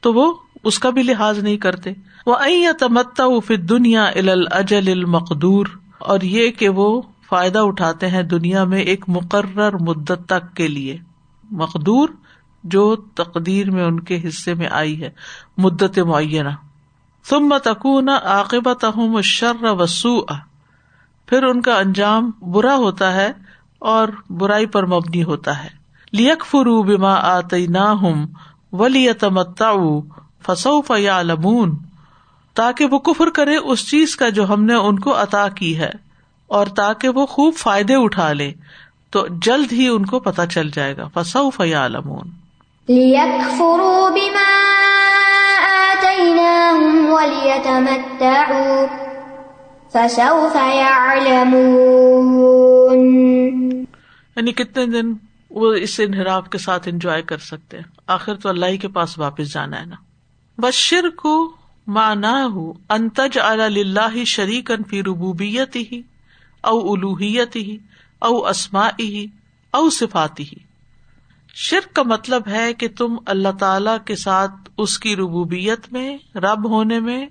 تو 0.00 0.12
وہ 0.12 0.34
اس 0.64 0.78
کا 0.78 0.90
بھی 0.90 1.02
لحاظ 1.02 1.38
نہیں 1.38 1.56
کرتے۔ 1.56 1.92
وہ 2.26 2.36
تمتا 2.78 3.24
فت 3.46 3.68
دنیا 3.68 4.04
اجل 4.50 4.88
المقدور۔ 4.88 5.66
اور 5.98 6.20
یہ 6.20 6.50
کہ 6.50 6.68
وہ 6.68 7.02
فائدہ 7.28 7.58
اٹھاتے 7.58 8.08
ہیں 8.08 8.22
دنیا 8.22 8.64
میں 8.64 8.78
ایک 8.78 9.04
مقرر 9.08 9.72
مدت 9.72 10.28
تک 10.28 10.56
کے 10.56 10.68
لیے۔ 10.68 10.96
مقدور 11.50 12.08
جو 12.64 12.96
تقدیر 12.96 13.70
میں 13.70 13.84
ان 13.84 14.00
کے 14.00 14.28
حصے 14.28 14.54
میں 14.54 14.68
آئی 14.70 15.02
ہے۔ 15.02 15.10
مدت 15.56 15.98
معینہ۔ 15.98 16.48
ثم 17.28 17.54
تکون 17.64 18.08
عاقبت 18.08 18.84
شر 19.24 19.64
وسو 19.64 20.24
پھر 21.26 21.42
ان 21.42 21.60
کا 21.60 21.78
انجام 21.78 22.30
برا 22.40 22.76
ہوتا 22.76 23.14
ہے 23.14 23.32
اور 23.78 24.08
برائی 24.30 24.66
پر 24.66 24.86
مبنی 24.86 25.22
ہوتا 25.22 25.64
ہے۔ 25.64 25.68
لیک 26.12 26.44
فرو 26.44 26.82
بیما 26.82 27.14
آتی 27.14 27.66
نہ 27.66 27.78
ہوں 27.78 28.26
ولی 28.72 29.12
تمتا 29.12 29.72
فسو 30.46 30.82
فیا 30.82 31.22
لمون 31.22 31.76
تاکہ 32.54 32.84
وہ 32.84 32.98
کفر 32.98 33.30
کرے 33.30 33.56
اس 33.56 33.90
چیز 33.90 34.16
کا 34.16 34.28
جو 34.28 34.52
ہم 34.52 34.64
نے 34.64 34.74
ان 34.74 34.98
کو 34.98 35.22
عطا 35.22 35.48
کی 35.48 35.78
ہے۔ 35.78 35.90
اور 36.48 36.66
تاکہ 36.66 37.08
وہ 37.08 37.26
خوب 37.26 37.54
فائدے 37.56 37.94
اٹھا 37.94 38.32
لے 38.32 38.52
تو 39.10 39.26
جلد 39.42 39.72
ہی 39.72 39.88
ان 39.88 40.06
کو 40.06 40.20
پتا 40.20 40.46
چل 40.46 40.70
جائے 40.70 40.96
گا۔ 40.96 41.08
فسو 41.14 41.50
فیا 41.50 41.88
لمون 41.88 42.28
یعنی 54.36 54.52
کتنے 54.52 54.86
دن 54.86 55.12
وہ 55.50 55.72
اس 55.72 56.00
انحراف 56.04 56.48
کے 56.48 56.58
ساتھ 56.58 56.88
انجوائے 56.88 57.22
کر 57.22 57.38
سکتے 57.38 57.76
ہیں۔ 57.76 57.84
آخر 58.06 58.34
تو 58.34 58.48
اللہ 58.48 58.66
ہی 58.66 58.76
کے 58.76 58.88
پاس 58.88 59.18
واپس 59.18 59.52
جانا 59.52 59.80
ہے 59.80 59.86
نا۔ 59.86 59.96
بشر 60.58 61.08
کو 61.16 61.52
مانا 61.86 62.46
ہو 62.54 62.72
انتج 62.88 63.38
اللہ 63.38 64.24
شریک 64.24 64.70
فی 64.88 65.02
ربوبیت 65.02 65.76
ہی 65.76 66.02
او 66.60 66.92
الوحیت 66.92 67.56
ہی 67.56 67.76
او 68.18 68.46
اسما 68.46 68.88
ہی 69.00 69.26
او 69.70 69.90
صفاتی 69.90 70.42
ہی 70.42 70.66
شرک 71.54 71.94
کا 71.94 72.02
مطلب 72.02 72.42
ہے 72.48 72.74
کہ 72.74 72.88
تم 72.88 73.16
اللہ 73.26 73.48
تعالی 73.60 73.90
کے 74.04 74.16
ساتھ 74.16 74.70
اس 74.76 74.98
کی 74.98 75.16
ربوبیت 75.16 75.92
میں، 75.92 76.18
رب 76.34 76.68
ہونے 76.70 77.00
میں، 77.00 77.26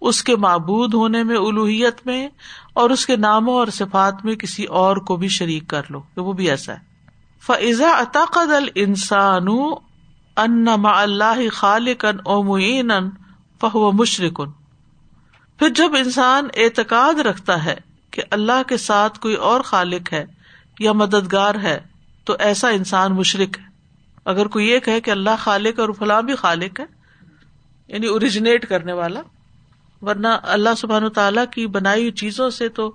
اس 0.00 0.22
کے 0.22 0.36
معبود 0.36 0.94
ہونے 0.94 1.22
میں 1.22 1.36
الوحیت 1.36 2.06
میں، 2.06 2.28
اور 2.72 2.90
اس 2.90 3.06
کے 3.06 3.16
ناموں 3.16 3.54
اور 3.54 3.66
صفات 3.66 4.24
میں 4.24 4.34
کسی 4.34 4.64
اور 4.64 4.96
کو 4.96 5.16
بھی 5.16 5.28
شریک 5.28 5.68
کر 5.68 5.82
لو 5.90 6.02
وہ 6.16 6.32
بھی 6.32 6.50
ایسا 6.50 6.72
ہے۔ 6.72 6.94
فضا 7.42 7.90
عطاقد 7.98 8.52
ال 8.52 8.68
انسان 8.74 9.46
ان 10.36 10.66
اللہ 10.84 11.48
خالقن 11.52 12.16
او 12.24 12.42
معین 12.42 12.90
فہو 13.60 13.92
مشرقن 13.92 14.50
پھر 15.58 15.68
جب 15.68 15.96
انسان 15.98 16.48
اعتقاد 16.56 17.14
رکھتا 17.14 17.64
ہے 17.64 17.76
کہ 18.14 18.22
اللہ 18.30 18.62
کے 18.68 18.76
ساتھ 18.76 19.20
کوئی 19.20 19.34
اور 19.34 19.60
خالق 19.60 20.12
ہے 20.12 20.24
یا 20.80 20.92
مددگار 20.92 21.54
ہے، 21.54 21.80
تو 22.24 22.36
ایسا 22.38 22.68
انسان 22.68 23.14
مشرق 23.14 23.58
ہے۔ 23.58 23.64
اگر 24.24 24.46
کوئی 24.46 24.68
یہ 24.68 24.78
کہ 24.78 25.10
اللہ 25.10 25.30
خالق 25.38 25.80
اور 25.80 25.88
فلاں 25.98 26.22
بھی 26.22 26.34
خالق 26.34 26.80
ہے 26.80 26.84
یعنی 27.88 28.06
اوریجنیٹ 28.06 28.68
کرنے 28.68 28.92
والا، 28.92 29.20
ورنہ 30.02 30.28
اللہ 30.42 30.70
سبحان 30.78 31.08
تعالیٰ 31.08 31.44
کی 31.50 31.66
بنائی 31.66 32.00
ہوئی 32.00 32.12
چیزوں 32.12 32.50
سے 32.50 32.68
تو 32.68 32.92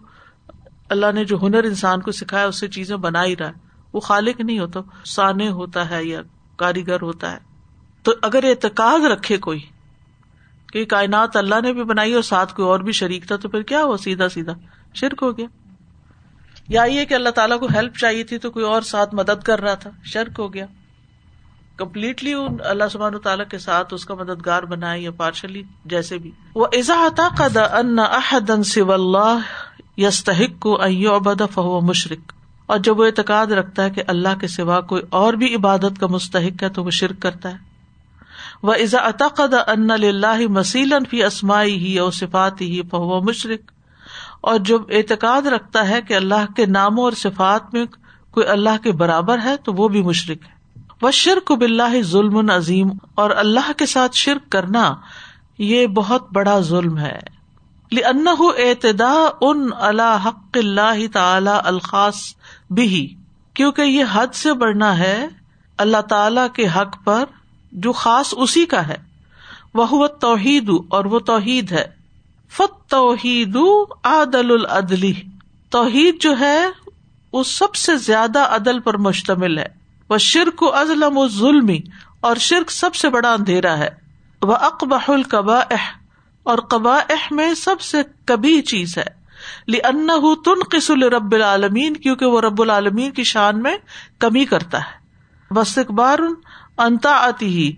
اللہ 0.89 1.05
نے 1.13 1.25
جو 1.25 1.37
ہنر 1.41 1.63
انسان 1.63 2.01
کو 2.01 2.11
سکھایا، 2.11 2.45
اس 2.45 2.59
سے 2.59 2.67
چیزیں 2.67 2.97
بنا 2.97 3.23
ہی 3.25 3.37
رہا 3.37 3.47
ہے۔ 3.47 3.53
وہ 3.93 3.99
خالق 3.99 4.41
نہیں 4.41 4.59
ہوتا، 4.59 4.79
سانے 5.05 5.49
ہوتا 5.49 5.89
ہے 5.89 6.05
یا 6.05 6.21
کاریگر 6.57 7.01
ہوتا 7.01 7.31
ہے۔ 7.31 7.37
تو 8.03 8.13
اگر 8.21 8.43
اعتقاد 8.43 8.99
رکھے 8.99 9.37
کوئی 9.37 9.59
کہ 10.73 10.85
کائنات 10.85 11.35
اللہ 11.35 11.55
نے 11.63 11.73
بھی 11.73 11.83
بنائی 11.83 12.13
اور 12.13 12.21
ساتھ 12.21 12.55
کوئی 12.55 12.67
اور 12.67 12.79
بھی 12.79 12.91
شریک 12.91 13.27
تھا، 13.27 13.35
تو 13.35 13.49
پھر 13.49 13.61
کیا 13.61 13.83
ہوا؟ 13.83 13.97
سیدھا 13.97 14.29
سیدھا۔ 14.29 14.53
شرک 14.93 15.19
ہو 15.21 15.37
گیا۔ 15.37 15.45
یا 16.67 16.83
یہ 16.83 17.05
کہ 17.05 17.13
اللہ 17.13 17.29
تعالیٰ 17.29 17.59
کو 17.59 17.67
ہیلپ 17.73 17.97
چاہیے 17.97 18.23
تھی 18.23 18.37
تو 18.37 18.51
کوئی 18.51 18.65
اور 18.65 18.81
ساتھ 18.81 19.15
مدد 19.15 19.43
کر 19.43 19.61
رہا 19.61 19.73
تھا۔ 19.73 19.89
شرک 20.03 20.39
ہو 20.39 20.53
گیا۔ 20.53 20.65
کمپلیٹلی 21.77 22.33
اللہ 22.59 22.83
سبحان 22.91 23.19
تعالیٰ 23.19 23.45
کے 23.47 23.57
ساتھ 23.57 23.93
اس 23.93 24.05
کا 24.05 24.15
مددگار 24.15 24.63
بنائے 24.63 25.01
یا 25.01 25.11
پارشلی 25.11 25.63
جیسے 25.85 26.17
بھی۔ 26.17 26.31
وہ 26.55 26.67
ان 27.51 27.99
احدن 27.99 28.61
یستحق 29.97 30.61
کو 30.61 30.81
فہو 31.53 31.81
مشرق 31.81 32.33
اور 32.65 32.77
جب 32.77 32.99
وہ 32.99 33.05
اعتقاد 33.05 33.47
رکھتا 33.47 33.83
ہے 33.83 33.89
کہ 33.89 34.03
اللہ 34.07 34.37
کے 34.41 34.47
سوا 34.47 34.81
کوئی 34.81 35.03
اور 35.09 35.33
بھی 35.33 35.55
عبادت 35.55 35.99
کا 35.99 36.07
مستحق 36.07 36.63
ہے 36.63 36.69
تو 36.69 36.83
وہ 36.83 36.89
شرک 36.89 37.19
کرتا 37.19 37.51
ہے۔ 37.51 37.57
وہ 38.63 38.73
ازا 38.73 39.09
عطقد 39.09 39.53
ان 39.67 39.91
اللہ 39.91 40.57
فی 41.09 41.23
اسمائی 41.23 41.77
ہی 41.77 41.97
اور 41.97 42.11
صفات 42.11 42.61
ہی 42.61 42.81
فہو 42.91 43.21
مشرق 43.21 43.71
اور 44.41 44.59
جب 44.59 44.81
اعتقاد 44.89 45.41
رکھتا 45.41 45.87
ہے 45.87 46.01
کہ 46.01 46.13
اللہ 46.13 46.53
کے 46.55 46.65
ناموں 46.65 47.03
اور 47.03 47.11
صفات 47.11 47.73
میں 47.73 47.85
کوئی 48.31 48.47
اللہ 48.47 48.83
کے 48.83 48.91
برابر 48.91 49.37
ہے 49.43 49.57
تو 49.57 49.73
وہ 49.73 49.87
بھی 49.87 50.01
مشرق 50.01 50.45
ہے۔ 50.45 50.59
وہ 51.01 51.11
شرک 51.11 51.51
بلّہ 51.51 52.01
ظلم 52.01 52.49
عظیم 52.49 52.89
اور 53.15 53.29
اللہ 53.29 53.71
کے 53.77 53.85
ساتھ 53.85 54.15
شرک 54.15 54.51
کرنا 54.51 54.95
یہ 55.57 55.87
بہت 55.87 56.31
بڑا 56.31 56.59
ظلم 56.59 56.97
ہے۔ 56.97 57.19
ان 57.91 58.27
اعتدا 58.57 59.29
ان 59.41 59.69
اللہ 59.73 60.17
حق 60.25 60.57
اللہ 60.57 61.13
تعالی 61.13 61.51
الخاص 61.63 62.15
بھی 62.69 63.15
کیونکہ 63.53 63.81
یہ 63.81 64.03
حد 64.11 64.27
سے 64.33 64.53
بڑھنا 64.53 64.97
ہے 64.97 65.27
اللہ 65.77 66.01
تعالی 66.01 66.41
کے 66.53 66.67
حق 66.67 67.03
پر 67.03 67.23
جو 67.71 67.91
خاص 67.91 68.33
اسی 68.37 68.65
کا 68.65 68.87
ہے۔ 68.87 68.97
وہ 69.73 70.07
توحید 70.07 70.71
اور 70.89 71.05
وہ 71.05 71.19
توحید 71.19 71.71
ہے۔ 71.71 71.98
فت 72.57 72.89
توحید 72.89 73.57
عدل 74.03 74.51
العدلی 74.51 75.13
توحید 75.69 76.21
جو 76.21 76.39
ہے، 76.39 76.65
وہ 77.33 77.43
سب 77.43 77.75
سے 77.75 77.95
زیادہ 77.95 78.39
عدل 78.39 78.79
پر 78.79 78.97
مشتمل 78.97 79.57
ہے. 79.57 79.65
وہ 80.09 80.17
شرک 80.17 80.63
ازلم 80.73 81.17
و 81.17 81.27
ظلم 81.27 81.69
اور 82.19 82.35
شرک 82.35 82.71
سب 82.71 82.95
سے 82.95 83.09
بڑا 83.09 83.33
اندھیرا 83.33 83.77
ہے. 83.77 83.89
وہ 84.41 84.55
اقبا 84.55 84.97
القبا 85.07 85.59
اور 86.43 86.57
قبا 86.57 86.99
میں 87.31 87.53
سب 87.53 87.81
سے 87.81 87.97
کبھی 88.25 88.61
چیز 88.61 88.97
ہے. 88.97 89.19
ان 89.83 90.07
تن 90.45 90.63
قسل 90.71 91.03
رب 91.03 91.31
العالمین 91.31 91.97
کیونکہ 91.97 92.25
وہ 92.25 92.41
رب 92.41 92.61
العالمین 92.61 93.11
کی 93.11 93.23
شان 93.23 93.61
میں 93.63 93.77
کمی 94.19 94.45
کرتا 94.45 94.77
ہے. 94.77 95.53
بس 95.53 95.77
اکبار 95.77 96.19
انتا 96.77 97.11
آتی 97.11 97.47
ہی 97.47 97.73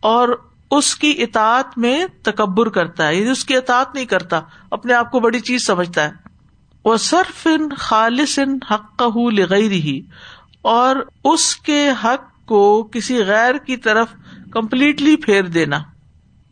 اور 0.00 0.28
اس 0.76 0.96
کی 0.96 1.14
اطاعت 1.18 1.78
میں 1.78 2.06
تکبر 2.22 2.68
کرتا 2.68 3.08
ہے 3.08 3.16
یعنی 3.16 3.30
اس 3.30 3.44
کی 3.44 3.56
اطاعت 3.56 3.94
نہیں 3.94 4.04
کرتا، 4.04 4.40
اپنے 4.70 4.94
آپ 4.94 5.10
کو 5.10 5.20
بڑی 5.20 5.40
چیز 5.40 5.66
سمجھتا 5.66 6.04
ہے۔ 6.04 6.10
وہ 6.84 6.96
صرف 6.96 7.46
ان 7.46 7.68
خالص 7.78 8.38
ان 8.38 8.58
حق 8.70 9.02
لغیر 9.32 9.70
ہی 9.70 10.00
اور 10.62 10.96
اس 11.24 11.56
کے 11.56 11.90
حق 12.04 12.46
کو 12.46 12.88
کسی 12.92 13.24
غیر 13.24 13.54
کی 13.54 13.76
طرف 13.76 14.08
کمپلیٹلی 14.50 15.16
پھیر 15.16 15.42
دینا۔ 15.42 15.78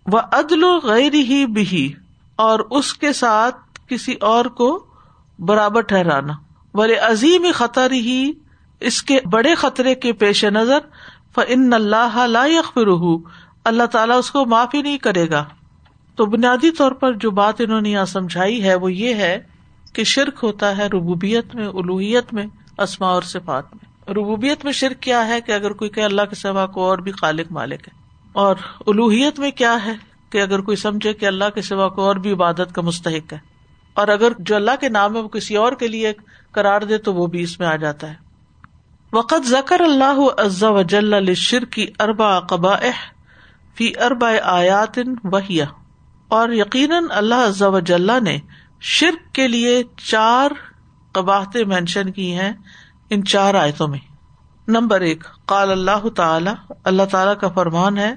وہ 0.06 0.18
عدل 0.32 0.64
و 0.64 0.78
غیر 0.78 1.14
ہی 1.14 1.46
بھی 1.46 1.92
اور 2.36 2.60
اس 2.60 2.94
کے 2.94 3.12
ساتھ 3.12 3.56
کسی 3.88 4.14
اور 4.20 4.44
کو 4.44 4.86
برابر 5.38 5.80
ٹھہرانا۔ 5.80 6.32
بڑے 6.74 6.94
عظیم 6.94 7.46
خطر 7.54 7.90
ہی 7.90 8.32
اس 8.80 9.02
کے 9.02 9.18
بڑے 9.30 9.54
خطرے 9.54 9.94
کے 9.94 10.12
پیش 10.12 10.44
نظر 10.44 10.78
فن 11.34 11.72
اللہ 11.72 12.26
لا 12.26 12.46
یغفرہ 12.46 13.16
اللہ 13.64 13.82
تعالیٰ 13.82 14.18
اس 14.18 14.30
کو 14.30 14.46
معافی 14.46 14.82
نہیں 14.82 14.98
کرے 14.98 15.30
گا۔ 15.30 15.44
تو 16.16 16.26
بنیادی 16.26 16.70
طور 16.70 16.92
پر 16.92 17.12
جو 17.12 17.30
بات 17.30 17.54
انہوں 17.58 17.80
نے 17.80 17.90
یہاں 17.90 18.04
سمجھائی 18.04 18.64
ہے 18.64 18.74
وہ 18.74 18.92
یہ 18.92 19.14
ہے 19.14 19.38
کہ 19.92 20.04
شرک 20.04 20.40
ہوتا 20.42 20.76
ہے 20.76 20.86
ربوبیت 20.86 21.54
میں 21.54 21.66
الوحیت 21.66 22.34
میں 22.34 22.46
اسما 22.78 23.06
اور 23.06 23.22
صفات 23.22 23.64
میں۔ 23.74 24.10
ربوبیت 24.12 24.64
میں 24.64 24.72
شرک 24.72 25.02
کیا 25.02 25.28
ہے 25.28 25.40
کہ 25.40 25.52
اگر 25.52 25.72
کوئی 25.72 25.90
کہ 25.90 26.00
اللہ 26.00 26.22
کے 26.22 26.34
سوا 26.34 26.66
کو 26.66 26.84
اور 26.84 26.98
بھی 26.98 27.12
خالق 27.12 27.52
مالک 27.52 27.88
ہے۔ 27.88 28.02
اور 28.32 28.56
الوحیت 28.86 29.38
میں 29.38 29.50
کیا 29.50 29.76
ہے 29.84 29.92
کہ 30.30 30.42
اگر 30.42 30.60
کوئی 30.60 30.76
سمجھے 30.76 31.12
کہ 31.12 31.26
اللہ 31.26 31.44
کے 31.54 31.62
سوا 31.62 31.88
کو 31.88 32.02
اور 32.02 32.16
بھی 32.16 32.32
عبادت 32.32 32.74
کا 32.74 32.82
مستحق 32.82 33.32
ہے۔ 33.32 33.38
اور 33.94 34.08
اگر 34.08 34.32
جو 34.38 34.56
اللہ 34.56 34.70
کے 34.80 34.88
نام 34.88 35.16
ہے 35.16 35.20
وہ 35.20 35.28
کسی 35.28 35.56
اور 35.56 35.72
کے 35.72 35.88
لیے 35.88 36.12
کرار 36.52 36.80
دے 36.80 36.98
تو 36.98 37.14
وہ 37.14 37.26
بھی 37.26 37.42
اس 37.42 37.58
میں 37.58 37.66
آ 37.66 37.76
جاتا 37.76 38.08
ہے۔ 38.08 38.14
وقت 39.12 39.46
ذکر 39.46 39.80
اللہ 39.80 40.40
عز 40.40 40.64
وجل 40.64 41.34
شر 41.34 41.64
کی 41.64 41.86
اربا 42.00 42.40
قبا 42.40 42.76
فی 43.74 43.92
اربا 44.00 44.32
آیات 44.42 44.98
وحیہ۔ 45.24 45.64
اور 46.28 46.48
یقیناً 46.48 47.04
اللہ 47.10 47.34
عز 47.34 47.62
وجل 47.62 48.10
نے 48.24 48.38
شرک 48.80 49.34
کے 49.34 49.48
لیے 49.48 49.82
چار 49.96 50.50
قباہتے 51.12 51.64
مینشن 51.64 52.12
کی 52.12 52.34
ہیں 52.34 52.52
ان 53.10 53.24
چار 53.24 53.54
آیتوں 53.54 53.88
میں۔ 53.88 53.98
نمبر 54.68 55.00
ایک، 55.00 55.24
قال 55.46 55.70
اللہ 55.70 56.08
تعالی 56.08 56.74
اللہ 56.84 57.02
تعالی 57.02 57.30
کا 57.40 57.48
فرمان 57.48 57.98
ہے، 57.98 58.14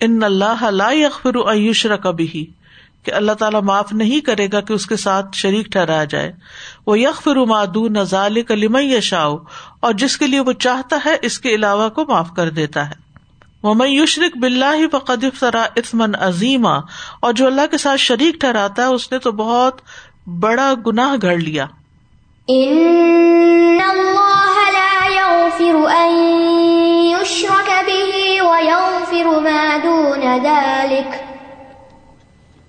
ان 0.00 0.22
اللہ 0.22 0.64
لا 0.70 0.90
یغفر 0.90 1.34
ان 1.34 1.58
یشرک 1.58 2.06
به 2.06 2.40
کہ 3.02 3.12
اللہ 3.14 3.32
تعالیٰ 3.32 3.62
معاف 3.62 3.92
نہیں 3.92 4.20
کرے 4.20 4.48
گا 4.52 4.60
کہ 4.60 4.72
اس 4.72 4.86
کے 4.86 4.96
ساتھ 4.96 5.26
شریک 5.32 5.66
ٹھہرایا 5.66 6.04
جائے۔ 6.04 6.32
وہ 6.86 6.98
یک 6.98 7.22
فرماد 7.22 7.76
نظال 7.76 8.42
کلیم 8.42 8.76
یشاؤ 8.76 9.36
اور 9.80 9.92
جس 9.92 10.16
کے 10.16 10.26
لیے 10.26 10.40
وہ 10.40 10.52
چاہتا 10.52 10.98
ہے 11.04 11.16
اس 11.22 11.38
کے 11.38 11.54
علاوہ 11.54 11.88
کو 11.88 12.04
معاف 12.08 12.30
کر 12.36 12.50
دیتا 12.50 12.90
ہے۔ 12.90 13.07
وہ 13.62 13.74
یشرق 13.88 14.36
بلّہ 14.36 14.86
بقدف 14.92 15.40
سرا 15.40 15.62
اطمن 15.76 16.14
عظیمہ 16.20 16.80
اور 17.20 17.32
جو 17.32 17.46
اللہ 17.46 17.66
کے 17.70 17.78
ساتھ 17.78 18.00
شریک 18.00 18.40
ٹھہراتا 18.40 18.82
ہے، 18.82 18.86
اس 18.86 19.12
نے 19.12 19.18
تو 19.18 19.32
بہت 19.32 19.80
بڑا 20.26 20.74
گناہ 20.86 21.14
گھڑ 21.22 21.36
لیا۔ 21.36 21.66
ان 22.48 23.78
اللہ 23.88 24.70
لا 24.72 25.06
يغفر 25.06 25.74
ان 25.74 26.38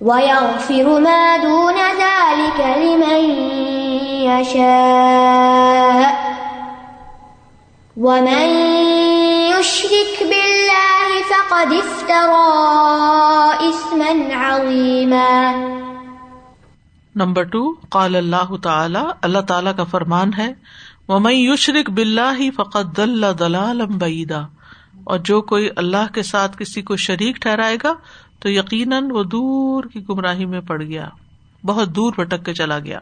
وَيَغْفِرُ 0.01 0.99
مَا 0.99 1.35
دُونَ 1.43 1.77
ذَلِكَ 1.97 2.63
لِمَن 2.79 3.21
يَشَاءُ۔ 4.11 4.69
وَمَن 7.97 8.49
يُشْرِكْ 9.57 10.27
بِاللَّهِ 10.27 10.49
فَقَدِ 11.50 11.76
افْتَرَىٰ 11.76 13.54
إِثْمًا 13.68 14.50
عَظِيمًا. 14.50 15.52
نمبر 17.16 17.43
ٹو 17.43 17.74
قال 17.89 18.16
اللہ 18.16 18.56
تعالی 18.64 19.00
اللہ 19.22 19.39
تعالیٰ 19.39 19.76
کا 19.76 19.84
فرمان 19.84 20.32
ہے 20.38 20.54
وَمَن 21.08 21.34
يُشْرِكْ 21.34 21.89
بِاللَّهِ 21.89 22.50
فَقَدْ 22.56 22.95
ضَلَّ 22.97 23.28
ضَلَالًا 23.39 23.97
بَعِيدًا 23.97 24.45
اور 25.04 25.20
جو 25.20 25.41
کوئی 25.41 25.70
اللہ 25.76 26.14
کے 26.14 26.24
ساتھ 26.24 26.58
کسی 26.58 26.82
کو 26.82 26.95
شریک 26.95 27.36
ٹھہرائے 27.36 27.78
گا 27.84 27.93
تو 28.39 28.50
یقیناً 28.50 29.12
وہ 29.12 29.24
دور 29.24 29.84
کی 29.84 30.02
گمراہی 30.10 30.45
میں 30.45 30.60
پڑ 30.60 30.82
گیا 30.82 31.08
بہت 31.66 31.88
دور 31.88 32.14
بھٹک 32.18 32.45
کے 32.45 32.54
چلا 32.54 32.80
گیا۔ 32.80 33.00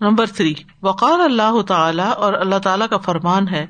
Number 0.00 0.26
three. 0.26 0.54
وقال 0.82 1.20
اللہ 1.20 1.62
تعالی 1.62 2.02
اور 2.16 2.32
اللہ 2.32 2.58
تعالی 2.58 2.84
کا 2.90 2.96
فرمان 2.98 3.48
ہے 3.48 3.66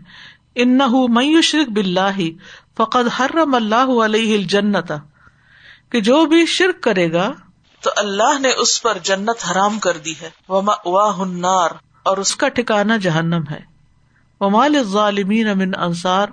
ان 0.55 0.79
میوشرک 1.09 1.71
بلّہ 1.71 2.21
فقد 2.77 3.21
حرم 3.21 3.55
اللہ 3.55 4.05
علیہ 4.05 4.37
الجنت۔ 4.37 4.93
کہ 5.93 6.01
جو 6.01 6.27
بھی 6.27 6.47
شرک 6.47 6.83
کرے 6.83 7.13
گا، 7.13 7.33
تو 7.81 7.91
اللہ 7.97 8.39
نے 8.39 8.49
اس 8.59 8.83
پر 8.83 8.99
جنت 9.03 9.51
حرام 9.51 9.79
کر 9.79 9.97
دی 9.97 10.13
ہے۔ 10.23 10.31
واہ 10.49 11.21
النار۔ 11.21 11.69
اور 12.03 12.17
اس 12.17 12.37
کا 12.37 12.49
ٹھکانا 12.49 12.97
جہنم 12.97 13.43
ہے۔ 13.51 13.61
ممال 14.41 14.83
ظالمین 14.83 15.49
امن 15.49 15.71
انصار۔ 15.79 16.27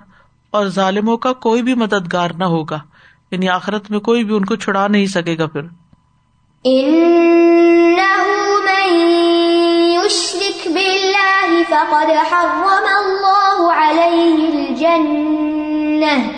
اور 0.50 0.66
ظالموں 0.66 1.16
کا 1.16 1.32
کوئی 1.32 1.62
بھی 1.62 1.74
مددگار 1.74 2.30
نہ 2.30 2.44
ہوگا۔ 2.44 2.78
یعنی 3.30 3.48
آخرت 3.48 3.90
میں 3.90 4.00
کوئی 4.00 4.24
بھی 4.24 4.36
ان 4.36 4.44
کو 4.44 4.56
چھڑا 4.56 4.88
نہیں 4.88 5.06
سکے 5.06 5.38
گا 5.38 5.46
پھر۔ 5.46 5.62
فقد 11.68 12.10
حرم 12.32 12.84
اللہ 12.96 13.72
علیہ 13.72 14.50
الجنہ 14.52 16.30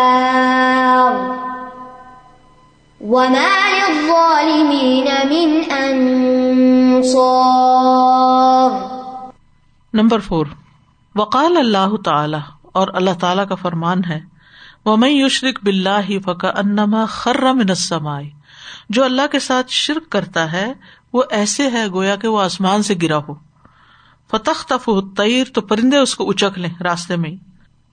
وما 3.02 3.56
للظالمين 3.70 5.08
من 5.30 5.64
ومأواہ 5.72 7.14
نمبر 9.94 10.20
فور. 10.20 10.46
وقال 11.16 11.58
اللہ 11.58 11.96
تعالی 12.06 12.38
اور 12.72 12.88
اللہ 12.94 13.12
تعالی 13.20 13.42
کا 13.50 13.56
فرمان 13.56 14.02
ہے 14.10 14.35
وہ 14.86 15.10
یشرق 15.10 15.60
بلّہ 15.64 16.20
فقا 16.26 16.48
انما 16.48 17.06
خر 17.06 17.54
من 17.54 17.70
السماء۔ 17.70 18.22
جو 18.90 19.04
اللہ 19.04 19.22
کے 19.32 19.40
ساتھ 19.40 19.72
شرک 19.72 20.12
کرتا 20.12 20.52
ہے، 20.52 20.74
وہ 21.14 21.24
ایسے 21.30 21.70
ہے 21.70 21.88
گویا 21.88 22.16
کہ 22.16 22.28
وہ 22.28 22.42
آسمان 22.42 22.84
سے 22.84 22.94
گرا 23.02 23.18
ہو۔ 23.18 23.34
فتح 24.32 24.64
تف 24.68 24.90
تیر 25.18 25.44
تو 25.54 25.62
پرندے 25.62 25.98
اس 25.98 26.16
کو 26.16 26.30
اچک 26.30 26.60
لیں 26.60 26.84
راستے 26.84 27.16
میں 27.16 27.32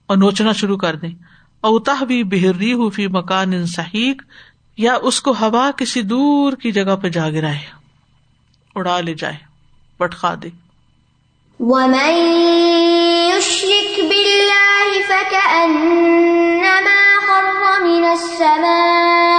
اور 0.07 0.17
نوچنا 0.17 0.53
شروع 0.53 0.77
کر 0.77 0.97
دیں۔ 0.97 1.11
اوتاح 1.61 2.05
بھی 2.05 2.25
بہری 2.25 2.91
فی 2.91 3.07
مکان 3.07 3.53
ان 3.53 3.67
صحیح 3.67 4.13
یا 4.77 4.97
اس 5.03 5.23
کو 5.23 5.31
ہوا 5.31 5.71
کسی 5.77 6.03
دور 6.03 6.53
کی 6.53 6.73
جگہ 6.73 6.97
پہ 6.97 7.09
جا 7.09 7.31
گرائے، 7.31 7.59
اڑا 8.75 9.01
لے 9.01 9.15
جائے 9.15 9.37
پٹخا 9.97 10.35
دے۔ 10.43 10.49
ومن 11.63 12.15
يشرك 13.31 13.95
بالله 14.01 14.89
فكأنما 15.09 17.01
خر 17.29 17.85
من 17.85 18.05
السماء 18.05 19.31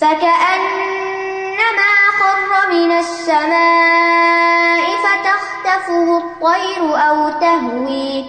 فكأنما 0.00 1.92
خر 2.20 2.50
من 2.72 2.90
السماء 2.92 4.84
فتخطفه 5.04 6.06
الطير 6.18 6.82
أو 7.08 7.28
تهوي 7.40 8.24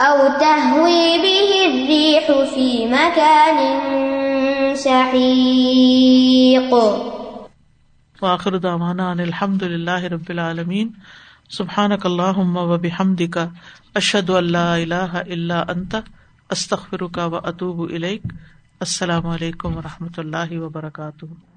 او 0.00 0.28
تهوي 0.40 1.18
به 1.18 1.50
الريح 1.66 2.26
في 2.54 2.86
مكان 2.86 3.58
سحيق 4.76 6.72
وآخر 8.24 8.56
دعوانا 8.58 9.10
ان 9.10 9.20
الحمد 9.20 9.62
للہ 9.64 10.12
رب 10.12 10.28
العالمین 10.28 10.90
سبحانک 11.50 12.06
اللہم 12.06 12.56
و 12.58 12.76
بحمدک 12.78 13.38
اشہد 13.94 14.30
ان 14.32 14.52
لا 14.52 14.74
الہ 14.76 15.22
الا 15.26 15.62
انت 15.68 15.96
استغفرک 16.50 17.18
و 17.24 17.36
اتوب 17.38 17.82
الیک 17.90 18.32
السلام 18.80 19.26
علیکم 19.28 19.76
و 19.76 19.82
رحمۃ 19.82 20.18
اللہ 20.18 20.56
وبرکاتہ 20.58 21.53